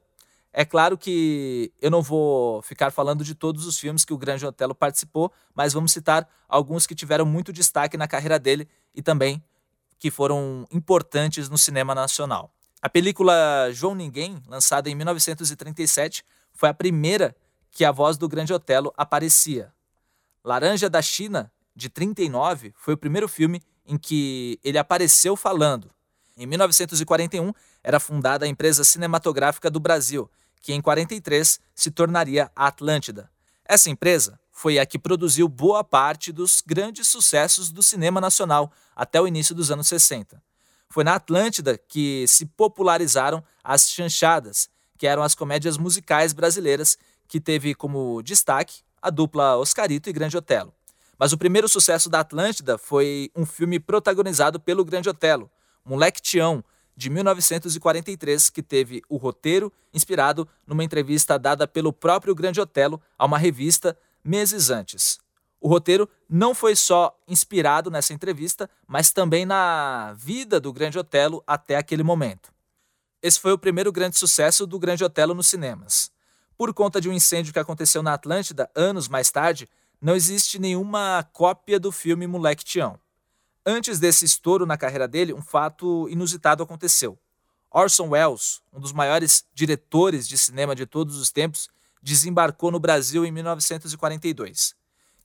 é 0.53 0.65
claro 0.65 0.97
que 0.99 1.73
eu 1.81 1.91
não 1.91 2.03
vou 2.03 2.63
ficar 2.63 2.91
falando 2.91 3.25
de 3.25 3.35
todos 3.35 3.67
os 3.67 3.79
filmes 3.79 4.05
que 4.05 4.13
o 4.13 4.19
Grande 4.19 4.47
Otelo 4.47 4.75
participou, 4.75 5.33
mas 5.55 5.73
vamos 5.73 5.93
citar 5.93 6.29
alguns 6.49 6.87
que 6.87 6.95
tiveram 6.95 7.25
muito 7.25 7.53
destaque 7.53 7.97
na 7.97 8.09
carreira 8.09 8.39
dele 8.39 8.69
e 8.95 9.03
também 9.03 9.43
que 9.99 10.11
foram 10.11 10.67
importantes 10.71 11.49
no 11.49 11.59
cinema 11.59 11.95
nacional. 11.95 12.53
A 12.83 12.89
película 12.89 13.71
João 13.73 13.95
Ninguém, 13.95 14.43
lançada 14.47 14.89
em 14.91 14.95
1937, 14.95 16.25
foi 16.53 16.69
a 16.69 16.75
primeira 16.75 17.35
que 17.71 17.85
a 17.85 17.93
voz 17.93 18.17
do 18.17 18.29
Grande 18.29 18.53
Otelo 18.53 18.93
aparecia. 18.97 19.73
Laranja 20.45 20.89
da 20.89 21.03
China, 21.03 21.51
de 21.75 21.89
39, 21.89 22.73
foi 22.77 22.95
o 22.95 22.97
primeiro 22.97 23.29
filme 23.29 23.63
em 23.85 23.99
que 23.99 24.59
ele 24.65 24.79
apareceu 24.79 25.37
falando. 25.37 25.91
Em 26.37 26.47
1941, 26.47 27.53
era 27.83 28.01
fundada 28.01 28.45
a 28.45 28.49
empresa 28.49 28.85
cinematográfica 28.85 29.71
do 29.71 29.81
Brasil, 29.81 30.31
que 30.61 30.73
em 30.73 30.81
43 30.81 31.61
se 31.75 31.91
tornaria 31.91 32.51
a 32.55 32.67
Atlântida. 32.67 33.31
Essa 33.65 33.91
empresa 33.91 34.39
foi 34.57 34.79
a 34.79 34.87
que 34.87 34.99
produziu 34.99 35.47
boa 35.49 35.85
parte 35.85 36.33
dos 36.33 36.63
grandes 36.65 37.09
sucessos 37.09 37.71
do 37.71 37.83
cinema 37.83 38.23
nacional 38.23 38.73
até 38.97 39.21
o 39.21 39.29
início 39.29 39.55
dos 39.55 39.71
anos 39.71 39.87
60. 39.87 40.43
Foi 40.89 41.05
na 41.05 41.17
Atlântida 41.17 41.77
que 41.77 42.27
se 42.27 42.47
popularizaram 42.47 43.45
as 43.63 43.91
chanchadas, 43.91 44.71
que 44.97 45.07
eram 45.07 45.23
as 45.23 45.35
comédias 45.35 45.77
musicais 45.77 46.33
brasileiras 46.33 46.97
que 47.29 47.39
teve 47.39 47.75
como 47.75 48.23
destaque 48.23 48.81
a 49.03 49.11
dupla 49.11 49.59
Oscarito 49.59 50.09
e 50.09 50.13
Grande 50.13 50.39
Otelo. 50.39 50.73
Mas 51.19 51.35
o 51.35 51.39
primeiro 51.39 51.69
sucesso 51.69 52.09
da 52.09 52.21
Atlântida 52.21 52.79
foi 52.79 53.31
um 53.37 53.45
filme 53.45 53.79
protagonizado 53.79 54.59
pelo 54.59 54.87
Grande 54.87 55.11
Otelo, 55.11 55.51
Moleque 55.85 56.23
Tião, 56.23 56.65
de 56.97 57.11
1943, 57.11 58.49
que 58.49 58.63
teve 58.63 59.03
o 59.07 59.19
roteiro 59.19 59.71
inspirado 59.93 60.49
numa 60.67 60.83
entrevista 60.83 61.39
dada 61.39 61.69
pelo 61.69 61.93
próprio 61.93 62.35
Grande 62.35 62.59
Otelo 62.59 62.99
a 63.19 63.27
uma 63.27 63.37
revista 63.37 63.95
meses 64.27 64.71
antes. 64.71 65.19
O 65.61 65.69
roteiro 65.69 66.09
não 66.29 66.55
foi 66.55 66.77
só 66.77 67.19
inspirado 67.27 67.91
nessa 67.91 68.13
entrevista, 68.13 68.69
mas 68.87 69.13
também 69.13 69.47
na 69.47 70.13
vida 70.15 70.61
do 70.61 70.73
Grande 70.73 70.99
Otelo 70.99 71.43
até 71.47 71.77
aquele 71.77 72.03
momento. 72.03 72.53
Esse 73.23 73.41
foi 73.41 73.53
o 73.53 73.59
primeiro 73.59 73.91
grande 73.91 74.19
sucesso 74.19 74.67
do 74.67 74.79
Grande 74.79 75.03
Otelo 75.03 75.35
nos 75.35 75.49
cinemas. 75.49 76.11
Por 76.57 76.73
conta 76.73 77.01
de 77.01 77.09
um 77.09 77.13
incêndio 77.13 77.53
que 77.53 77.59
aconteceu 77.59 78.03
na 78.03 78.15
Atlântida 78.15 78.71
anos 78.75 79.09
mais 79.09 79.31
tarde, 79.31 79.69
não 80.01 80.15
existe 80.15 80.59
nenhuma 80.59 81.27
cópia 81.33 81.81
do 81.81 81.91
filme 81.91 82.27
Moleque 82.27 82.65
Tião. 82.65 82.99
Antes 83.65 83.99
desse 83.99 84.25
estouro 84.25 84.65
na 84.65 84.77
carreira 84.77 85.09
dele, 85.09 85.33
um 85.33 85.43
fato 85.43 86.09
inusitado 86.09 86.63
aconteceu. 86.63 87.19
Orson 87.71 88.09
Welles, 88.11 88.63
um 88.73 88.79
dos 88.79 88.93
maiores 88.93 89.45
diretores 89.53 90.29
de 90.29 90.39
cinema 90.39 90.75
de 90.75 90.87
todos 90.87 91.17
os 91.17 91.31
tempos, 91.31 91.69
desembarcou 92.03 92.71
no 92.71 92.79
Brasil 92.79 93.25
em 93.25 93.33
1942. 93.33 94.75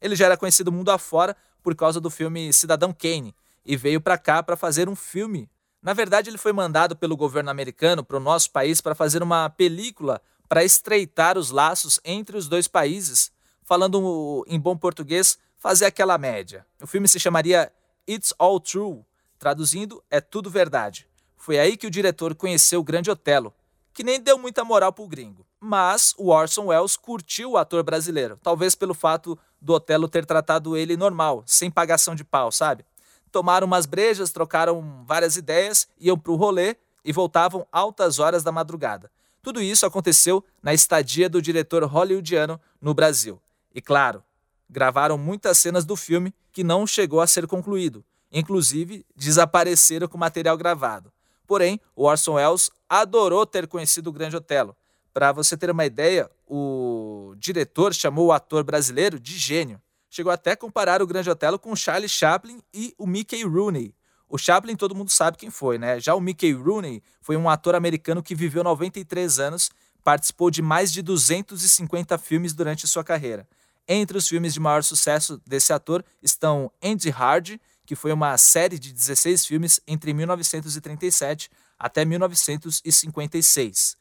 Ele 0.02 0.16
já 0.16 0.26
era 0.26 0.38
conhecido 0.38 0.72
mundo 0.72 0.90
afora 0.92 1.36
por 1.62 1.76
causa 1.76 2.00
do 2.00 2.10
filme 2.10 2.52
Cidadão 2.52 2.92
Kane 2.94 3.36
e 3.66 3.78
veio 3.78 4.02
para 4.02 4.18
cá 4.18 4.42
para 4.42 4.58
fazer 4.58 4.90
um 4.90 4.96
filme. 4.96 5.50
Na 5.82 5.94
verdade, 5.94 6.30
ele 6.30 6.38
foi 6.38 6.54
mandado 6.54 6.96
pelo 6.96 7.16
governo 7.16 7.50
americano 7.50 8.04
para 8.04 8.18
o 8.18 8.20
nosso 8.20 8.52
país 8.52 8.82
para 8.82 8.96
fazer 8.96 9.22
uma 9.22 9.50
película 9.50 10.22
para 10.48 10.64
estreitar 10.64 11.38
os 11.38 11.50
laços 11.50 12.00
entre 12.04 12.36
os 12.36 12.48
dois 12.48 12.68
países, 12.68 13.32
falando 13.64 14.44
em 14.48 14.60
bom 14.60 14.76
português, 14.76 15.38
fazer 15.58 15.86
aquela 15.86 16.18
média. 16.18 16.66
O 16.82 16.88
filme 16.88 17.08
se 17.08 17.20
chamaria 17.20 17.72
It's 18.10 18.34
All 18.38 18.60
True, 18.60 19.06
traduzindo, 19.40 20.04
é 20.10 20.20
tudo 20.20 20.50
verdade. 20.50 21.08
Foi 21.38 21.58
aí 21.58 21.78
que 21.78 21.88
o 21.88 21.92
diretor 21.92 22.36
conheceu 22.36 22.82
o 22.82 22.84
grande 22.84 23.10
Otelo, 23.10 23.54
que 23.94 24.04
nem 24.04 24.20
deu 24.20 24.38
muita 24.38 24.64
moral 24.66 24.92
pro 24.92 25.08
gringo. 25.08 25.46
Mas 25.64 26.16
o 26.18 26.30
Orson 26.30 26.66
Welles 26.66 26.98
curtiu 26.98 27.52
o 27.52 27.58
ator 27.58 27.84
brasileiro, 27.84 28.40
talvez 28.42 28.74
pelo 28.74 28.96
fato 28.96 29.38
do 29.62 29.74
Otelo 29.74 30.10
ter 30.10 30.26
tratado 30.26 30.76
ele 30.76 30.98
normal, 30.98 31.44
sem 31.46 31.70
pagação 31.70 32.16
de 32.16 32.24
pau, 32.24 32.52
sabe? 32.52 32.84
Tomaram 33.32 33.68
umas 33.68 33.86
brejas, 33.86 34.32
trocaram 34.32 35.06
várias 35.06 35.36
ideias, 35.36 35.88
iam 36.00 36.18
pro 36.18 36.36
rolê 36.36 36.76
e 37.06 37.14
voltavam 37.14 37.68
altas 37.72 38.18
horas 38.18 38.44
da 38.44 38.52
madrugada. 38.52 39.12
Tudo 39.44 39.62
isso 39.62 39.86
aconteceu 39.86 40.44
na 40.64 40.74
estadia 40.74 41.30
do 41.30 41.40
diretor 41.40 41.84
hollywoodiano 41.84 42.60
no 42.82 42.96
Brasil. 42.96 43.40
E 43.74 43.80
claro, 43.80 44.24
gravaram 44.68 45.16
muitas 45.16 45.60
cenas 45.60 45.86
do 45.86 45.96
filme 45.96 46.34
que 46.52 46.64
não 46.64 46.88
chegou 46.88 47.22
a 47.22 47.28
ser 47.28 47.46
concluído, 47.46 48.04
inclusive 48.32 49.06
desapareceram 49.16 50.08
com 50.08 50.18
material 50.18 50.58
gravado. 50.58 51.14
Porém, 51.46 51.80
o 51.96 52.06
Orson 52.06 52.34
Welles 52.34 52.72
adorou 52.90 53.46
ter 53.46 53.68
conhecido 53.68 54.10
o 54.10 54.14
Grande 54.14 54.36
Otelo. 54.36 54.76
Para 55.14 55.32
você 55.32 55.58
ter 55.58 55.70
uma 55.70 55.86
ideia, 55.86 56.30
o 56.48 57.34
diretor 57.38 57.94
chamou 57.94 58.28
o 58.28 58.32
ator 58.32 58.64
brasileiro 58.64 59.20
de 59.20 59.38
gênio. 59.38 59.82
Chegou 60.10 60.32
até 60.32 60.52
a 60.52 60.58
comparar 60.58 61.02
o 61.02 61.08
Grande 61.08 61.30
Otelo 61.30 61.60
com 61.60 61.72
o 61.72 61.76
Charlie 61.76 62.08
Chaplin 62.10 62.62
e 62.74 62.94
o 62.98 63.06
Mickey 63.06 63.44
Rooney. 63.44 63.94
O 64.30 64.38
Chaplin 64.38 64.76
todo 64.78 64.96
mundo 64.96 65.10
sabe 65.10 65.38
quem 65.38 65.50
foi, 65.50 65.78
né? 65.78 66.00
Já 66.00 66.16
o 66.16 66.22
Mickey 66.22 66.54
Rooney 66.54 67.04
foi 67.22 67.36
um 67.36 67.50
ator 67.50 67.76
americano 67.76 68.24
que 68.24 68.34
viveu 68.34 68.64
93 68.64 69.40
anos, 69.40 69.70
participou 70.04 70.50
de 70.50 70.62
mais 70.62 70.92
de 70.92 71.02
250 71.02 72.18
filmes 72.18 72.54
durante 72.54 72.88
sua 72.88 73.04
carreira. 73.04 73.46
Entre 73.88 74.18
os 74.18 74.28
filmes 74.28 74.54
de 74.54 74.60
maior 74.60 74.84
sucesso 74.84 75.42
desse 75.46 75.74
ator 75.74 76.06
estão 76.22 76.72
Andy 76.82 77.10
Hard, 77.10 77.58
que 77.86 77.96
foi 77.96 78.14
uma 78.14 78.38
série 78.38 78.80
de 78.80 78.94
16 78.94 79.46
filmes 79.46 79.82
entre 79.86 80.14
1937 80.14 81.50
até 81.78 82.06
1956. 82.06 84.01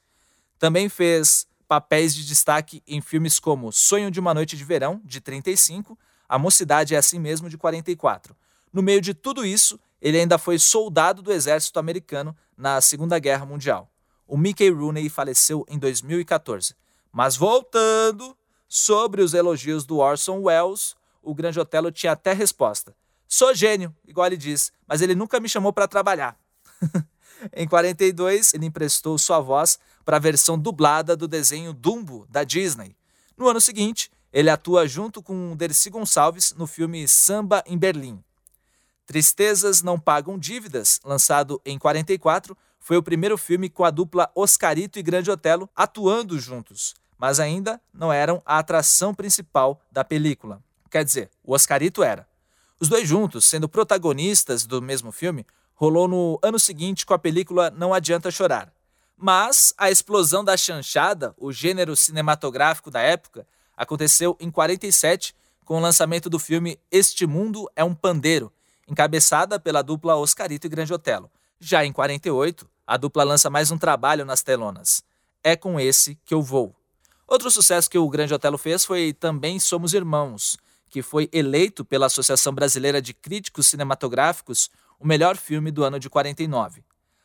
Também 0.61 0.89
fez 0.89 1.49
papéis 1.67 2.15
de 2.15 2.25
destaque 2.25 2.81
em 2.87 3.01
filmes 3.01 3.41
como 3.41 3.73
Sonho 3.73 4.13
de 4.13 4.21
uma 4.21 4.33
Noite 4.33 4.57
de 4.57 4.63
Verão, 4.63 5.01
de 5.05 5.21
35, 5.21 5.99
A 6.29 6.39
Mocidade 6.39 6.95
é 6.95 6.99
Assim 6.99 7.19
Mesmo, 7.19 7.51
de 7.51 7.59
44. 7.59 8.37
No 8.73 8.81
meio 8.81 9.01
de 9.01 9.13
tudo 9.13 9.45
isso, 9.45 9.81
ele 10.01 10.21
ainda 10.21 10.39
foi 10.39 10.57
soldado 10.57 11.21
do 11.21 11.33
exército 11.33 11.81
americano 11.81 12.37
na 12.57 12.81
Segunda 12.81 13.19
Guerra 13.19 13.45
Mundial. 13.45 13.91
O 14.25 14.39
Mickey 14.39 14.71
Rooney 14.71 15.09
faleceu 15.09 15.67
em 15.69 15.77
2014. 15.77 16.77
Mas 17.13 17.35
voltando 17.35 18.37
Sobre 18.73 19.21
os 19.21 19.35
elogios 19.35 19.85
do 19.85 19.99
Orson 19.99 20.43
Welles, 20.43 20.95
o 21.21 21.35
Grande 21.35 21.59
Otelo 21.59 21.91
tinha 21.91 22.13
até 22.13 22.33
resposta. 22.33 22.95
Sou 23.27 23.53
gênio, 23.53 23.93
igual 24.07 24.29
ele 24.29 24.37
diz, 24.37 24.73
mas 24.87 25.03
ele 25.03 25.13
nunca 25.13 25.41
me 25.41 25.49
chamou 25.49 25.73
para 25.73 25.89
trabalhar. 25.89 26.39
em 27.55 27.67
42, 27.67 28.55
ele 28.55 28.67
emprestou 28.67 29.17
sua 29.19 29.41
voz 29.41 29.79
para 30.05 30.17
a 30.17 30.21
versão 30.21 30.59
dublada 30.59 31.17
do 31.17 31.29
desenho 31.29 31.73
Dumbo 31.73 32.27
da 32.29 32.45
Disney. 32.45 32.97
No 33.37 33.49
ano 33.49 33.61
seguinte, 33.61 34.11
ele 34.33 34.51
atua 34.51 34.87
junto 34.87 35.23
com 35.23 35.57
Dercy 35.57 35.91
Gonçalves 35.91 36.53
no 36.55 36.67
filme 36.67 37.07
Samba 37.09 37.63
em 37.67 37.77
Berlim. 37.77 38.23
Tristezas 39.07 39.83
Não 39.83 39.99
Pagam 39.99 40.39
Dívidas, 40.39 41.01
lançado 41.05 41.61
em 41.65 41.79
44, 41.79 42.57
foi 42.79 42.97
o 42.97 43.03
primeiro 43.03 43.37
filme 43.37 43.69
com 43.69 43.85
a 43.85 43.91
dupla 43.91 44.31
Oscarito 44.35 44.99
e 44.99 45.03
Grande 45.03 45.31
Otelo 45.31 45.69
atuando 45.75 46.39
juntos 46.39 46.95
mas 47.21 47.39
ainda 47.39 47.79
não 47.93 48.11
eram 48.11 48.43
a 48.47 48.59
atração 48.59 49.15
principal 49.15 49.79
da 49.93 50.03
película. 50.03 50.63
Quer 50.91 51.05
dizer, 51.05 51.31
o 51.45 51.53
Oscarito 51.53 52.03
era. 52.03 52.27
Os 52.81 52.89
dois 52.89 53.07
juntos, 53.07 53.45
sendo 53.45 53.69
protagonistas 53.69 54.65
do 54.65 54.81
mesmo 54.81 55.13
filme, 55.13 55.47
rolou 55.81 56.07
no 56.07 56.39
ano 56.43 56.59
seguinte 56.59 57.07
com 57.07 57.15
a 57.15 57.19
película 57.19 57.71
Não 57.71 57.95
Adianta 57.95 58.31
Chorar. 58.31 58.71
Mas 59.17 59.73
a 59.79 59.91
explosão 59.91 60.45
da 60.45 60.55
chanchada, 60.55 61.35
o 61.39 61.51
gênero 61.51 61.97
cinematográfico 61.97 62.91
da 62.91 63.01
época, 63.01 63.47
aconteceu 63.75 64.37
em 64.39 64.51
47 64.51 65.35
com 65.65 65.79
o 65.79 65.81
lançamento 65.81 66.29
do 66.29 66.39
filme 66.39 66.79
Este 66.91 67.27
Mundo 67.27 67.67
é 67.75 67.83
um 67.83 67.95
Pandeiro, 67.95 68.53
encabeçada 68.87 69.59
pela 69.59 69.81
dupla 69.81 70.17
Oscarito 70.17 70.67
e 70.67 70.71
Grande 70.71 70.93
Otelo. 70.93 71.31
Já 71.59 71.83
em 71.83 71.93
48, 71.95 72.69
a 72.87 72.99
dupla 72.99 73.25
lança 73.25 73.49
mais 73.49 73.71
um 73.71 73.79
trabalho 73.79 74.27
nas 74.27 74.43
telonas. 74.43 75.03
É 75.43 75.57
com 75.57 75.81
esse 75.81 76.15
que 76.27 76.35
eu 76.35 76.43
vou. 76.43 76.77
Outro 77.27 77.51
sucesso 77.51 77.89
que 77.89 77.97
o 77.97 78.09
Grande 78.11 78.35
Otelo 78.35 78.59
fez 78.59 78.85
foi 78.85 79.15
também 79.15 79.59
Somos 79.59 79.95
Irmãos, 79.95 80.59
que 80.91 81.01
foi 81.01 81.31
eleito 81.33 81.87
pela 81.87 82.05
Associação 82.05 82.53
Brasileira 82.53 83.01
de 83.01 83.15
Críticos 83.15 83.69
Cinematográficos 83.69 84.69
o 85.01 85.07
melhor 85.07 85.37
filme 85.37 85.71
do 85.71 85.83
ano 85.83 85.99
de 85.99 86.11
49. 86.11 86.85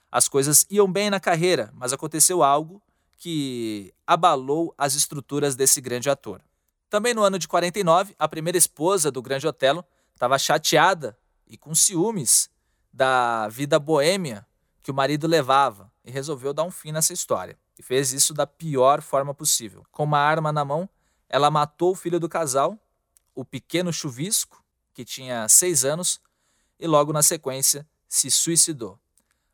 As 0.10 0.30
coisas 0.30 0.66
iam 0.70 0.90
bem 0.90 1.10
na 1.10 1.20
carreira, 1.20 1.70
mas 1.74 1.92
aconteceu 1.92 2.42
algo 2.42 2.82
que 3.18 3.94
abalou 4.08 4.74
as 4.78 4.96
estruturas 4.96 5.56
desse 5.56 5.82
grande 5.82 6.10
ator. 6.10 6.42
Também 6.90 7.14
no 7.14 7.22
ano 7.22 7.38
de 7.38 7.48
49, 7.48 8.16
a 8.18 8.28
primeira 8.28 8.58
esposa 8.58 9.12
do 9.12 9.22
Grande 9.22 9.46
Otelo 9.46 9.84
estava 10.14 10.40
chateada 10.40 11.18
e 11.46 11.58
com 11.58 11.76
ciúmes 11.76 12.50
da 12.94 13.50
vida 13.50 13.78
boêmia 13.78 14.48
que 14.82 14.90
o 14.90 14.94
marido 14.94 15.28
levava 15.28 15.92
e 16.06 16.12
resolveu 16.12 16.54
dar 16.54 16.64
um 16.64 16.72
fim 16.72 16.94
nessa 16.94 17.12
história 17.12 17.58
e 17.78 17.84
fez 17.84 18.14
isso 18.14 18.34
da 18.34 18.48
pior 18.48 19.02
forma 19.02 19.34
possível. 19.34 19.86
Com 19.92 20.06
uma 20.06 20.20
arma 20.20 20.52
na 20.52 20.64
mão, 20.64 20.90
ela 21.28 21.52
matou 21.52 21.92
o 21.92 21.96
filho 21.96 22.20
do 22.20 22.30
casal, 22.30 22.80
o 23.34 23.44
pequeno 23.44 23.92
chuvisco, 23.92 24.64
que 24.94 25.04
tinha 25.04 25.50
seis 25.50 25.84
anos, 25.84 26.22
e 26.80 26.88
logo 26.88 27.14
na 27.14 27.24
sequência 27.24 27.88
se 28.08 28.30
suicidou. 28.30 29.00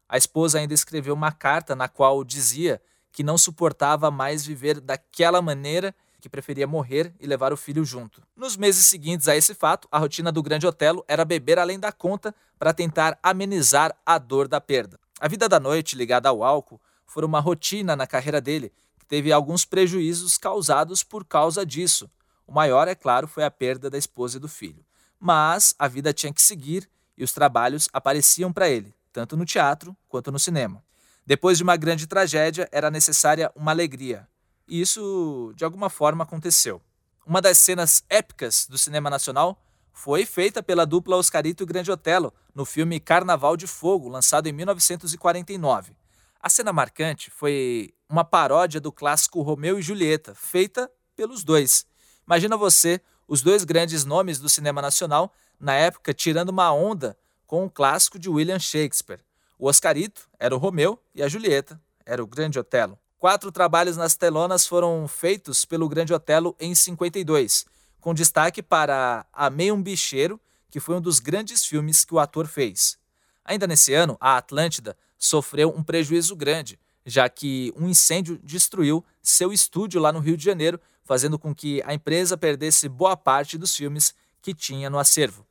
A 0.07 0.17
esposa 0.17 0.59
ainda 0.59 0.73
escreveu 0.73 1.13
uma 1.13 1.31
carta 1.31 1.75
na 1.75 1.87
qual 1.87 2.23
dizia 2.23 2.81
que 3.11 3.23
não 3.23 3.37
suportava 3.37 4.11
mais 4.11 4.45
viver 4.45 4.79
daquela 4.79 5.41
maneira 5.41 5.95
que 6.19 6.29
preferia 6.29 6.67
morrer 6.67 7.13
e 7.19 7.25
levar 7.25 7.51
o 7.51 7.57
filho 7.57 7.83
junto. 7.83 8.21
Nos 8.35 8.55
meses 8.55 8.85
seguintes 8.85 9.27
a 9.27 9.35
esse 9.35 9.55
fato, 9.55 9.87
a 9.91 9.97
rotina 9.97 10.31
do 10.31 10.43
Grande 10.43 10.67
Otelo 10.67 11.03
era 11.07 11.25
beber 11.25 11.57
além 11.57 11.79
da 11.79 11.91
conta 11.91 12.33
para 12.59 12.73
tentar 12.73 13.17
amenizar 13.23 13.95
a 14.05 14.17
dor 14.19 14.47
da 14.47 14.61
perda. 14.61 14.99
A 15.19 15.27
vida 15.27 15.49
da 15.49 15.59
noite 15.59 15.95
ligada 15.95 16.29
ao 16.29 16.43
álcool 16.43 16.79
foi 17.07 17.25
uma 17.25 17.39
rotina 17.39 17.95
na 17.95 18.05
carreira 18.05 18.39
dele, 18.39 18.71
que 18.99 19.05
teve 19.05 19.31
alguns 19.31 19.65
prejuízos 19.65 20.37
causados 20.37 21.03
por 21.03 21.25
causa 21.25 21.65
disso. 21.65 22.09
O 22.45 22.53
maior, 22.53 22.87
é 22.87 22.95
claro, 22.95 23.27
foi 23.27 23.43
a 23.43 23.51
perda 23.51 23.89
da 23.89 23.97
esposa 23.97 24.37
e 24.37 24.39
do 24.39 24.47
filho. 24.47 24.85
Mas 25.19 25.73
a 25.77 25.87
vida 25.87 26.13
tinha 26.13 26.33
que 26.33 26.41
seguir 26.41 26.87
e 27.21 27.23
os 27.23 27.31
trabalhos 27.31 27.87
apareciam 27.93 28.51
para 28.51 28.67
ele, 28.67 28.95
tanto 29.13 29.37
no 29.37 29.45
teatro 29.45 29.95
quanto 30.09 30.31
no 30.31 30.39
cinema. 30.39 30.83
Depois 31.23 31.55
de 31.55 31.63
uma 31.63 31.77
grande 31.77 32.07
tragédia, 32.07 32.67
era 32.71 32.89
necessária 32.89 33.51
uma 33.55 33.69
alegria. 33.69 34.27
E 34.67 34.81
isso, 34.81 35.53
de 35.55 35.63
alguma 35.63 35.87
forma, 35.87 36.23
aconteceu. 36.23 36.81
Uma 37.23 37.39
das 37.39 37.59
cenas 37.59 38.03
épicas 38.09 38.65
do 38.67 38.75
cinema 38.75 39.07
nacional 39.07 39.63
foi 39.93 40.25
feita 40.25 40.63
pela 40.63 40.83
dupla 40.83 41.15
Oscarito 41.15 41.61
e 41.61 41.65
Grande 41.67 41.91
Otelo 41.91 42.33
no 42.55 42.65
filme 42.65 42.99
Carnaval 42.99 43.55
de 43.55 43.67
Fogo, 43.67 44.09
lançado 44.09 44.47
em 44.47 44.51
1949. 44.51 45.95
A 46.41 46.49
cena 46.49 46.73
marcante 46.73 47.29
foi 47.29 47.93
uma 48.09 48.25
paródia 48.25 48.81
do 48.81 48.91
clássico 48.91 49.43
Romeu 49.43 49.77
e 49.77 49.81
Julieta, 49.83 50.33
feita 50.33 50.89
pelos 51.15 51.43
dois. 51.43 51.85
Imagina 52.25 52.57
você, 52.57 52.99
os 53.27 53.43
dois 53.43 53.63
grandes 53.63 54.05
nomes 54.05 54.39
do 54.39 54.49
cinema 54.49 54.81
nacional, 54.81 55.31
na 55.61 55.73
época, 55.75 56.13
tirando 56.13 56.49
uma 56.49 56.73
onda 56.73 57.15
com 57.45 57.65
o 57.65 57.69
clássico 57.69 58.17
de 58.17 58.29
William 58.29 58.59
Shakespeare. 58.59 59.19
O 59.59 59.67
Oscarito 59.67 60.27
era 60.39 60.55
o 60.55 60.57
Romeu 60.57 60.99
e 61.13 61.21
a 61.21 61.27
Julieta 61.27 61.79
era 62.05 62.23
o 62.23 62.27
Grande 62.27 62.57
Otelo. 62.57 62.97
Quatro 63.19 63.51
trabalhos 63.51 63.95
nas 63.95 64.15
telonas 64.15 64.65
foram 64.65 65.07
feitos 65.07 65.63
pelo 65.63 65.87
Grande 65.87 66.13
Otelo 66.13 66.55
em 66.59 66.73
52, 66.73 67.65
com 67.99 68.15
destaque 68.15 68.63
para 68.63 69.25
Amei 69.31 69.71
um 69.71 69.81
Bicheiro, 69.81 70.41
que 70.71 70.79
foi 70.79 70.95
um 70.95 71.01
dos 71.01 71.19
grandes 71.19 71.63
filmes 71.63 72.03
que 72.03 72.15
o 72.15 72.19
ator 72.19 72.47
fez. 72.47 72.97
Ainda 73.45 73.67
nesse 73.67 73.93
ano, 73.93 74.17
a 74.19 74.37
Atlântida 74.37 74.97
sofreu 75.17 75.69
um 75.69 75.83
prejuízo 75.83 76.35
grande, 76.35 76.79
já 77.05 77.29
que 77.29 77.71
um 77.75 77.87
incêndio 77.87 78.39
destruiu 78.43 79.05
seu 79.21 79.53
estúdio 79.53 80.01
lá 80.01 80.11
no 80.11 80.19
Rio 80.19 80.35
de 80.35 80.43
Janeiro, 80.43 80.79
fazendo 81.03 81.37
com 81.37 81.53
que 81.53 81.83
a 81.85 81.93
empresa 81.93 82.35
perdesse 82.37 82.89
boa 82.89 83.15
parte 83.15 83.57
dos 83.57 83.75
filmes 83.75 84.15
que 84.41 84.53
tinha 84.53 84.89
no 84.89 84.97
acervo. 84.97 85.45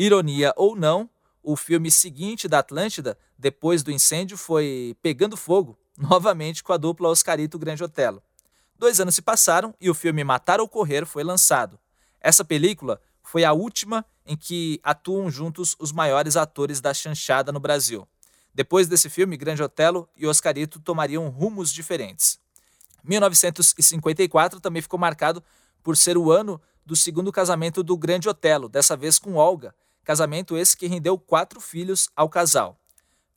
Ironia 0.00 0.54
ou 0.56 0.76
não, 0.76 1.10
o 1.42 1.56
filme 1.56 1.90
seguinte 1.90 2.46
da 2.46 2.60
Atlântida, 2.60 3.18
depois 3.36 3.82
do 3.82 3.90
incêndio, 3.90 4.38
foi 4.38 4.96
Pegando 5.02 5.36
Fogo, 5.36 5.76
novamente 5.98 6.62
com 6.62 6.72
a 6.72 6.76
dupla 6.76 7.08
Oscarito 7.08 7.58
Grande 7.58 7.82
Otelo. 7.82 8.22
Dois 8.78 9.00
anos 9.00 9.16
se 9.16 9.22
passaram 9.22 9.74
e 9.80 9.90
o 9.90 9.94
filme 9.94 10.22
Matar 10.22 10.60
ou 10.60 10.68
Correr 10.68 11.04
foi 11.04 11.24
lançado. 11.24 11.80
Essa 12.20 12.44
película 12.44 13.00
foi 13.24 13.42
a 13.42 13.52
última 13.52 14.06
em 14.24 14.36
que 14.36 14.78
atuam 14.84 15.28
juntos 15.28 15.74
os 15.80 15.90
maiores 15.90 16.36
atores 16.36 16.80
da 16.80 16.94
chanchada 16.94 17.50
no 17.50 17.58
Brasil. 17.58 18.06
Depois 18.54 18.86
desse 18.86 19.10
filme, 19.10 19.36
Grande 19.36 19.64
Otelo 19.64 20.08
e 20.16 20.28
Oscarito 20.28 20.78
tomariam 20.78 21.28
rumos 21.28 21.72
diferentes. 21.72 22.38
1954 23.02 24.60
também 24.60 24.80
ficou 24.80 24.98
marcado 24.98 25.42
por 25.82 25.96
ser 25.96 26.16
o 26.16 26.30
ano 26.30 26.60
do 26.86 26.94
segundo 26.94 27.32
casamento 27.32 27.82
do 27.82 27.96
Grande 27.96 28.28
Otelo, 28.28 28.68
dessa 28.68 28.96
vez 28.96 29.18
com 29.18 29.34
Olga, 29.34 29.74
casamento 30.08 30.56
esse 30.56 30.74
que 30.74 30.86
rendeu 30.86 31.18
quatro 31.18 31.60
filhos 31.60 32.08
ao 32.16 32.30
casal. 32.30 32.80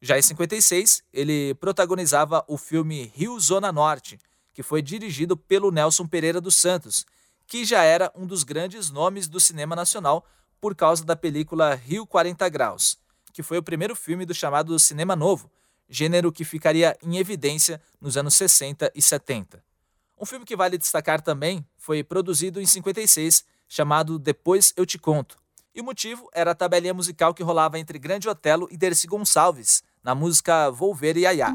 Já 0.01 0.17
em 0.17 0.21
56, 0.21 1.03
ele 1.11 1.53
protagonizava 1.55 2.45
o 2.47 2.57
filme 2.57 3.11
Rio 3.13 3.37
Zona 3.41 3.73
Norte, 3.73 4.17
que 4.53 4.63
foi 4.63 4.81
dirigido 4.81 5.35
pelo 5.35 5.69
Nelson 5.69 6.07
Pereira 6.07 6.39
dos 6.39 6.55
Santos, 6.55 7.05
que 7.45 7.65
já 7.65 7.83
era 7.83 8.09
um 8.15 8.25
dos 8.25 8.45
grandes 8.45 8.89
nomes 8.89 9.27
do 9.27 9.37
cinema 9.37 9.75
nacional 9.75 10.25
por 10.61 10.73
causa 10.73 11.03
da 11.03 11.13
película 11.13 11.75
Rio 11.75 12.07
40 12.07 12.47
Graus, 12.47 12.97
que 13.33 13.43
foi 13.43 13.57
o 13.57 13.63
primeiro 13.63 13.93
filme 13.93 14.25
do 14.25 14.33
chamado 14.33 14.79
cinema 14.79 15.13
novo, 15.13 15.51
gênero 15.89 16.31
que 16.31 16.45
ficaria 16.45 16.97
em 17.03 17.17
evidência 17.17 17.81
nos 17.99 18.15
anos 18.15 18.33
60 18.35 18.93
e 18.95 19.01
70. 19.01 19.61
Um 20.17 20.25
filme 20.25 20.45
que 20.45 20.55
vale 20.55 20.77
destacar 20.77 21.19
também 21.19 21.67
foi 21.75 22.01
produzido 22.01 22.61
em 22.61 22.65
56, 22.65 23.43
chamado 23.67 24.17
Depois 24.17 24.73
Eu 24.77 24.85
Te 24.85 24.97
Conto. 24.97 25.40
E 25.73 25.79
o 25.79 25.83
motivo 25.85 26.29
era 26.33 26.51
a 26.51 26.55
tabelinha 26.55 26.93
musical 26.93 27.33
que 27.33 27.41
rolava 27.41 27.79
entre 27.79 27.97
Grande 27.97 28.27
Otelo 28.27 28.67
e 28.69 28.75
Dercy 28.75 29.07
Gonçalves, 29.07 29.81
na 30.03 30.13
música 30.13 30.69
Volver 30.69 31.15
e 31.15 31.25
Ayá. 31.25 31.53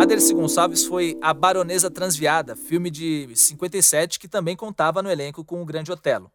A 0.00 0.04
Dercy 0.06 0.32
Gonçalves 0.32 0.86
foi 0.86 1.18
A 1.20 1.34
Baronesa 1.34 1.90
Transviada, 1.90 2.56
filme 2.56 2.90
de 2.90 3.28
57 3.34 4.18
que 4.18 4.26
também 4.26 4.56
contava 4.56 5.02
no 5.02 5.10
elenco 5.10 5.44
com 5.44 5.60
o 5.60 5.66
Grande 5.66 5.92
Otelo. 5.92 6.32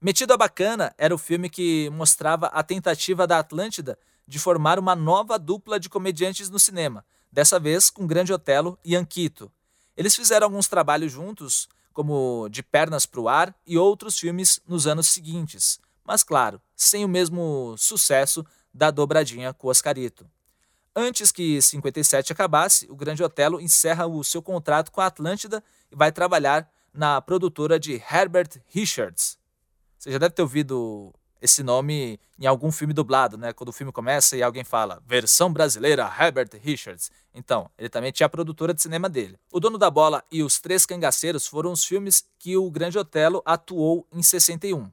Metido 0.00 0.32
a 0.32 0.36
Bacana 0.36 0.94
era 0.96 1.12
o 1.12 1.18
filme 1.18 1.50
que 1.50 1.90
mostrava 1.90 2.46
a 2.46 2.62
tentativa 2.62 3.26
da 3.26 3.40
Atlântida 3.40 3.98
de 4.28 4.38
formar 4.38 4.78
uma 4.78 4.94
nova 4.94 5.36
dupla 5.36 5.80
de 5.80 5.88
comediantes 5.88 6.48
no 6.48 6.58
cinema, 6.60 7.04
dessa 7.32 7.58
vez 7.58 7.90
com 7.90 8.06
Grande 8.06 8.32
Otelo 8.32 8.78
e 8.84 8.94
Anquito. 8.94 9.50
Eles 9.96 10.14
fizeram 10.14 10.46
alguns 10.46 10.68
trabalhos 10.68 11.10
juntos, 11.10 11.68
como 11.92 12.48
De 12.48 12.62
Pernas 12.62 13.06
para 13.06 13.20
o 13.20 13.28
Ar 13.28 13.52
e 13.66 13.76
outros 13.76 14.16
filmes 14.20 14.60
nos 14.68 14.86
anos 14.86 15.08
seguintes, 15.08 15.80
mas 16.04 16.22
claro, 16.22 16.62
sem 16.76 17.04
o 17.04 17.08
mesmo 17.08 17.74
sucesso 17.76 18.46
da 18.72 18.92
dobradinha 18.92 19.52
com 19.52 19.66
Oscarito. 19.66 20.30
Antes 20.94 21.32
que 21.32 21.60
57 21.60 22.32
acabasse, 22.32 22.86
o 22.88 22.94
Grande 22.94 23.24
Otelo 23.24 23.60
encerra 23.60 24.06
o 24.06 24.22
seu 24.22 24.40
contrato 24.40 24.92
com 24.92 25.00
a 25.00 25.06
Atlântida 25.06 25.60
e 25.90 25.96
vai 25.96 26.12
trabalhar 26.12 26.70
na 26.94 27.20
produtora 27.20 27.80
de 27.80 27.94
Herbert 27.94 28.62
Richards. 28.68 29.38
Você 29.98 30.12
já 30.12 30.18
deve 30.18 30.34
ter 30.34 30.42
ouvido 30.42 31.12
esse 31.40 31.62
nome 31.62 32.20
em 32.38 32.46
algum 32.46 32.70
filme 32.70 32.92
dublado, 32.92 33.36
né? 33.36 33.52
Quando 33.52 33.70
o 33.70 33.72
filme 33.72 33.92
começa 33.92 34.36
e 34.36 34.42
alguém 34.42 34.64
fala 34.64 35.02
versão 35.06 35.52
brasileira 35.52 36.04
Herbert 36.18 36.50
Richards. 36.60 37.10
Então, 37.34 37.70
ele 37.76 37.88
também 37.88 38.12
tinha 38.12 38.26
a 38.26 38.30
produtora 38.30 38.72
de 38.72 38.80
cinema 38.80 39.08
dele. 39.08 39.38
O 39.52 39.60
Dono 39.60 39.78
da 39.78 39.90
Bola 39.90 40.22
e 40.30 40.42
Os 40.42 40.60
Três 40.60 40.86
Cangaceiros 40.86 41.46
foram 41.46 41.72
os 41.72 41.84
filmes 41.84 42.24
que 42.38 42.56
o 42.56 42.70
Grande 42.70 42.98
Otelo 42.98 43.42
atuou 43.44 44.06
em 44.12 44.22
61. 44.22 44.90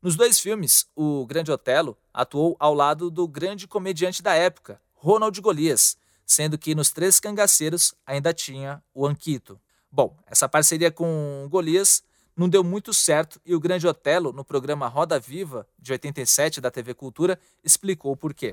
Nos 0.00 0.16
dois 0.16 0.40
filmes, 0.40 0.86
o 0.96 1.24
Grande 1.26 1.52
Otelo 1.52 1.96
atuou 2.12 2.56
ao 2.58 2.74
lado 2.74 3.08
do 3.08 3.28
grande 3.28 3.68
comediante 3.68 4.20
da 4.20 4.34
época, 4.34 4.80
Ronald 4.94 5.40
Golias, 5.40 5.96
sendo 6.26 6.58
que 6.58 6.74
nos 6.74 6.90
Três 6.90 7.20
Cangaceiros 7.20 7.94
ainda 8.04 8.34
tinha 8.34 8.82
o 8.92 9.06
Anquito. 9.06 9.60
Bom, 9.90 10.16
essa 10.26 10.48
parceria 10.48 10.90
com 10.90 11.46
Golias 11.48 12.02
não 12.36 12.48
deu 12.48 12.64
muito 12.64 12.92
certo 12.92 13.40
e 13.44 13.54
o 13.54 13.60
Grande 13.60 13.86
Otelo, 13.86 14.32
no 14.32 14.44
programa 14.44 14.88
Roda 14.88 15.18
Viva, 15.18 15.66
de 15.78 15.92
87 15.92 16.60
da 16.60 16.70
TV 16.70 16.94
Cultura, 16.94 17.38
explicou 17.62 18.12
o 18.12 18.16
porquê. 18.16 18.52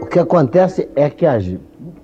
O 0.00 0.06
que 0.06 0.18
acontece 0.18 0.88
é 0.96 1.08
que 1.08 1.24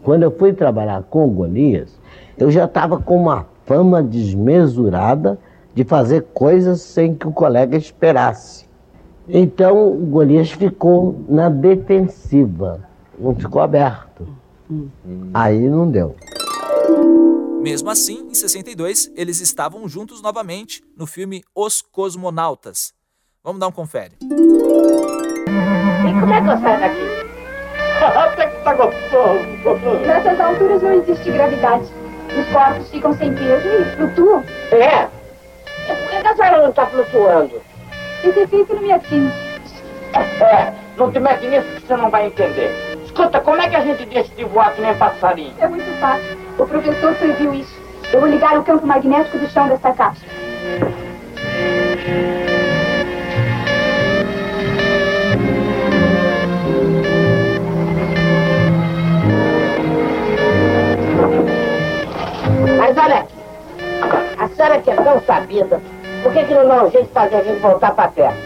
quando 0.02 0.22
eu 0.22 0.30
fui 0.30 0.52
trabalhar 0.52 1.02
com 1.04 1.28
Golias, 1.28 1.98
eu 2.36 2.50
já 2.50 2.64
estava 2.64 2.98
com 3.00 3.20
uma 3.20 3.46
fama 3.66 4.02
desmesurada 4.02 5.38
de 5.74 5.84
fazer 5.84 6.24
coisas 6.32 6.80
sem 6.80 7.14
que 7.14 7.26
o 7.26 7.32
colega 7.32 7.76
esperasse. 7.76 8.66
Então 9.28 9.92
o 9.92 10.06
Golias 10.06 10.50
ficou 10.50 11.20
na 11.28 11.48
defensiva, 11.48 12.80
não 13.18 13.34
ficou 13.34 13.60
aberto. 13.60 14.26
Hum. 14.70 14.88
Aí 15.34 15.68
não 15.68 15.90
deu. 15.90 16.14
Mesmo 17.60 17.90
assim, 17.90 18.28
em 18.30 18.34
62, 18.34 19.10
eles 19.16 19.40
estavam 19.40 19.88
juntos 19.88 20.22
novamente 20.22 20.82
no 20.96 21.06
filme 21.06 21.42
Os 21.54 21.82
Cosmonautas. 21.82 22.94
Vamos 23.42 23.58
dar 23.58 23.66
um 23.66 23.72
confere. 23.72 24.16
E 24.22 24.26
como 26.20 26.32
é 26.32 26.40
que 26.40 26.48
eu 26.48 26.58
saio 26.58 26.80
daqui? 26.80 27.18
Até 28.00 28.46
que 28.46 28.62
tá 28.62 28.74
gostoso. 28.74 30.06
Nessas 30.06 30.40
alturas 30.40 30.82
não 30.82 30.92
existe 30.92 31.32
gravidade. 31.32 31.88
Os 32.38 32.46
corpos 32.52 32.88
ficam 32.90 33.12
sem 33.18 33.34
peso 33.34 33.68
e 33.68 33.96
flutuam. 33.96 34.44
É? 34.70 35.08
E 35.90 35.96
por 35.96 36.08
que 36.08 36.16
a 36.28 36.36
senhora 36.36 36.62
não 36.62 36.70
está 36.70 36.86
flutuando? 36.86 37.60
Esse 38.22 38.38
efeito 38.38 38.74
não 38.74 38.82
me 38.82 38.92
atinge. 38.92 39.34
É, 40.14 40.72
não 40.96 41.10
te 41.10 41.18
mete 41.18 41.48
nisso 41.48 41.66
que 41.74 41.86
você 41.86 41.96
não 41.96 42.08
vai 42.08 42.28
entender. 42.28 42.87
Escuta, 43.18 43.40
como 43.40 43.60
é 43.60 43.68
que 43.68 43.74
a 43.74 43.80
gente 43.80 44.06
deixa 44.06 44.32
de 44.36 44.44
voar 44.44 44.72
que 44.72 44.80
nem 44.80 44.94
passarinho? 44.94 45.52
É 45.58 45.66
muito 45.66 45.90
fácil. 45.98 46.38
O 46.56 46.64
professor 46.64 47.12
previu 47.16 47.52
isso. 47.52 47.76
Eu 48.12 48.20
vou 48.20 48.28
ligar 48.28 48.56
o 48.56 48.62
campo 48.62 48.86
magnético 48.86 49.38
do 49.38 49.48
chão 49.48 49.66
dessa 49.66 49.92
cápsula. 49.92 50.30
Mas 62.76 62.96
olha 62.96 63.16
aqui, 63.16 63.34
a 64.38 64.48
senhora 64.48 64.80
que 64.80 64.90
é 64.92 64.94
tão 64.94 65.20
sabida, 65.22 65.82
por 66.22 66.32
que, 66.32 66.44
que 66.44 66.54
não 66.54 66.68
dá 66.68 66.84
um 66.84 66.90
jeito 66.92 67.08
de 67.08 67.12
fazer 67.12 67.34
a 67.34 67.42
gente 67.42 67.58
voltar 67.58 67.90
para 67.96 68.10
terra? 68.10 68.36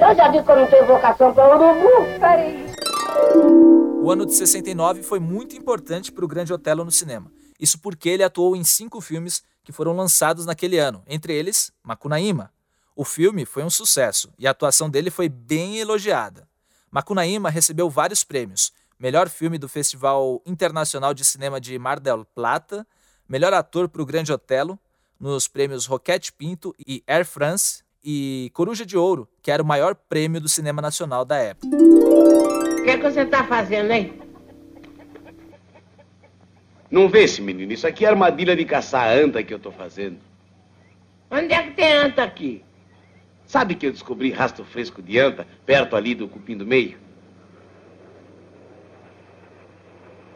Eu 0.00 0.14
já 0.14 0.28
disse 0.28 0.44
que 0.44 0.50
eu 0.50 0.56
não 0.56 0.66
tenho 0.68 0.86
vocação 0.86 1.34
para 1.34 1.54
urubu. 1.54 2.18
Farei 2.18 2.64
isso. 2.64 3.71
O 4.02 4.10
ano 4.10 4.26
de 4.26 4.34
69 4.34 5.00
foi 5.04 5.20
muito 5.20 5.54
importante 5.54 6.10
para 6.10 6.24
o 6.24 6.28
Grande 6.28 6.52
Otelo 6.52 6.84
no 6.84 6.90
cinema. 6.90 7.30
Isso 7.58 7.78
porque 7.78 8.08
ele 8.08 8.24
atuou 8.24 8.56
em 8.56 8.64
cinco 8.64 9.00
filmes 9.00 9.44
que 9.62 9.70
foram 9.70 9.92
lançados 9.92 10.44
naquele 10.44 10.76
ano, 10.76 11.04
entre 11.06 11.32
eles 11.32 11.70
Macunaíma. 11.84 12.52
O 12.96 13.04
filme 13.04 13.46
foi 13.46 13.62
um 13.62 13.70
sucesso 13.70 14.32
e 14.36 14.44
a 14.44 14.50
atuação 14.50 14.90
dele 14.90 15.08
foi 15.08 15.28
bem 15.28 15.78
elogiada. 15.78 16.48
Macunaíma 16.90 17.48
recebeu 17.48 17.88
vários 17.88 18.24
prêmios: 18.24 18.72
melhor 18.98 19.28
filme 19.28 19.56
do 19.56 19.68
Festival 19.68 20.42
Internacional 20.44 21.14
de 21.14 21.24
Cinema 21.24 21.60
de 21.60 21.78
Mar 21.78 22.00
del 22.00 22.24
Plata, 22.24 22.84
melhor 23.28 23.54
ator 23.54 23.88
para 23.88 24.02
o 24.02 24.06
Grande 24.06 24.32
Otelo, 24.32 24.76
nos 25.20 25.46
prêmios 25.46 25.86
Roquette 25.86 26.32
Pinto 26.32 26.74
e 26.76 27.04
Air 27.06 27.24
France, 27.24 27.84
e 28.02 28.50
Coruja 28.52 28.84
de 28.84 28.98
Ouro, 28.98 29.28
que 29.40 29.52
era 29.52 29.62
o 29.62 29.66
maior 29.66 29.94
prêmio 29.94 30.40
do 30.40 30.48
cinema 30.48 30.82
nacional 30.82 31.24
da 31.24 31.36
época. 31.36 31.68
O 32.82 32.84
que, 32.84 32.90
é 32.90 32.96
que 32.96 33.04
você 33.04 33.20
está 33.20 33.44
fazendo, 33.44 33.92
hein? 33.92 34.12
Não 36.90 37.08
vê 37.08 37.22
esse 37.22 37.40
menino? 37.40 37.72
Isso 37.72 37.86
aqui 37.86 38.04
é 38.04 38.08
armadilha 38.08 38.56
de 38.56 38.64
caçar 38.64 39.06
anta 39.16 39.40
que 39.40 39.54
eu 39.54 39.58
tô 39.60 39.70
fazendo. 39.70 40.18
Onde 41.30 41.54
é 41.54 41.62
que 41.62 41.70
tem 41.74 41.92
anta 41.92 42.24
aqui? 42.24 42.64
Sabe 43.46 43.76
que 43.76 43.86
eu 43.86 43.92
descobri 43.92 44.32
rastro 44.32 44.64
fresco 44.64 45.00
de 45.00 45.16
anta 45.16 45.46
perto 45.64 45.94
ali 45.94 46.12
do 46.12 46.26
cupim 46.26 46.56
do 46.56 46.66
meio? 46.66 46.98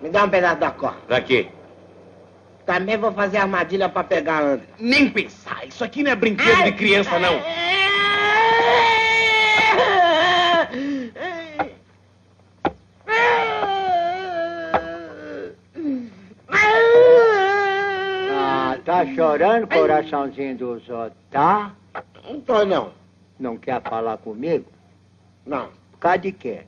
Me 0.00 0.09
dá 0.09 0.22
um 0.22 0.30
pedaço 0.30 0.61
da 0.61 0.70
corda. 0.70 1.00
Pra 1.09 1.20
quê? 1.20 1.48
Também 2.64 2.96
vou 2.96 3.12
fazer 3.12 3.38
armadilha 3.38 3.88
pra 3.88 4.04
pegar 4.04 4.35
a 4.35 4.40
Ana. 4.40 4.62
Nem 4.78 5.11
pensar. 5.11 5.66
Isso 5.66 5.82
aqui 5.82 6.04
não 6.04 6.12
é 6.12 6.14
brinquedo 6.14 6.62
de 6.62 6.72
criança, 6.72 7.18
não. 7.18 7.35
Ah, 7.35 7.95
tá 18.87 19.05
chorando, 19.14 19.66
coraçãozinho 19.66 20.57
dos 20.57 20.88
outros, 20.88 21.20
tá? 21.29 21.75
Não 22.25 22.40
tô, 22.40 22.64
não. 22.64 22.92
Não 23.38 23.59
quer 23.59 23.83
falar 23.83 24.16
comigo? 24.18 24.64
Não. 25.44 25.70
Por 25.90 25.99
causa 25.99 26.18
de 26.18 26.33
quê? 26.33 26.62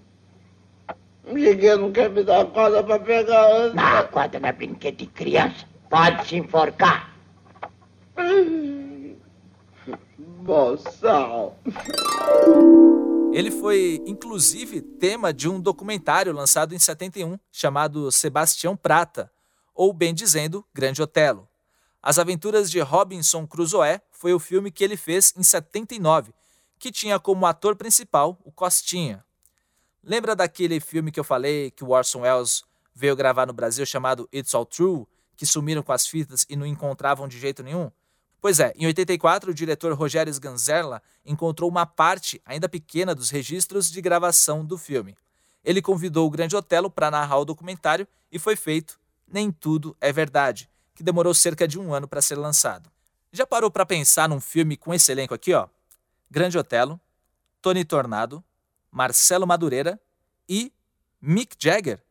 O 1.24 1.33
Miguel 1.33 1.78
não 1.78 1.92
quer 1.92 2.11
me 2.11 2.24
dar 2.24 2.44
corda 2.46 2.83
pra 2.83 2.98
pegar 2.98 3.38
a 3.38 3.46
Ana. 3.46 4.00
Ah, 4.00 4.02
quando 4.02 4.40
não 4.40 4.48
é 4.48 4.52
brinquedo 4.52 4.96
de 4.96 5.07
criança, 5.07 5.64
pode 5.88 6.26
se 6.26 6.37
enforcar. 6.37 7.14
Boçal. 10.18 11.57
Ele 13.33 13.50
foi, 13.50 14.02
inclusive, 14.07 14.81
tema 14.81 15.33
de 15.33 15.48
um 15.48 15.61
documentário 15.61 16.33
lançado 16.33 16.74
em 16.74 16.78
71 16.78 17.38
chamado 17.52 18.11
Sebastião 18.11 18.74
Prata, 18.76 19.31
ou 19.74 19.92
bem 19.92 20.12
dizendo, 20.12 20.64
Grande 20.74 21.00
Otelo. 21.00 21.47
As 22.02 22.18
Aventuras 22.18 22.70
de 22.70 22.80
Robinson 22.80 23.46
Crusoe 23.46 24.00
foi 24.12 24.32
o 24.32 24.38
filme 24.38 24.70
que 24.70 24.84
ele 24.84 24.96
fez 24.96 25.34
em 25.37 25.42
79, 25.42 26.32
que 26.78 26.92
tinha 26.92 27.18
como 27.18 27.44
ator 27.44 27.74
principal 27.74 28.38
o 28.44 28.52
Costinha. 28.52 29.24
Lembra 30.02 30.37
daquele 30.37 30.78
filme 30.78 31.11
que 31.11 31.18
eu 31.18 31.24
falei 31.24 31.72
que 31.72 31.82
o 31.82 31.90
Orson 31.90 32.20
Welles 32.20 32.62
veio 32.94 33.16
gravar 33.16 33.46
no 33.46 33.52
Brasil 33.52 33.84
chamado 33.84 34.28
It's 34.32 34.54
All 34.54 34.64
True, 34.64 35.06
que 35.37 35.44
sumiram 35.44 35.82
com 35.82 35.92
as 35.92 36.06
fitas 36.06 36.46
e 36.48 36.56
não 36.56 36.64
encontravam 36.64 37.26
de 37.26 37.38
jeito 37.38 37.62
nenhum? 37.62 37.90
Pois 38.40 38.61
é, 38.61 38.72
em 38.76 38.87
84, 38.87 39.50
o 39.50 39.54
diretor 39.54 39.92
Rogério 39.92 40.30
Sganzerla 40.30 41.02
encontrou 41.26 41.68
uma 41.68 41.84
parte, 41.84 42.40
ainda 42.44 42.68
pequena, 42.68 43.12
dos 43.12 43.30
registros 43.30 43.90
de 43.90 44.00
gravação 44.00 44.64
do 44.64 44.78
filme. 44.78 45.16
Ele 45.64 45.82
convidou 45.82 46.26
o 46.26 46.30
Grande 46.30 46.54
Otelo 46.54 46.88
para 46.88 47.11
narrar 47.11 47.38
o 47.38 47.44
documentário 47.44 48.06
e 48.30 48.38
foi 48.38 48.54
feito 48.54 48.98
Nem 49.26 49.50
Tudo 49.50 49.96
é 50.00 50.12
Verdade, 50.12 50.70
que 50.98 51.04
demorou 51.04 51.32
cerca 51.32 51.68
de 51.68 51.78
um 51.78 51.94
ano 51.94 52.08
para 52.08 52.20
ser 52.20 52.34
lançado. 52.34 52.90
Já 53.32 53.46
parou 53.46 53.70
para 53.70 53.87
pensar 53.87 54.28
num 54.28 54.40
filme 54.40 54.76
com 54.76 54.92
esse 54.92 55.12
elenco 55.12 55.32
aqui, 55.32 55.54
ó? 55.54 55.68
Grande 56.28 56.58
Otelo, 56.58 57.00
Tony 57.62 57.84
Tornado, 57.84 58.42
Marcelo 58.90 59.46
Madureira 59.46 60.00
e 60.48 60.72
Mick 61.22 61.54
Jagger? 61.56 62.02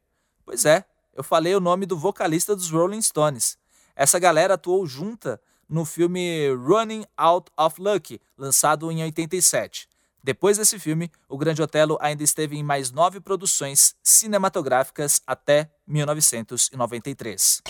Pois 0.45 0.63
é, 0.63 0.85
eu 1.13 1.21
falei 1.21 1.53
o 1.53 1.59
nome 1.59 1.85
do 1.85 1.97
vocalista 1.97 2.55
dos 2.55 2.69
Rolling 2.69 3.01
Stones. 3.01 3.57
Essa 3.93 4.17
galera 4.19 4.53
atuou 4.53 4.87
junta 4.87 5.41
no 5.67 5.83
filme 5.83 6.49
Running 6.53 7.03
Out 7.17 7.51
of 7.57 7.81
Luck, 7.81 8.21
lançado 8.37 8.89
em 8.89 9.03
87. 9.03 9.89
Depois 10.23 10.57
desse 10.57 10.79
filme, 10.79 11.11
o 11.27 11.37
Grande 11.37 11.61
Otelo 11.61 11.97
ainda 11.99 12.23
esteve 12.23 12.55
em 12.55 12.63
mais 12.63 12.89
nove 12.89 13.19
produções 13.19 13.95
cinematográficas 14.01 15.21
até 15.27 15.69
1993. 15.85 17.61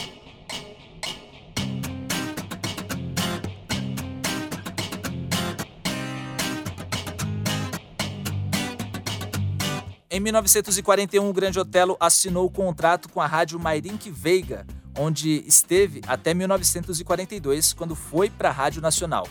Em 10.10 10.22
1941, 10.22 11.30
o 11.30 11.34
Grande 11.34 11.60
Otelo 11.60 11.98
assinou 12.00 12.46
o 12.46 12.50
contrato 12.50 13.10
com 13.10 13.20
a 13.20 13.28
rádio 13.28 13.60
Mairink 13.60 14.10
Veiga, 14.10 14.65
onde 14.98 15.43
esteve 15.46 16.00
até 16.08 16.34
1942, 16.34 17.74
quando 17.74 17.93
foi 17.93 18.30
para 18.30 18.48
a 18.48 18.52
Rádio 18.54 18.82
Nacional. 18.82 19.28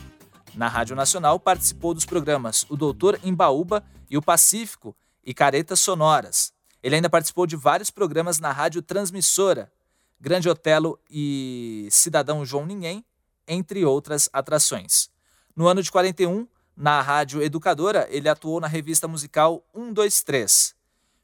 Na 0.55 0.69
Rádio 0.69 0.95
Nacional 0.95 1.41
participou 1.41 1.95
dos 1.95 2.05
programas 2.05 2.67
O 2.69 2.77
Doutor 2.77 3.19
Embaúba 3.25 3.83
e 4.11 4.19
O 4.19 4.23
Pacífico 4.23 4.95
e 5.25 5.33
Caretas 5.33 5.81
Sonoras. 5.81 6.53
Ele 6.83 6.97
ainda 6.97 7.09
participou 7.09 7.47
de 7.47 7.57
vários 7.57 7.91
programas 7.91 8.39
na 8.39 8.53
Rádio 8.53 8.83
Transmissora, 8.83 9.73
Grande 10.21 10.47
Otelo 10.47 11.01
e 11.11 11.89
Cidadão 11.91 12.45
João 12.45 12.67
Ninguém, 12.67 13.03
entre 13.49 13.83
outras 13.83 14.29
atrações. 14.31 15.09
No 15.57 15.69
ano 15.69 15.83
de 15.83 15.91
41, 15.91 16.47
na 16.77 17.01
Rádio 17.01 17.43
Educadora, 17.43 18.07
ele 18.11 18.29
atuou 18.29 18.61
na 18.61 18.67
revista 18.67 19.09
musical 19.09 19.65
123. 19.75 20.75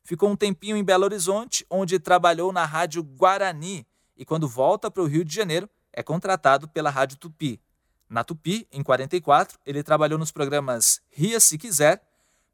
Ficou 0.03 0.31
um 0.31 0.37
tempinho 0.37 0.77
em 0.77 0.83
Belo 0.83 1.05
Horizonte, 1.05 1.67
onde 1.69 1.99
trabalhou 1.99 2.53
na 2.53 2.65
Rádio 2.65 3.03
Guarani, 3.03 3.87
e 4.17 4.25
quando 4.25 4.49
volta 4.49 4.91
para 4.91 5.03
o 5.03 5.07
Rio 5.07 5.25
de 5.25 5.35
Janeiro, 5.35 5.69
é 5.93 6.03
contratado 6.03 6.67
pela 6.69 6.91
Rádio 6.91 7.19
Tupi. 7.19 7.61
Na 8.09 8.25
Tupi, 8.25 8.67
em 8.73 8.83
44, 8.83 9.59
ele 9.65 9.83
trabalhou 9.83 10.19
nos 10.19 10.33
programas 10.33 11.01
Ria 11.11 11.39
Se 11.39 11.59
Quiser, 11.59 12.03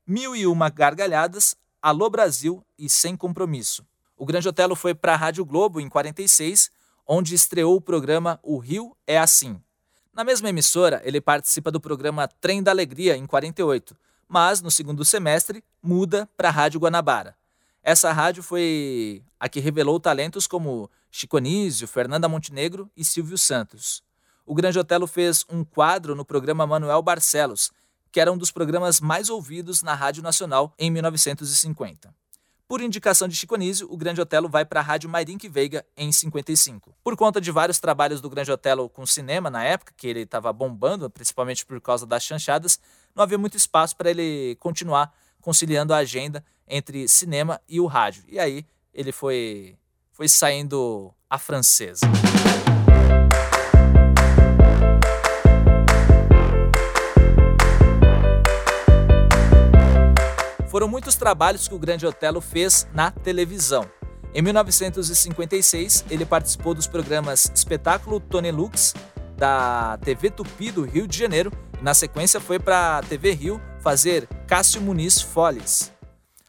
Mil 0.07 0.35
e 0.35 0.47
Uma 0.47 0.69
Gargalhadas, 0.69 1.57
Alô 1.81 2.11
Brasil 2.11 2.65
e 2.79 2.89
Sem 2.91 3.17
Compromisso. 3.17 3.87
O 4.17 4.27
Grande 4.27 4.49
Otelo 4.49 4.75
foi 4.75 4.95
para 4.95 5.15
a 5.15 5.17
Rádio 5.17 5.45
Globo 5.45 5.81
em 5.81 5.89
46, 5.89 6.71
onde 7.07 7.35
estreou 7.35 7.77
o 7.77 7.81
programa 7.81 8.41
O 8.43 8.59
Rio 8.59 8.97
é 9.07 9.19
Assim. 9.19 9.61
Na 10.19 10.25
mesma 10.25 10.49
emissora, 10.49 11.01
ele 11.05 11.21
participa 11.21 11.71
do 11.71 11.81
programa 11.81 12.27
Trem 12.27 12.61
da 12.61 12.73
Alegria 12.73 13.17
em 13.17 13.25
48, 13.25 13.97
mas 14.27 14.61
no 14.61 14.69
segundo 14.69 15.05
semestre 15.05 15.63
muda 15.81 16.29
para 16.37 16.49
a 16.49 16.51
Rádio 16.51 16.81
Guanabara. 16.81 17.37
Essa 17.85 18.11
rádio 18.11 18.43
foi 18.43 19.23
a 19.39 19.49
que 19.49 19.61
revelou 19.61 20.01
talentos 20.01 20.49
como 20.49 20.91
Chico 21.09 21.37
Anísio, 21.37 21.87
Fernanda 21.87 22.29
Montenegro 22.29 22.91
e 22.97 23.05
Silvio 23.05 23.39
Santos. 23.39 24.03
O 24.45 24.57
Grande 24.57 24.81
Otelo 24.81 25.07
fez 25.07 25.45
um 25.49 25.63
quadro 25.63 26.17
no 26.17 26.25
programa 26.25 26.67
Manuel 26.67 27.01
Barcelos, 27.01 27.71
que 28.11 28.19
era 28.19 28.33
um 28.33 28.37
dos 28.37 28.51
programas 28.51 29.01
mais 29.01 29.31
ouvidos 29.31 29.85
na 29.85 29.95
Rádio 29.95 30.21
Nacional 30.21 30.75
em 30.77 30.91
1950. 30.91 32.13
Por 32.69 32.83
indicação 32.83 33.27
de 33.27 33.35
Chico 33.35 33.55
Anísio, 33.55 33.91
o 33.91 33.97
Grande 33.97 34.21
Otelo 34.21 34.47
vai 34.47 34.63
para 34.63 34.81
a 34.81 34.83
Rádio 34.83 35.09
Mairink 35.09 35.49
Veiga 35.49 35.87
em 35.97 36.13
55. 36.13 36.95
Por 37.03 37.17
conta 37.17 37.41
de 37.41 37.51
vários 37.51 37.79
trabalhos 37.79 38.21
do 38.21 38.29
Grande 38.29 38.53
Otelo 38.53 38.91
com 38.91 39.07
cinema 39.07 39.49
na 39.49 39.65
época, 39.65 39.95
que 39.97 40.07
ele 40.07 40.21
estava 40.21 40.53
bombando, 40.53 41.09
principalmente 41.09 41.65
por 41.65 41.81
causa 41.81 42.05
das 42.05 42.23
chanchadas, 42.23 42.79
não 43.17 43.23
havia 43.23 43.39
muito 43.39 43.57
espaço 43.57 43.97
para 43.97 44.11
ele 44.11 44.55
continuar 44.61 45.15
conciliando 45.41 45.95
a 45.95 45.97
agenda 45.97 46.45
entre 46.69 47.09
cinema 47.09 47.59
e 47.67 47.81
o 47.81 47.87
rádio. 47.87 48.23
E 48.29 48.39
aí 48.39 48.67
ele 48.93 49.13
foi, 49.13 49.75
foi 50.13 50.29
saindo 50.29 51.11
a 51.31 51.39
francesa. 51.39 52.07
Foram 60.79 60.87
muitos 60.87 61.17
trabalhos 61.17 61.67
que 61.67 61.75
o 61.75 61.79
Grande 61.79 62.07
Otelo 62.07 62.41
fez 62.41 62.87
na 62.95 63.11
televisão. 63.11 63.85
Em 64.33 64.41
1956, 64.41 66.05
ele 66.09 66.25
participou 66.25 66.73
dos 66.73 66.87
programas 66.87 67.51
Espetáculo 67.53 68.21
Tony 68.21 68.53
Lux, 68.53 68.95
da 69.37 69.99
TV 70.05 70.31
Tupi 70.31 70.71
do 70.71 70.85
Rio 70.85 71.09
de 71.09 71.19
Janeiro, 71.19 71.53
e 71.81 71.83
na 71.83 71.95
sequência 71.95 72.39
foi 72.39 72.61
para 72.61 72.99
a 72.99 73.03
TV 73.03 73.33
Rio 73.33 73.61
fazer 73.81 74.29
Cássio 74.47 74.81
Muniz 74.81 75.21
Foles. 75.21 75.93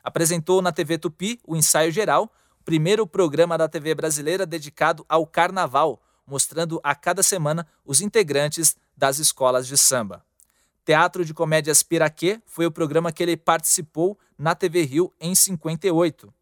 Apresentou 0.04 0.62
na 0.62 0.72
TV 0.72 1.00
Tupi 1.00 1.40
o 1.44 1.56
Ensaio 1.56 1.92
Geral, 1.92 2.32
primeiro 2.64 3.08
programa 3.08 3.58
da 3.58 3.68
TV 3.68 3.96
brasileira 3.96 4.46
dedicado 4.46 5.04
ao 5.10 5.26
carnaval, 5.26 6.00
mostrando 6.28 6.80
a 6.84 6.94
cada 6.94 7.24
semana 7.24 7.66
os 7.84 8.00
integrantes 8.00 8.78
das 8.96 9.18
escolas 9.18 9.66
de 9.66 9.76
samba. 9.76 10.24
Teatro 10.86 11.24
de 11.24 11.34
Comédias 11.34 11.84
Piraquê 11.84 12.42
foi 12.46 12.66
o 12.66 12.72
programa 12.72 13.12
que 13.12 13.22
ele 13.22 13.38
participou 13.38 14.18
na 14.38 14.56
TV 14.56 14.84
Rio 14.84 15.14
em 15.20 15.36
58. 15.36 16.34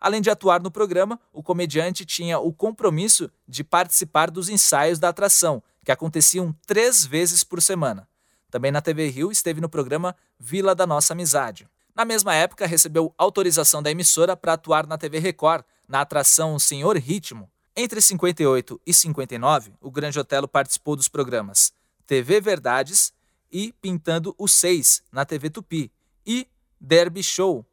Além 0.00 0.20
de 0.20 0.30
atuar 0.30 0.60
no 0.60 0.70
programa, 0.70 1.20
o 1.32 1.42
comediante 1.42 2.04
tinha 2.04 2.38
o 2.38 2.52
compromisso 2.52 3.30
de 3.46 3.62
participar 3.62 4.30
dos 4.30 4.48
ensaios 4.48 4.98
da 4.98 5.10
atração, 5.10 5.62
que 5.84 5.92
aconteciam 5.92 6.54
três 6.66 7.04
vezes 7.04 7.44
por 7.44 7.62
semana. 7.62 8.08
Também 8.50 8.72
na 8.72 8.80
TV 8.80 9.08
Rio 9.08 9.30
esteve 9.30 9.60
no 9.60 9.68
programa 9.68 10.16
Vila 10.38 10.74
da 10.74 10.86
Nossa 10.86 11.12
Amizade. 11.12 11.68
Na 11.94 12.04
mesma 12.04 12.34
época, 12.34 12.66
recebeu 12.66 13.14
autorização 13.16 13.82
da 13.82 13.90
emissora 13.90 14.36
para 14.36 14.54
atuar 14.54 14.86
na 14.86 14.98
TV 14.98 15.18
Record, 15.18 15.64
na 15.86 16.00
atração 16.00 16.58
Senhor 16.58 16.96
Ritmo. 16.96 17.50
Entre 17.76 18.00
58 18.00 18.80
e 18.86 18.92
59, 18.92 19.72
o 19.80 19.90
Grande 19.90 20.18
Otelo 20.18 20.48
participou 20.48 20.96
dos 20.96 21.08
programas 21.08 21.72
TV 22.06 22.40
Verdades 22.40 23.12
e 23.52 23.72
Pintando 23.80 24.34
o 24.38 24.48
Seis, 24.48 25.02
na 25.12 25.24
TV 25.24 25.50
Tupi, 25.50 25.92
e 26.26 26.48
Derby 26.80 27.22
Show 27.22 27.64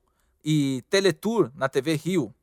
e 0.44 0.84
Teletour, 0.90 1.52
na 1.56 1.70
TV 1.70 1.96
Rio. 1.96 2.34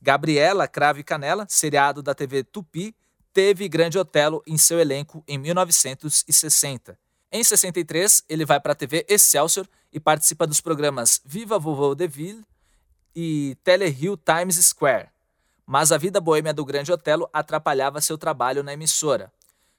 Gabriela 0.00 0.68
Crave 0.68 1.02
Canela, 1.02 1.46
seriado 1.48 2.02
da 2.02 2.14
TV 2.14 2.44
Tupi, 2.44 2.94
teve 3.32 3.68
Grande 3.68 3.98
Otelo 3.98 4.42
em 4.46 4.56
seu 4.56 4.78
elenco 4.78 5.24
em 5.26 5.36
1960. 5.38 6.98
Em 7.30 7.44
63, 7.44 8.24
ele 8.28 8.44
vai 8.44 8.60
para 8.60 8.72
a 8.72 8.76
TV 8.76 9.04
Excelsior 9.08 9.68
e 9.92 10.00
participa 10.00 10.46
dos 10.46 10.60
programas 10.60 11.20
Viva 11.24 11.58
Vovô 11.58 11.94
Deville 11.94 12.44
e 13.14 13.56
Tele 13.64 13.86
Rio 13.88 14.16
Times 14.16 14.56
Square. 14.56 15.08
Mas 15.66 15.92
a 15.92 15.98
vida 15.98 16.20
boêmia 16.20 16.54
do 16.54 16.64
Grande 16.64 16.92
Otelo 16.92 17.28
atrapalhava 17.32 18.00
seu 18.00 18.16
trabalho 18.16 18.62
na 18.62 18.72
emissora. 18.72 19.30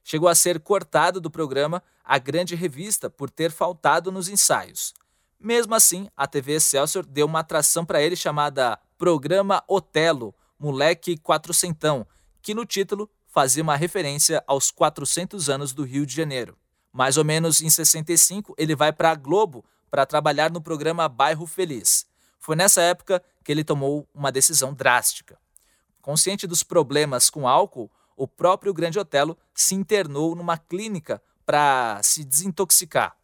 Chegou 0.03 0.29
a 0.29 0.35
ser 0.35 0.59
cortado 0.59 1.19
do 1.19 1.31
programa 1.31 1.81
A 2.09 2.17
Grande 2.17 2.55
Revista 2.55 3.07
por 3.07 3.29
ter 3.29 3.51
faltado 3.51 4.11
nos 4.11 4.27
ensaios. 4.27 4.95
Mesmo 5.39 5.75
assim, 5.75 6.09
a 6.17 6.25
TV 6.25 6.53
Excelsior 6.53 7.05
deu 7.05 7.27
uma 7.27 7.41
atração 7.41 7.85
para 7.85 8.01
ele 8.01 8.15
chamada 8.15 8.79
Programa 8.97 9.63
Otelo, 9.67 10.33
Moleque 10.57 11.19
Quatrocentão, 11.19 12.07
que 12.41 12.55
no 12.55 12.65
título 12.65 13.07
fazia 13.27 13.61
uma 13.61 13.75
referência 13.75 14.43
aos 14.47 14.71
400 14.71 15.51
anos 15.51 15.71
do 15.71 15.83
Rio 15.83 16.03
de 16.03 16.15
Janeiro. 16.15 16.57
Mais 16.91 17.15
ou 17.15 17.23
menos 17.23 17.61
em 17.61 17.69
65, 17.69 18.55
ele 18.57 18.75
vai 18.75 18.91
para 18.91 19.11
a 19.11 19.15
Globo 19.15 19.63
para 19.91 20.03
trabalhar 20.03 20.49
no 20.49 20.63
programa 20.63 21.07
Bairro 21.07 21.45
Feliz. 21.45 22.07
Foi 22.39 22.55
nessa 22.55 22.81
época 22.81 23.21
que 23.43 23.51
ele 23.51 23.63
tomou 23.63 24.09
uma 24.15 24.31
decisão 24.31 24.73
drástica. 24.73 25.37
Consciente 26.01 26.47
dos 26.47 26.63
problemas 26.63 27.29
com 27.29 27.47
álcool, 27.47 27.91
o 28.17 28.27
próprio 28.27 28.73
Grande 28.73 28.97
Otelo 28.97 29.37
se 29.53 29.75
internou 29.75 30.33
numa 30.33 30.57
clínica 30.57 31.21
para 31.49 31.99
se 32.03 32.23
desintoxicar. 32.23 33.17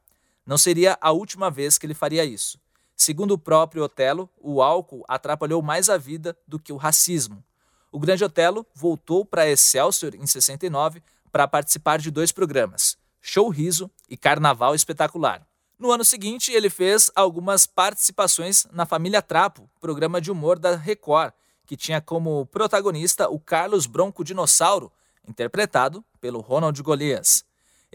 Não 0.48 0.58
seria 0.58 0.98
a 1.00 1.12
última 1.12 1.52
vez 1.52 1.78
que 1.78 1.86
ele 1.86 1.94
faria 1.94 2.26
isso. 2.26 2.60
Segundo 2.96 3.36
o 3.36 3.38
próprio 3.38 3.84
Otelo, 3.84 4.28
o 4.42 4.64
álcool 4.64 5.06
atrapalhou 5.08 5.62
mais 5.62 5.92
a 5.92 5.98
vida 6.00 6.36
do 6.48 6.58
que 6.58 6.74
o 6.74 6.76
racismo. 6.76 7.44
O 7.92 8.00
Grande 8.00 8.24
Otelo 8.24 8.66
voltou 8.74 9.24
para 9.24 9.48
Excelsior 9.48 10.16
em 10.16 10.26
69 10.26 11.04
para 11.32 11.48
participar 11.48 12.00
de 12.00 12.10
dois 12.10 12.32
programas, 12.32 12.98
Show 13.22 13.48
Riso 13.48 13.92
e 14.10 14.18
Carnaval 14.18 14.74
Espetacular. 14.74 15.46
No 15.78 15.92
ano 15.92 16.04
seguinte, 16.04 16.52
ele 16.52 16.72
fez 16.72 17.12
algumas 17.14 17.68
participações 17.68 18.66
na 18.72 18.88
Família 18.88 19.22
Trapo, 19.22 19.70
programa 19.80 20.20
de 20.20 20.32
humor 20.32 20.58
da 20.58 20.76
Record, 20.76 21.32
que 21.64 21.78
tinha 21.78 22.02
como 22.02 22.48
protagonista 22.48 23.30
o 23.30 23.40
Carlos 23.40 23.86
Bronco 23.86 24.24
Dinossauro, 24.24 24.92
interpretado 25.28 26.04
pelo 26.20 26.42
Ronald 26.42 26.82
Golias. 26.82 27.46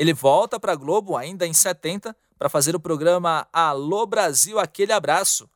Ele 0.01 0.15
volta 0.15 0.59
para 0.59 0.73
a 0.73 0.77
Globo 0.77 1.15
ainda 1.15 1.47
em 1.47 1.53
70 1.53 2.17
para 2.39 2.49
fazer 2.49 2.75
o 2.75 2.81
programa 2.81 3.47
Alô 3.53 4.07
Brasil 4.07 4.59
Aquele 4.59 4.95
Abraço. 4.95 5.47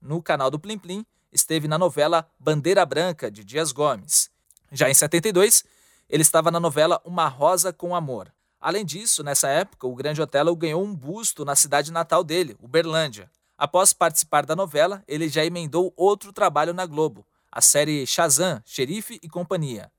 No 0.00 0.22
canal 0.22 0.50
do 0.50 0.58
Plim 0.58 0.78
Plim, 0.78 1.04
esteve 1.30 1.68
na 1.68 1.76
novela 1.76 2.26
Bandeira 2.38 2.86
Branca, 2.86 3.30
de 3.30 3.44
Dias 3.44 3.72
Gomes. 3.72 4.30
Já 4.72 4.88
em 4.88 4.94
72, 4.94 5.64
ele 6.08 6.22
estava 6.22 6.50
na 6.50 6.58
novela 6.58 6.98
Uma 7.04 7.28
Rosa 7.28 7.74
com 7.74 7.94
Amor. 7.94 8.32
Além 8.58 8.86
disso, 8.86 9.22
nessa 9.22 9.48
época, 9.48 9.86
o 9.86 9.94
Grande 9.94 10.22
Otelo 10.22 10.56
ganhou 10.56 10.82
um 10.82 10.96
busto 10.96 11.44
na 11.44 11.54
cidade 11.54 11.92
natal 11.92 12.24
dele, 12.24 12.56
Uberlândia. 12.58 13.30
Após 13.58 13.92
participar 13.92 14.46
da 14.46 14.56
novela, 14.56 15.04
ele 15.06 15.28
já 15.28 15.44
emendou 15.44 15.92
outro 15.94 16.32
trabalho 16.32 16.72
na 16.72 16.86
Globo, 16.86 17.26
a 17.52 17.60
série 17.60 18.06
Shazam, 18.06 18.62
Xerife 18.64 19.20
e 19.22 19.28
Companhia. 19.28 19.92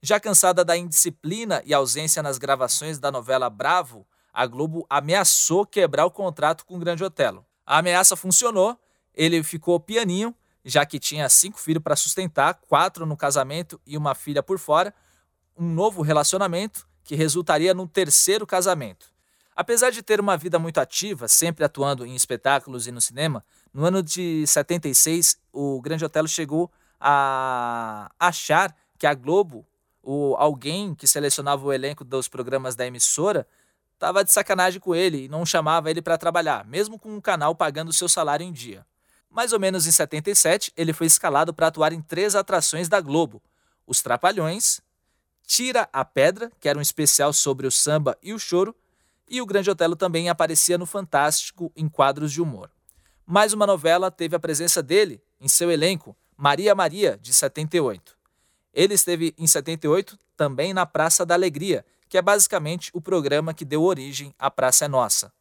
Já 0.00 0.20
cansada 0.20 0.64
da 0.64 0.76
indisciplina 0.76 1.60
e 1.64 1.74
ausência 1.74 2.22
nas 2.22 2.38
gravações 2.38 2.98
da 2.98 3.10
novela 3.10 3.50
Bravo, 3.50 4.06
a 4.32 4.46
Globo 4.46 4.86
ameaçou 4.88 5.66
quebrar 5.66 6.06
o 6.06 6.10
contrato 6.10 6.64
com 6.64 6.76
o 6.76 6.78
Grande 6.78 7.02
Otelo. 7.02 7.44
A 7.66 7.78
ameaça 7.78 8.14
funcionou, 8.14 8.78
ele 9.12 9.42
ficou 9.42 9.80
pianinho, 9.80 10.32
já 10.64 10.86
que 10.86 11.00
tinha 11.00 11.28
cinco 11.28 11.58
filhos 11.58 11.82
para 11.82 11.96
sustentar, 11.96 12.54
quatro 12.54 13.04
no 13.04 13.16
casamento 13.16 13.80
e 13.84 13.96
uma 13.96 14.14
filha 14.14 14.42
por 14.42 14.58
fora, 14.58 14.94
um 15.56 15.66
novo 15.66 16.02
relacionamento 16.02 16.86
que 17.02 17.16
resultaria 17.16 17.74
num 17.74 17.86
terceiro 17.86 18.46
casamento. 18.46 19.12
Apesar 19.56 19.90
de 19.90 20.02
ter 20.04 20.20
uma 20.20 20.36
vida 20.36 20.56
muito 20.56 20.78
ativa, 20.78 21.26
sempre 21.26 21.64
atuando 21.64 22.06
em 22.06 22.14
espetáculos 22.14 22.86
e 22.86 22.92
no 22.92 23.00
cinema, 23.00 23.44
no 23.74 23.84
ano 23.84 24.00
de 24.04 24.46
76 24.46 25.36
o 25.52 25.80
Grande 25.80 26.04
Otelo 26.04 26.28
chegou 26.28 26.70
a 27.00 28.08
achar 28.20 28.72
que 28.96 29.06
a 29.06 29.14
Globo, 29.14 29.66
ou 30.10 30.34
alguém 30.36 30.94
que 30.94 31.06
selecionava 31.06 31.66
o 31.66 31.70
elenco 31.70 32.02
dos 32.02 32.28
programas 32.28 32.74
da 32.74 32.86
emissora, 32.86 33.46
estava 33.92 34.24
de 34.24 34.32
sacanagem 34.32 34.80
com 34.80 34.94
ele 34.94 35.24
e 35.24 35.28
não 35.28 35.44
chamava 35.44 35.90
ele 35.90 36.00
para 36.00 36.16
trabalhar, 36.16 36.64
mesmo 36.64 36.98
com 36.98 37.14
o 37.14 37.20
canal 37.20 37.54
pagando 37.54 37.92
seu 37.92 38.08
salário 38.08 38.42
em 38.42 38.50
dia. 38.50 38.86
Mais 39.28 39.52
ou 39.52 39.60
menos 39.60 39.86
em 39.86 39.90
77, 39.90 40.72
ele 40.74 40.94
foi 40.94 41.06
escalado 41.06 41.52
para 41.52 41.66
atuar 41.66 41.92
em 41.92 42.00
três 42.00 42.34
atrações 42.34 42.88
da 42.88 43.02
Globo: 43.02 43.42
Os 43.86 44.00
Trapalhões, 44.00 44.80
Tira 45.46 45.86
a 45.92 46.02
Pedra, 46.06 46.50
que 46.58 46.70
era 46.70 46.78
um 46.78 46.82
especial 46.82 47.30
sobre 47.34 47.66
o 47.66 47.70
samba 47.70 48.16
e 48.22 48.32
o 48.32 48.38
choro, 48.38 48.74
e 49.28 49.42
o 49.42 49.46
Grande 49.46 49.68
Otelo 49.68 49.94
também 49.94 50.30
aparecia 50.30 50.78
no 50.78 50.86
Fantástico 50.86 51.70
em 51.76 51.86
quadros 51.86 52.32
de 52.32 52.40
humor. 52.40 52.70
Mais 53.26 53.52
uma 53.52 53.66
novela 53.66 54.10
teve 54.10 54.34
a 54.34 54.40
presença 54.40 54.82
dele 54.82 55.22
em 55.38 55.48
seu 55.48 55.70
elenco, 55.70 56.16
Maria 56.34 56.74
Maria, 56.74 57.18
de 57.20 57.34
78. 57.34 58.17
Ele 58.72 58.94
esteve 58.94 59.34
em 59.38 59.46
78 59.46 60.18
também 60.36 60.72
na 60.72 60.86
Praça 60.86 61.26
da 61.26 61.34
Alegria, 61.34 61.84
que 62.08 62.16
é 62.16 62.22
basicamente 62.22 62.90
o 62.94 63.00
programa 63.00 63.52
que 63.52 63.64
deu 63.64 63.82
origem 63.82 64.34
à 64.38 64.50
Praça 64.50 64.84
é 64.84 64.88
Nossa. 64.88 65.32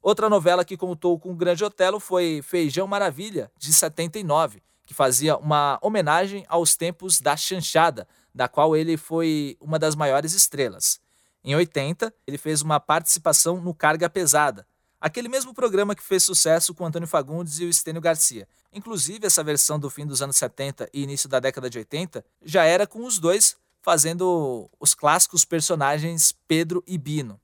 Outra 0.00 0.28
novela 0.28 0.64
que 0.64 0.76
contou 0.76 1.18
com 1.18 1.32
o 1.32 1.34
Grande 1.34 1.64
Otelo 1.64 1.98
foi 1.98 2.40
Feijão 2.42 2.86
Maravilha, 2.86 3.50
de 3.58 3.72
79, 3.72 4.62
que 4.86 4.92
fazia 4.92 5.36
uma 5.36 5.78
homenagem 5.80 6.44
aos 6.48 6.76
tempos 6.76 7.20
da 7.20 7.36
chanchada, 7.36 8.06
da 8.34 8.46
qual 8.46 8.76
ele 8.76 8.96
foi 8.96 9.56
uma 9.60 9.78
das 9.78 9.94
maiores 9.94 10.34
estrelas. 10.34 11.00
Em 11.42 11.54
80, 11.54 12.12
ele 12.26 12.38
fez 12.38 12.62
uma 12.62 12.78
participação 12.78 13.60
no 13.60 13.74
Carga 13.74 14.08
Pesada, 14.10 14.66
aquele 15.04 15.28
mesmo 15.28 15.52
programa 15.52 15.94
que 15.94 16.02
fez 16.02 16.22
sucesso 16.22 16.72
com 16.72 16.86
Antônio 16.86 17.06
Fagundes 17.06 17.60
e 17.60 17.66
o 17.66 17.68
Estênio 17.68 18.00
Garcia. 18.00 18.48
Inclusive, 18.72 19.26
essa 19.26 19.44
versão 19.44 19.78
do 19.78 19.90
fim 19.90 20.06
dos 20.06 20.22
anos 20.22 20.38
70 20.38 20.88
e 20.94 21.02
início 21.02 21.28
da 21.28 21.38
década 21.38 21.68
de 21.68 21.76
80 21.76 22.24
já 22.42 22.64
era 22.64 22.86
com 22.86 23.04
os 23.04 23.18
dois 23.18 23.54
fazendo 23.82 24.70
os 24.80 24.94
clássicos 24.94 25.44
personagens 25.44 26.34
Pedro 26.48 26.82
e 26.86 26.96
Bino. 26.96 27.38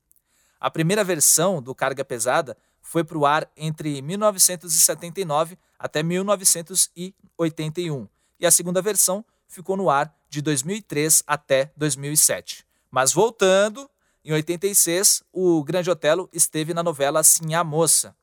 A 0.58 0.70
primeira 0.70 1.04
versão 1.04 1.60
do 1.60 1.74
Carga 1.74 2.02
Pesada 2.02 2.56
foi 2.80 3.04
para 3.04 3.18
o 3.18 3.26
ar 3.26 3.46
entre 3.54 4.00
1979 4.00 5.58
até 5.78 6.02
1981, 6.02 8.08
e 8.40 8.46
a 8.46 8.50
segunda 8.50 8.80
versão 8.80 9.22
ficou 9.46 9.76
no 9.76 9.90
ar 9.90 10.10
de 10.30 10.40
2003 10.40 11.22
até 11.26 11.70
2007. 11.76 12.64
Mas 12.90 13.12
voltando, 13.12 13.86
em 14.30 14.34
86, 14.34 15.24
o 15.32 15.62
Grande 15.64 15.90
Otelo 15.90 16.28
esteve 16.32 16.72
na 16.72 16.82
novela 16.82 17.22
Sim 17.22 17.54
a 17.54 17.64
Moça. 17.64 18.14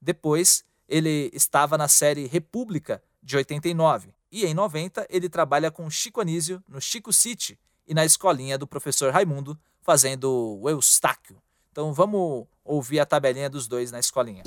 Depois, 0.00 0.64
ele 0.88 1.30
estava 1.34 1.76
na 1.76 1.88
série 1.88 2.26
República, 2.26 3.02
de 3.20 3.36
89. 3.36 4.14
E 4.30 4.46
em 4.46 4.54
90 4.54 5.06
ele 5.10 5.28
trabalha 5.28 5.70
com 5.70 5.90
Chico 5.90 6.20
Anísio 6.20 6.62
no 6.68 6.80
Chico 6.80 7.12
City 7.12 7.58
e 7.86 7.94
na 7.94 8.04
escolinha 8.04 8.56
do 8.56 8.66
professor 8.66 9.12
Raimundo 9.12 9.58
fazendo 9.82 10.58
o 10.60 10.70
Eustáquio. 10.70 11.42
Então 11.72 11.92
vamos 11.92 12.46
ouvir 12.64 13.00
a 13.00 13.06
tabelinha 13.06 13.50
dos 13.50 13.66
dois 13.66 13.90
na 13.90 13.98
escolinha. 13.98 14.44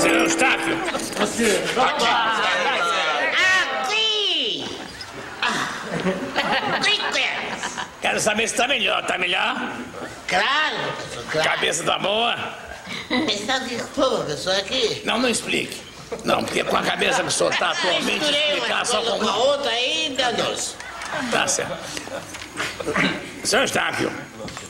Seu 0.00 0.14
Eustáquio! 0.20 0.76
Você! 1.18 1.64
Aqui! 1.78 2.73
Quero 8.14 8.22
saber 8.22 8.48
se 8.48 8.54
tá 8.54 8.68
melhor. 8.68 9.04
Tá 9.04 9.18
melhor? 9.18 9.56
Claro, 10.28 10.76
claro. 11.32 11.48
Cabeça 11.50 11.82
da 11.82 11.98
boa? 11.98 12.36
Está 13.28 13.58
de 13.58 13.74
professor, 13.92 14.54
aqui? 14.54 15.02
Não, 15.04 15.18
não 15.18 15.28
explique. 15.28 15.82
Não, 16.22 16.44
porque 16.44 16.62
com 16.62 16.76
a 16.76 16.82
cabeça 16.82 17.22
que 17.22 17.28
o 17.28 17.30
senhor 17.32 17.52
tá 17.56 17.70
atualmente, 17.72 18.20
Misturei 18.20 18.52
explicar 18.52 18.76
uma 18.76 18.84
só 18.84 19.02
com 19.02 19.18
com 19.18 19.28
a 19.28 19.36
outra 19.36 19.68
aí, 19.68 20.14
danou-se. 20.16 20.76
Tá 21.32 21.48
certo. 21.48 21.76
Seu 23.42 23.62
Eustáquio, 23.62 24.12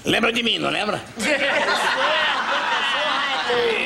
lembra 0.06 0.32
de 0.32 0.42
mim, 0.42 0.58
não 0.58 0.70
lembra? 0.70 1.02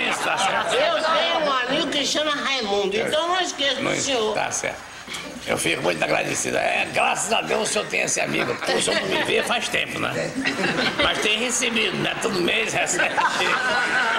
Isso, 0.08 0.20
tá 0.22 0.38
certo. 0.38 0.74
Eu 0.74 1.02
tenho 1.02 1.38
um 1.40 1.52
amigo 1.52 1.88
que 1.88 2.06
chama 2.06 2.30
Raimundo, 2.30 2.96
então 2.96 3.26
não 3.26 3.40
esqueça 3.40 3.82
do 3.82 3.96
senhor. 3.96 4.34
tá 4.34 4.52
certo. 4.52 4.78
Eu 5.46 5.56
fico 5.56 5.82
muito 5.82 6.02
agradecido. 6.02 6.58
É, 6.58 6.86
graças 6.92 7.32
a 7.32 7.40
Deus 7.40 7.70
o 7.70 7.72
senhor 7.72 7.86
tem 7.86 8.02
esse 8.02 8.20
amigo, 8.20 8.54
porque 8.54 8.72
o 8.72 8.82
senhor 8.82 9.00
não 9.00 9.08
me 9.08 9.24
vê 9.24 9.42
faz 9.42 9.66
tempo, 9.68 9.98
né? 9.98 10.30
Mas 11.02 11.18
tem 11.18 11.38
recebido, 11.38 11.96
né? 11.98 12.14
Todo 12.20 12.38
mês 12.42 12.72
recebe. 12.74 13.14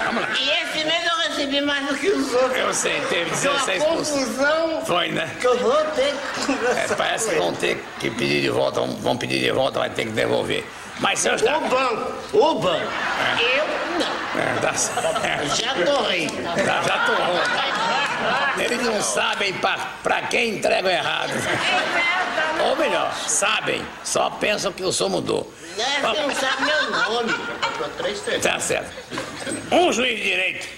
Vamos 0.06 0.22
lá. 0.22 0.28
E 0.40 0.50
esse 0.50 0.84
mês 0.84 1.04
eu 1.08 1.28
recebi 1.30 1.60
mais 1.60 1.86
do 1.86 1.94
que 1.96 2.08
os 2.08 2.34
outros. 2.34 2.56
Eu 2.58 2.74
sei, 2.74 3.00
teve 3.08 3.30
Foi 3.30 3.50
uma 3.50 3.60
16%. 3.60 3.78
confusão 3.84 4.82
Foi, 4.84 5.08
né? 5.12 5.30
que 5.40 5.46
eu 5.46 5.56
vou 5.58 5.84
ter 5.94 6.12
que 6.34 6.52
É, 6.52 6.56
conversar 6.56 6.96
parece 6.96 7.26
com 7.26 7.30
que 7.32 7.38
vão 7.38 7.54
ter 7.54 7.84
que 8.00 8.10
pedir 8.10 8.40
de 8.42 8.50
volta, 8.50 8.80
vão- 8.80 9.16
pedir 9.16 9.38
de 9.38 9.52
volta, 9.52 9.78
vai 9.78 9.90
ter 9.90 10.06
que 10.06 10.10
devolver. 10.12 10.64
Mas, 10.98 11.20
seu 11.20 11.30
O 11.32 11.34
Eustáquio... 11.36 11.68
banco, 11.68 12.12
o 12.36 12.54
banco. 12.56 12.86
Eu 13.56 13.64
não. 14.00 14.40
É, 14.42 14.60
tá 14.60 14.74
certo. 14.74 15.56
Já 15.56 15.74
torrei. 15.92 16.28
Já, 16.28 16.82
já 16.82 16.98
torrou. 17.06 17.40
Eles 18.58 18.82
não 18.82 19.00
sabem 19.02 19.52
pra, 19.54 19.76
pra 20.02 20.22
quem 20.22 20.56
entregam 20.56 20.90
errado. 20.90 21.32
Ou 22.68 22.76
melhor, 22.76 23.12
sabem, 23.26 23.84
só 24.04 24.30
pensam 24.30 24.72
que 24.72 24.82
o 24.82 24.92
som 24.92 25.08
mudou. 25.08 25.52
É 25.78 26.02
não 26.02 26.34
sabe 26.34 26.64
meu 26.64 26.90
nome. 26.90 27.32
Tá 28.42 28.60
certo. 28.60 28.92
Um 29.70 29.92
juiz 29.92 30.18
de 30.18 30.24
direito, 30.24 30.68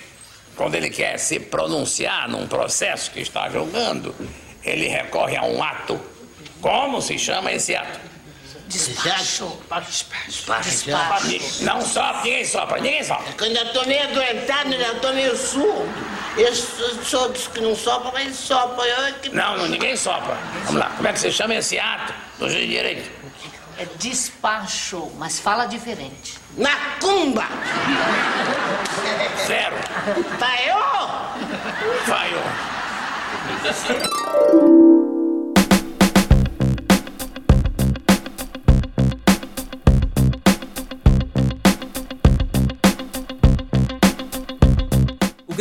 quando 0.54 0.74
ele 0.74 0.90
quer 0.90 1.18
se 1.18 1.40
pronunciar 1.40 2.28
num 2.28 2.46
processo 2.46 3.10
que 3.10 3.20
está 3.20 3.48
julgando, 3.48 4.14
ele 4.62 4.86
recorre 4.86 5.36
a 5.36 5.42
um 5.42 5.62
ato 5.62 6.00
Como 6.60 7.02
se 7.02 7.18
chama 7.18 7.50
esse 7.52 7.74
ato? 7.74 8.11
Despacho. 8.72 9.58
Despacho. 9.86 10.62
Despacho. 10.62 11.64
Não 11.64 11.82
sopra, 11.82 12.22
ninguém 12.22 12.44
sopra, 12.44 12.80
ninguém 12.80 13.04
sopra. 13.04 13.32
Quando 13.36 13.54
eu 13.56 13.72
tô 13.72 13.84
meio 13.84 14.02
adoentado, 14.04 14.72
eu 14.72 15.00
tô 15.00 15.12
meio 15.12 15.36
surdo. 15.36 15.92
Eu 16.38 16.54
sou 16.54 17.28
dos 17.28 17.48
que 17.48 17.60
não 17.60 17.76
sopra, 17.76 18.10
mas 18.12 18.34
sopra. 18.34 18.82
Eu 18.86 19.04
é 19.04 19.12
que... 19.12 19.28
Não, 19.28 19.58
não, 19.58 19.68
ninguém 19.68 19.94
sopra. 19.94 20.38
Vamos 20.64 20.80
lá, 20.80 20.90
como 20.96 21.06
é 21.06 21.12
que 21.12 21.20
você 21.20 21.30
chama 21.30 21.54
esse 21.54 21.78
ato 21.78 22.14
do 22.38 22.48
jeito 22.48 22.68
direito? 22.68 23.10
É 23.78 23.86
despacho, 23.98 25.12
mas 25.18 25.38
fala 25.38 25.66
diferente. 25.66 26.38
Macumba! 26.56 27.46
Zero. 29.46 29.76
Falhou! 30.38 31.08
Falhou. 32.06 32.42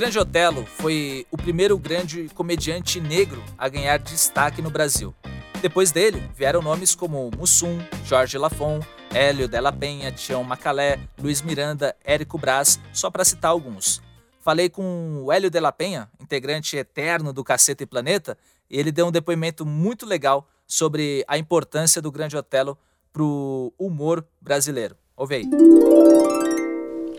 Grande 0.01 0.17
Otelo 0.17 0.65
foi 0.65 1.27
o 1.29 1.37
primeiro 1.37 1.77
grande 1.77 2.27
comediante 2.33 2.99
negro 2.99 3.43
a 3.55 3.69
ganhar 3.69 3.99
destaque 3.99 4.59
no 4.59 4.71
Brasil. 4.71 5.13
Depois 5.61 5.91
dele, 5.91 6.27
vieram 6.35 6.59
nomes 6.59 6.95
como 6.95 7.29
Mussum, 7.37 7.77
Jorge 8.03 8.35
Lafon, 8.35 8.79
Hélio 9.13 9.47
Della 9.47 9.71
Penha, 9.71 10.11
Tião 10.11 10.43
Macalé, 10.43 10.97
Luiz 11.21 11.43
Miranda, 11.43 11.95
Érico 12.03 12.39
Braz, 12.39 12.79
só 12.91 13.11
para 13.11 13.23
citar 13.23 13.51
alguns. 13.51 14.01
Falei 14.39 14.69
com 14.69 15.21
o 15.23 15.31
Hélio 15.31 15.51
Della 15.51 15.71
Penha, 15.71 16.09
integrante 16.19 16.75
eterno 16.77 17.31
do 17.31 17.43
Caceta 17.43 17.83
e 17.83 17.85
Planeta, 17.85 18.35
e 18.71 18.79
ele 18.79 18.91
deu 18.91 19.05
um 19.05 19.11
depoimento 19.11 19.67
muito 19.67 20.07
legal 20.07 20.49
sobre 20.65 21.23
a 21.27 21.37
importância 21.37 22.01
do 22.01 22.11
Grande 22.11 22.35
Otelo 22.35 22.75
pro 23.13 23.71
humor 23.77 24.25
brasileiro. 24.41 24.95
Ouve 25.15 25.35
aí. 25.35 25.49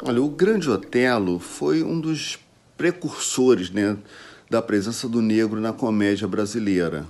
Olha, 0.05 0.21
o 0.21 0.29
Grande 0.29 0.69
Otelo 0.69 1.39
foi 1.39 1.85
um 1.85 2.01
dos 2.01 2.41
precursores 2.77 3.71
né, 3.71 3.97
da 4.51 4.61
presença 4.61 5.09
do 5.09 5.23
negro 5.23 5.61
na 5.61 5.73
comédia 5.73 6.27
brasileira. 6.27 7.07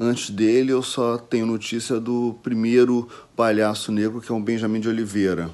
Antes 0.00 0.30
dele, 0.30 0.72
eu 0.72 0.82
só 0.82 1.18
tenho 1.18 1.44
notícia 1.44 1.98
do 1.98 2.38
primeiro 2.42 3.08
palhaço 3.34 3.90
negro, 3.90 4.20
que 4.20 4.30
é 4.30 4.34
o 4.34 4.40
Benjamin 4.40 4.80
de 4.80 4.88
Oliveira. 4.88 5.50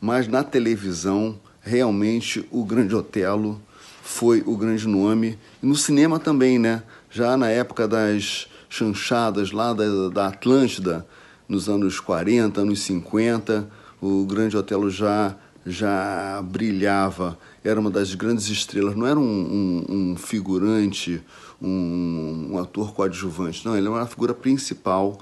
Mas 0.00 0.28
na 0.28 0.44
televisão, 0.44 1.38
realmente, 1.60 2.46
o 2.50 2.64
Grande 2.64 2.94
Otelo 2.94 3.60
foi 4.02 4.42
o 4.46 4.56
grande 4.56 4.86
nome. 4.86 5.38
E 5.62 5.66
no 5.66 5.74
cinema 5.74 6.18
também, 6.18 6.58
né? 6.58 6.82
Já 7.10 7.36
na 7.36 7.50
época 7.50 7.88
das 7.88 8.48
chanchadas 8.68 9.50
lá 9.50 9.72
da, 9.72 10.08
da 10.08 10.28
Atlântida, 10.28 11.06
nos 11.48 11.68
anos 11.68 11.98
40, 11.98 12.60
anos 12.60 12.80
50, 12.82 13.68
o 14.00 14.24
Grande 14.24 14.56
Otelo 14.56 14.88
já 14.90 15.34
já 15.66 16.40
brilhava, 16.42 17.38
era 17.68 17.78
uma 17.78 17.90
das 17.90 18.14
grandes 18.14 18.48
estrelas, 18.48 18.96
não 18.96 19.06
era 19.06 19.18
um, 19.18 19.22
um, 19.22 19.84
um 19.88 20.16
figurante, 20.16 21.22
um, 21.60 22.50
um, 22.52 22.58
ator 22.58 22.94
coadjuvante, 22.94 23.64
não, 23.66 23.76
ele 23.76 23.86
era 23.86 23.96
uma 23.96 24.06
figura 24.06 24.32
principal. 24.32 25.18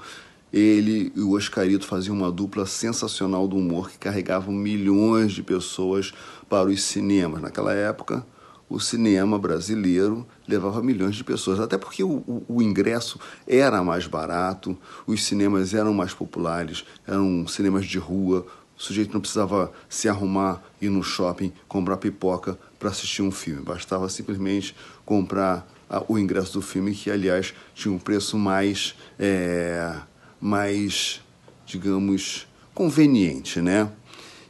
Ele 0.51 1.11
e 1.13 1.19
o 1.19 1.31
Oscarito 1.31 1.85
faziam 1.85 2.15
uma 2.15 2.31
dupla 2.31 2.65
sensacional 2.65 3.49
do 3.49 3.57
humor 3.57 3.91
que 3.91 3.97
carregavam 3.97 4.53
milhões 4.53 5.33
de 5.33 5.43
pessoas 5.43 6.13
para 6.47 6.69
os 6.69 6.81
cinemas. 6.81 7.41
Naquela 7.41 7.73
época, 7.73 8.25
o 8.69 8.79
cinema 8.79 9.37
brasileiro 9.37 10.25
levava 10.47 10.81
milhões 10.81 11.15
de 11.15 11.23
pessoas, 11.23 11.59
até 11.59 11.77
porque 11.77 12.01
o, 12.03 12.23
o, 12.27 12.45
o, 12.47 12.61
ingresso 12.61 13.19
era 13.45 13.83
mais 13.83 14.07
barato, 14.07 14.77
os 15.05 15.23
cinemas 15.23 15.73
eram 15.73 15.93
mais 15.93 16.13
populares, 16.13 16.85
eram 17.05 17.45
cinemas 17.45 17.85
de 17.85 17.97
rua, 17.97 18.45
o 18.77 18.81
sujeito 18.81 19.11
não 19.11 19.19
precisava 19.19 19.71
se 19.89 20.07
arrumar, 20.07 20.61
ir 20.79 20.89
no 20.89 21.01
shopping, 21.01 21.51
comprar 21.67 21.97
pipoca 21.97 22.57
para 22.77 22.89
assistir 22.89 23.23
um 23.23 23.31
filme. 23.31 23.63
Bastava 23.63 24.07
simplesmente 24.07 24.75
comprar 25.03 25.67
a, 25.89 26.03
o 26.07 26.19
ingresso 26.19 26.53
do 26.53 26.61
filme, 26.61 26.93
que, 26.93 27.09
aliás, 27.09 27.55
tinha 27.73 27.91
um 27.91 27.97
preço 27.97 28.37
mais, 28.37 28.95
é, 29.17 29.93
mais 30.39 31.21
digamos, 31.65 32.47
conveniente, 32.73 33.61
né? 33.61 33.89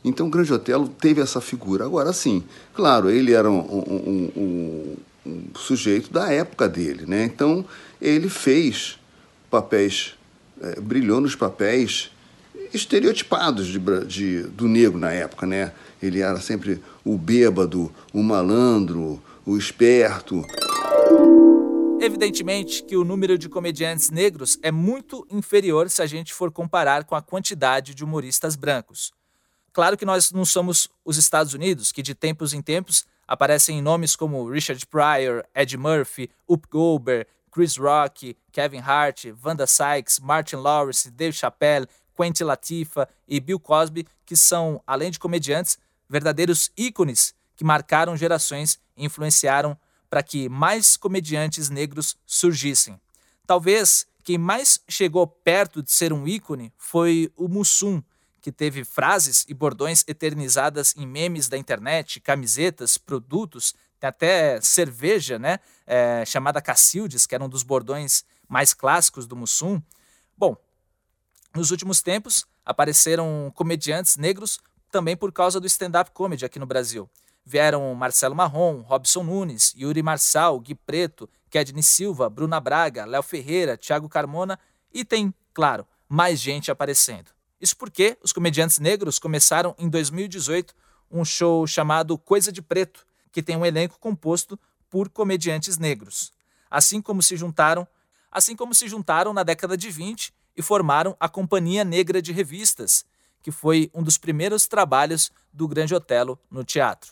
Então, 0.04 0.28
o 0.28 0.30
Grande 0.30 0.54
Otelo 0.54 0.90
teve 0.90 1.22
essa 1.22 1.40
figura. 1.40 1.86
Agora, 1.86 2.12
sim, 2.12 2.44
claro, 2.74 3.10
ele 3.10 3.34
era 3.34 3.50
um, 3.50 3.60
um, 3.60 4.32
um, 4.36 4.96
um 5.26 5.44
sujeito 5.56 6.12
da 6.12 6.32
época 6.32 6.68
dele, 6.68 7.06
né? 7.06 7.24
Então, 7.24 7.66
ele 8.02 8.28
fez 8.30 9.00
papéis, 9.50 10.16
é, 10.62 10.80
brilhou 10.82 11.22
nos 11.22 11.36
papéis 11.36 12.12
estereotipados 12.74 13.68
de, 13.68 13.80
de, 14.05 14.43
do 14.43 14.68
negro 14.68 14.99
na 14.99 15.11
época, 15.11 15.45
né? 15.45 15.74
Ele 16.01 16.22
era 16.22 16.39
sempre 16.39 16.82
o 17.03 17.18
bêbado, 17.18 17.91
o 18.13 18.22
malandro, 18.22 19.22
o 19.45 19.57
esperto. 19.57 20.45
Evidentemente 21.99 22.84
que 22.84 22.95
o 22.95 23.03
número 23.03 23.38
de 23.38 23.49
comediantes 23.49 24.09
negros 24.11 24.59
é 24.61 24.72
muito 24.72 25.26
inferior 25.32 25.89
se 25.89 26.01
a 26.01 26.05
gente 26.05 26.34
for 26.34 26.51
comparar 26.51 27.03
com 27.05 27.15
a 27.15 27.22
quantidade 27.22 27.95
de 27.95 28.03
humoristas 28.03 28.55
brancos. 28.55 29.11
Claro 29.74 29.97
que 29.97 30.05
nós 30.05 30.32
não 30.32 30.45
somos 30.45 30.89
os 31.03 31.18
Estados 31.18 31.53
Unidos, 31.53 31.91
que 31.91 32.01
de 32.01 32.15
tempos 32.15 32.53
em 32.53 32.61
tempos 32.61 33.05
aparecem 33.28 33.82
nomes 33.82 34.15
como 34.15 34.49
Richard 34.49 34.86
Pryor, 34.88 35.43
Ed 35.55 35.76
Murphy, 35.78 36.30
Up 36.47 36.68
Goldberg, 36.70 37.28
Chris 37.51 37.78
Rock, 37.78 38.38
Kevin 38.51 38.80
Hart, 38.80 39.26
Wanda 39.43 39.65
Sykes, 39.65 40.20
Martin 40.20 40.57
Lawrence, 40.57 41.09
Dave 41.09 41.34
Chappelle, 41.34 41.88
Quentin 42.18 42.43
Latifah 42.43 43.07
e 43.28 43.39
Bill 43.39 43.59
Cosby, 43.59 44.07
que 44.26 44.36
são, 44.36 44.82
além 44.88 45.11
de 45.11 45.20
comediantes, 45.20 45.78
verdadeiros 46.09 46.72
ícones 46.76 47.36
que 47.55 47.63
marcaram 47.63 48.18
gerações 48.18 48.80
e 48.95 49.05
influenciaram 49.05 49.78
para 50.09 50.24
que 50.24 50.49
mais 50.49 50.97
comediantes 50.97 51.70
negros 51.70 52.18
surgissem. 52.26 52.99
Talvez 53.45 54.05
quem 54.24 54.38
mais 54.38 54.80
chegou 54.88 55.26
perto 55.28 55.82
de 55.82 55.91
ser 55.91 56.11
um 56.11 56.28
ícone 56.28 56.74
foi 56.78 57.32
o 57.36 57.47
Mussum, 57.47 58.01
que 58.41 58.51
teve 58.51 58.84
frases 58.84 59.45
e 59.47 59.53
bordões 59.53 60.03
eternizadas 60.07 60.93
em 60.95 61.05
memes 61.05 61.49
da 61.49 61.57
internet, 61.57 62.20
camisetas, 62.20 62.97
produtos, 62.97 63.74
até 64.01 64.61
cerveja, 64.61 65.39
né, 65.39 65.59
é, 65.86 66.24
chamada 66.26 66.61
Cacildes, 66.61 67.26
que 67.26 67.36
era 67.36 67.43
um 67.43 67.49
dos 67.49 67.63
bordões 67.63 68.24
mais 68.47 68.74
clássicos 68.74 69.26
do 69.26 69.36
Mussum. 69.36 69.82
Bom, 70.38 70.55
nos 71.58 71.72
últimos 71.72 72.03
tempos, 72.03 72.45
apareceram 72.64 73.51
comediantes 73.55 74.16
negros 74.16 74.60
também 74.91 75.18
por 75.18 75.32
causa 75.34 75.60
do 75.60 75.66
stand-up 75.66 76.12
comedy 76.12 76.45
aqui 76.45 76.60
no 76.60 76.68
Brasil. 76.68 77.10
Vieram 77.43 77.93
Marcelo 77.95 78.36
Marrom, 78.36 78.82
Robson 78.82 79.24
Nunes, 79.24 79.74
Yuri 79.76 80.03
Marçal, 80.03 80.60
Gui 80.60 80.76
Preto, 80.76 81.28
Kedney 81.49 81.82
Silva, 81.82 82.30
Bruna 82.30 82.60
Braga, 82.60 83.05
Léo 83.05 83.24
Ferreira, 83.24 83.76
Thiago 83.76 84.08
Carmona 84.08 84.60
e 84.93 85.03
tem, 85.03 85.34
claro, 85.51 85.88
mais 86.08 86.39
gente 86.39 86.70
aparecendo. 86.70 87.32
Isso 87.60 87.76
porque 87.76 88.18
os 88.22 88.32
comediantes 88.32 88.78
negros 88.78 89.18
começaram 89.18 89.74
em 89.80 89.89
2018 89.89 90.76
um 91.10 91.26
show 91.26 91.66
chamado 91.66 92.20
Coisa 92.20 92.51
de 92.51 92.62
Preto, 92.62 93.03
que 93.32 93.41
tem 93.41 93.58
um 93.58 93.66
elenco 93.66 93.97
composto 93.99 94.60
por 94.91 95.10
comediantes 95.10 95.80
negros. 95.80 96.32
Assim 96.70 97.01
como 97.01 97.24
se 97.24 97.36
juntaram, 97.36 97.88
assim 98.32 98.55
como 98.55 98.76
se 98.76 98.88
juntaram 98.88 99.34
na 99.34 99.41
década 99.41 99.76
de 99.76 99.89
20 99.89 100.37
e 100.58 100.62
formaram 100.64 101.16
a 101.20 101.30
Companhia 101.30 101.86
Negra 101.86 102.22
de 102.22 102.32
Revistas, 102.32 103.05
que 103.43 103.51
foi 103.51 103.91
um 103.93 104.01
dos 104.01 104.18
primeiros 104.18 104.68
trabalhos 104.68 105.32
do 105.53 105.68
Grande 105.68 105.93
Otelo 105.93 106.39
no 106.49 106.64
teatro. 106.64 107.12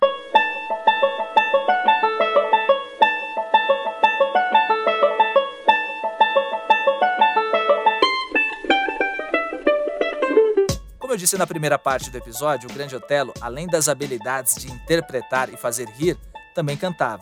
Como 10.99 11.13
eu 11.13 11.17
disse 11.17 11.37
na 11.37 11.45
primeira 11.45 11.77
parte 11.77 12.09
do 12.09 12.17
episódio, 12.17 12.67
o 12.69 12.73
Grande 12.73 12.95
Otelo, 12.95 13.31
além 13.39 13.67
das 13.67 13.87
habilidades 13.87 14.55
de 14.55 14.71
interpretar 14.71 15.53
e 15.53 15.55
fazer 15.55 15.87
rir, 15.89 16.17
também 16.55 16.75
cantava. 16.75 17.21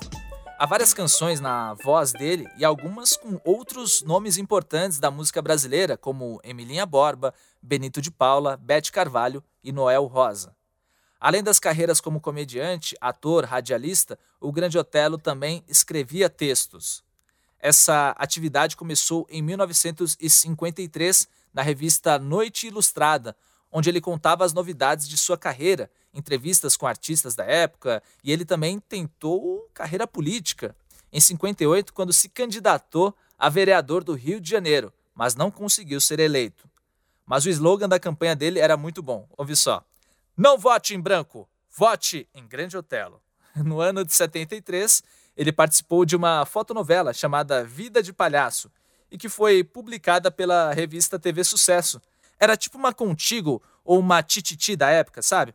Há 0.63 0.65
várias 0.65 0.93
canções 0.93 1.41
na 1.41 1.73
voz 1.73 2.13
dele 2.13 2.47
e 2.57 2.63
algumas 2.63 3.17
com 3.17 3.37
outros 3.43 4.01
nomes 4.01 4.37
importantes 4.37 4.97
da 4.97 5.11
música 5.11 5.41
brasileira, 5.41 5.97
como 5.97 6.39
Emilinha 6.41 6.85
Borba, 6.85 7.33
Benito 7.61 8.01
de 8.01 8.09
Paula, 8.09 8.55
Bete 8.55 8.89
Carvalho 8.89 9.43
e 9.61 9.73
Noel 9.73 10.05
Rosa. 10.05 10.55
Além 11.19 11.43
das 11.43 11.59
carreiras 11.59 11.99
como 11.99 12.21
comediante, 12.21 12.95
ator, 13.01 13.43
radialista, 13.43 14.17
o 14.39 14.53
Grande 14.53 14.77
Otelo 14.77 15.17
também 15.17 15.65
escrevia 15.67 16.29
textos. 16.29 17.03
Essa 17.59 18.11
atividade 18.11 18.77
começou 18.77 19.27
em 19.29 19.41
1953 19.41 21.27
na 21.53 21.61
revista 21.61 22.17
Noite 22.17 22.67
Ilustrada, 22.67 23.35
onde 23.69 23.89
ele 23.89 23.99
contava 23.99 24.45
as 24.45 24.53
novidades 24.53 25.09
de 25.09 25.17
sua 25.17 25.37
carreira, 25.37 25.91
entrevistas 26.13 26.77
com 26.77 26.85
artistas 26.85 27.35
da 27.35 27.43
época, 27.43 28.03
e 28.23 28.31
ele 28.31 28.45
também 28.45 28.79
tentou 28.79 29.67
carreira 29.73 30.05
política. 30.05 30.75
Em 31.11 31.19
58, 31.19 31.93
quando 31.93 32.13
se 32.13 32.29
candidatou 32.29 33.15
a 33.37 33.49
vereador 33.49 34.03
do 34.03 34.13
Rio 34.13 34.39
de 34.39 34.49
Janeiro, 34.49 34.93
mas 35.13 35.35
não 35.35 35.51
conseguiu 35.51 35.99
ser 35.99 36.19
eleito. 36.19 36.69
Mas 37.25 37.45
o 37.45 37.49
slogan 37.49 37.87
da 37.87 37.99
campanha 37.99 38.35
dele 38.35 38.59
era 38.59 38.75
muito 38.75 39.01
bom. 39.01 39.27
Ouve 39.37 39.55
só. 39.55 39.83
Não 40.35 40.57
vote 40.57 40.93
em 40.93 40.99
branco, 40.99 41.47
vote 41.69 42.27
em 42.33 42.47
Grande 42.47 42.77
Otelo. 42.77 43.21
No 43.63 43.79
ano 43.79 44.03
de 44.03 44.11
73, 44.11 45.03
ele 45.37 45.51
participou 45.51 46.05
de 46.05 46.15
uma 46.15 46.43
fotonovela 46.43 47.13
chamada 47.13 47.63
Vida 47.63 48.01
de 48.01 48.11
Palhaço 48.11 48.71
e 49.11 49.17
que 49.17 49.29
foi 49.29 49.63
publicada 49.63 50.31
pela 50.31 50.73
revista 50.73 51.19
TV 51.19 51.43
Sucesso. 51.43 52.01
Era 52.39 52.57
tipo 52.57 52.79
uma 52.79 52.91
Contigo 52.91 53.61
ou 53.85 53.99
uma 53.99 54.23
Tititi 54.23 54.75
da 54.75 54.89
época, 54.89 55.21
sabe? 55.21 55.53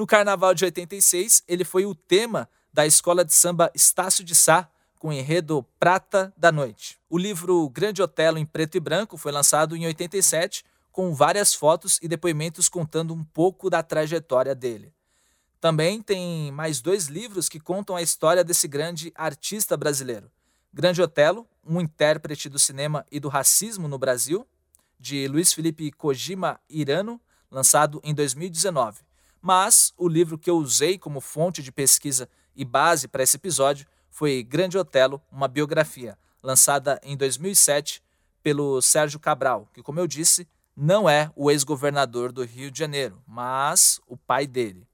No 0.00 0.06
carnaval 0.06 0.54
de 0.54 0.64
86, 0.64 1.44
ele 1.46 1.62
foi 1.62 1.84
o 1.84 1.94
tema 1.94 2.48
da 2.72 2.86
escola 2.86 3.22
de 3.22 3.34
samba 3.34 3.70
Estácio 3.74 4.24
de 4.24 4.34
Sá, 4.34 4.66
com 4.98 5.12
enredo 5.12 5.62
Prata 5.78 6.32
da 6.38 6.50
Noite. 6.50 6.98
O 7.10 7.18
livro 7.18 7.68
Grande 7.68 8.00
Otelo 8.00 8.38
em 8.38 8.46
preto 8.46 8.78
e 8.78 8.80
branco 8.80 9.18
foi 9.18 9.30
lançado 9.30 9.76
em 9.76 9.84
87, 9.84 10.64
com 10.90 11.14
várias 11.14 11.52
fotos 11.52 11.98
e 12.00 12.08
depoimentos 12.08 12.66
contando 12.66 13.12
um 13.12 13.22
pouco 13.22 13.68
da 13.68 13.82
trajetória 13.82 14.54
dele. 14.54 14.90
Também 15.60 16.00
tem 16.00 16.50
mais 16.50 16.80
dois 16.80 17.08
livros 17.08 17.46
que 17.46 17.60
contam 17.60 17.94
a 17.94 18.00
história 18.00 18.42
desse 18.42 18.66
grande 18.66 19.12
artista 19.14 19.76
brasileiro. 19.76 20.30
Grande 20.72 21.02
Otelo, 21.02 21.46
um 21.62 21.78
intérprete 21.78 22.48
do 22.48 22.58
cinema 22.58 23.04
e 23.12 23.20
do 23.20 23.28
racismo 23.28 23.86
no 23.86 23.98
Brasil, 23.98 24.48
de 24.98 25.28
Luiz 25.28 25.52
Felipe 25.52 25.92
Kojima 25.92 26.58
Irano, 26.70 27.20
lançado 27.50 28.00
em 28.02 28.14
2019. 28.14 29.09
Mas 29.40 29.92
o 29.96 30.06
livro 30.06 30.38
que 30.38 30.50
eu 30.50 30.56
usei 30.56 30.98
como 30.98 31.20
fonte 31.20 31.62
de 31.62 31.72
pesquisa 31.72 32.28
e 32.54 32.64
base 32.64 33.08
para 33.08 33.22
esse 33.22 33.36
episódio 33.36 33.86
foi 34.10 34.42
Grande 34.42 34.76
Otelo, 34.76 35.22
uma 35.30 35.48
biografia, 35.48 36.18
lançada 36.42 37.00
em 37.02 37.16
2007 37.16 38.02
pelo 38.42 38.80
Sérgio 38.82 39.18
Cabral, 39.18 39.68
que, 39.72 39.82
como 39.82 40.00
eu 40.00 40.06
disse, 40.06 40.46
não 40.76 41.08
é 41.08 41.30
o 41.34 41.50
ex-governador 41.50 42.32
do 42.32 42.44
Rio 42.44 42.70
de 42.70 42.78
Janeiro, 42.78 43.22
mas 43.26 44.00
o 44.06 44.16
pai 44.16 44.46
dele. 44.46 44.86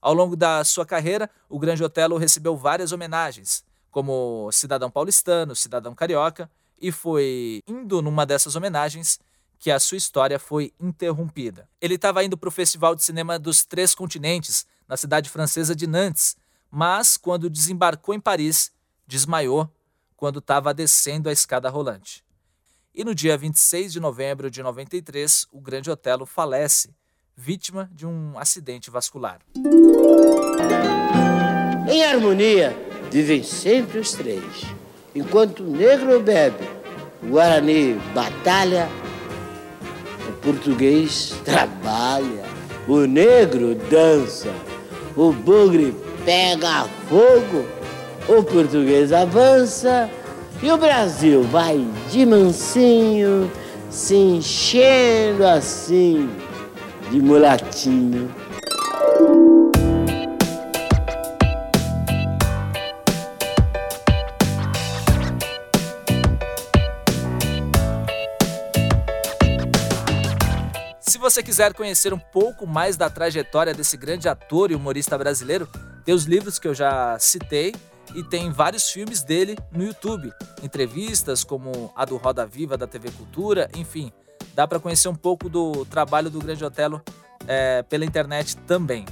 Ao 0.00 0.14
longo 0.14 0.36
da 0.36 0.64
sua 0.64 0.86
carreira, 0.86 1.28
o 1.48 1.58
Grande 1.58 1.82
Otelo 1.82 2.16
recebeu 2.16 2.56
várias 2.56 2.92
homenagens, 2.92 3.64
como 3.90 4.50
cidadão 4.52 4.90
paulistano, 4.90 5.56
cidadão 5.56 5.94
carioca, 5.94 6.50
e 6.80 6.92
foi 6.92 7.62
indo 7.66 8.00
numa 8.00 8.24
dessas 8.24 8.54
homenagens 8.54 9.18
que 9.58 9.70
a 9.70 9.80
sua 9.80 9.98
história 9.98 10.38
foi 10.38 10.72
interrompida. 10.78 11.68
Ele 11.80 11.94
estava 11.94 12.22
indo 12.22 12.36
para 12.36 12.48
o 12.48 12.52
Festival 12.52 12.94
de 12.94 13.02
Cinema 13.02 13.38
dos 13.38 13.64
Três 13.64 13.94
Continentes, 13.94 14.66
na 14.86 14.96
cidade 14.96 15.28
francesa 15.28 15.74
de 15.74 15.86
Nantes, 15.86 16.36
mas 16.70 17.16
quando 17.16 17.50
desembarcou 17.50 18.14
em 18.14 18.20
Paris, 18.20 18.72
desmaiou 19.06 19.70
quando 20.16 20.38
estava 20.38 20.72
descendo 20.72 21.28
a 21.28 21.32
escada 21.32 21.68
rolante. 21.68 22.24
E 22.94 23.04
no 23.04 23.14
dia 23.14 23.36
26 23.36 23.92
de 23.92 24.00
novembro 24.00 24.50
de 24.50 24.62
93, 24.62 25.46
o 25.52 25.60
Grande 25.60 25.90
Otelo 25.90 26.26
falece, 26.26 26.94
vítima 27.36 27.88
de 27.92 28.06
um 28.06 28.36
acidente 28.38 28.90
vascular. 28.90 29.40
Em 31.88 32.04
harmonia, 32.04 32.76
vivem 33.10 33.42
sempre 33.42 33.98
os 33.98 34.12
três. 34.12 34.64
Enquanto 35.14 35.62
o 35.62 35.70
negro 35.70 36.20
bebe, 36.20 36.68
o 37.22 37.28
Guarani 37.28 37.94
batalha, 38.12 38.88
português 40.42 41.34
trabalha, 41.44 42.44
o 42.86 43.00
negro 43.00 43.74
dança, 43.90 44.48
o 45.16 45.32
bugre 45.32 45.94
pega 46.24 46.86
fogo, 47.08 47.66
o 48.28 48.42
português 48.42 49.12
avança 49.12 50.10
e 50.62 50.70
o 50.70 50.76
Brasil 50.76 51.42
vai 51.44 51.86
de 52.10 52.26
mansinho, 52.26 53.50
se 53.90 54.14
enchendo 54.14 55.46
assim 55.46 56.28
de 57.10 57.20
mulatinho. 57.20 58.28
Você 71.38 71.42
quiser 71.44 71.72
conhecer 71.72 72.12
um 72.12 72.18
pouco 72.18 72.66
mais 72.66 72.96
da 72.96 73.08
trajetória 73.08 73.72
desse 73.72 73.96
grande 73.96 74.28
ator 74.28 74.72
e 74.72 74.74
humorista 74.74 75.16
brasileiro, 75.16 75.68
tem 76.04 76.12
os 76.12 76.24
livros 76.24 76.58
que 76.58 76.66
eu 76.66 76.74
já 76.74 77.16
citei 77.20 77.72
e 78.12 78.24
tem 78.24 78.50
vários 78.50 78.90
filmes 78.90 79.22
dele 79.22 79.56
no 79.70 79.84
YouTube. 79.84 80.32
Entrevistas 80.64 81.44
como 81.44 81.92
a 81.94 82.04
do 82.04 82.16
Roda 82.16 82.44
Viva 82.44 82.76
da 82.76 82.88
TV 82.88 83.12
Cultura, 83.12 83.70
enfim, 83.76 84.10
dá 84.52 84.66
para 84.66 84.80
conhecer 84.80 85.08
um 85.08 85.14
pouco 85.14 85.48
do 85.48 85.84
trabalho 85.84 86.28
do 86.28 86.40
Grande 86.40 86.64
Otelo 86.64 87.00
é, 87.46 87.84
pela 87.84 88.04
internet 88.04 88.56
também. 88.66 89.06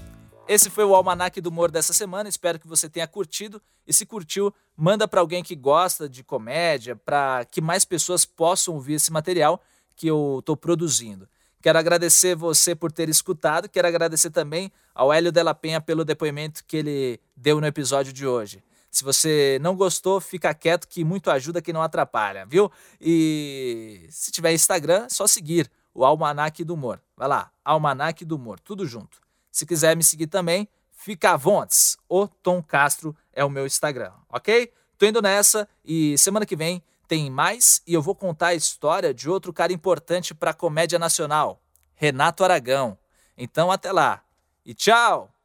Esse 0.48 0.68
foi 0.68 0.84
o 0.84 0.96
Almanac 0.96 1.40
do 1.40 1.50
Humor 1.50 1.70
dessa 1.70 1.92
semana. 1.92 2.28
Espero 2.28 2.58
que 2.58 2.66
você 2.66 2.88
tenha 2.88 3.06
curtido. 3.06 3.62
E 3.86 3.92
se 3.92 4.04
curtiu, 4.04 4.52
manda 4.76 5.06
para 5.06 5.20
alguém 5.20 5.44
que 5.44 5.54
gosta 5.54 6.08
de 6.08 6.24
comédia, 6.24 6.96
para 6.96 7.44
que 7.44 7.60
mais 7.60 7.84
pessoas 7.84 8.24
possam 8.24 8.74
ouvir 8.74 8.94
esse 8.94 9.12
material 9.12 9.62
que 9.94 10.08
eu 10.08 10.38
estou 10.40 10.56
produzindo. 10.56 11.28
Quero 11.66 11.80
agradecer 11.80 12.36
você 12.36 12.76
por 12.76 12.92
ter 12.92 13.08
escutado. 13.08 13.68
Quero 13.68 13.88
agradecer 13.88 14.30
também 14.30 14.70
ao 14.94 15.12
Hélio 15.12 15.32
Della 15.32 15.52
Penha 15.52 15.80
pelo 15.80 16.04
depoimento 16.04 16.62
que 16.64 16.76
ele 16.76 17.20
deu 17.36 17.60
no 17.60 17.66
episódio 17.66 18.12
de 18.12 18.24
hoje. 18.24 18.62
Se 18.88 19.02
você 19.02 19.58
não 19.60 19.74
gostou, 19.74 20.20
fica 20.20 20.54
quieto 20.54 20.86
que 20.86 21.02
muito 21.02 21.28
ajuda 21.28 21.60
quem 21.60 21.74
não 21.74 21.82
atrapalha, 21.82 22.46
viu? 22.46 22.70
E 23.00 24.06
se 24.10 24.30
tiver 24.30 24.52
Instagram, 24.52 25.06
é 25.06 25.08
só 25.08 25.26
seguir 25.26 25.68
o 25.92 26.04
Almanac 26.04 26.62
do 26.62 26.74
Humor. 26.74 27.00
Vai 27.16 27.26
lá, 27.26 27.50
Almanac 27.64 28.24
do 28.24 28.36
Humor, 28.36 28.60
tudo 28.60 28.86
junto. 28.86 29.20
Se 29.50 29.66
quiser 29.66 29.96
me 29.96 30.04
seguir 30.04 30.28
também, 30.28 30.68
fica 30.92 31.32
à 31.32 31.36
vontade. 31.36 31.96
O 32.08 32.28
Tom 32.28 32.62
Castro 32.62 33.12
é 33.32 33.44
o 33.44 33.50
meu 33.50 33.66
Instagram, 33.66 34.12
ok? 34.28 34.72
Tô 34.96 35.04
indo 35.04 35.20
nessa 35.20 35.68
e 35.84 36.16
semana 36.16 36.46
que 36.46 36.54
vem 36.54 36.80
tem 37.07 37.30
mais 37.30 37.82
e 37.86 37.94
eu 37.94 38.02
vou 38.02 38.14
contar 38.14 38.48
a 38.48 38.54
história 38.54 39.14
de 39.14 39.28
outro 39.30 39.52
cara 39.52 39.72
importante 39.72 40.34
para 40.34 40.50
a 40.50 40.54
comédia 40.54 40.98
nacional, 40.98 41.62
Renato 41.94 42.44
Aragão. 42.44 42.98
Então 43.36 43.70
até 43.70 43.92
lá 43.92 44.22
e 44.64 44.74
tchau! 44.74 45.36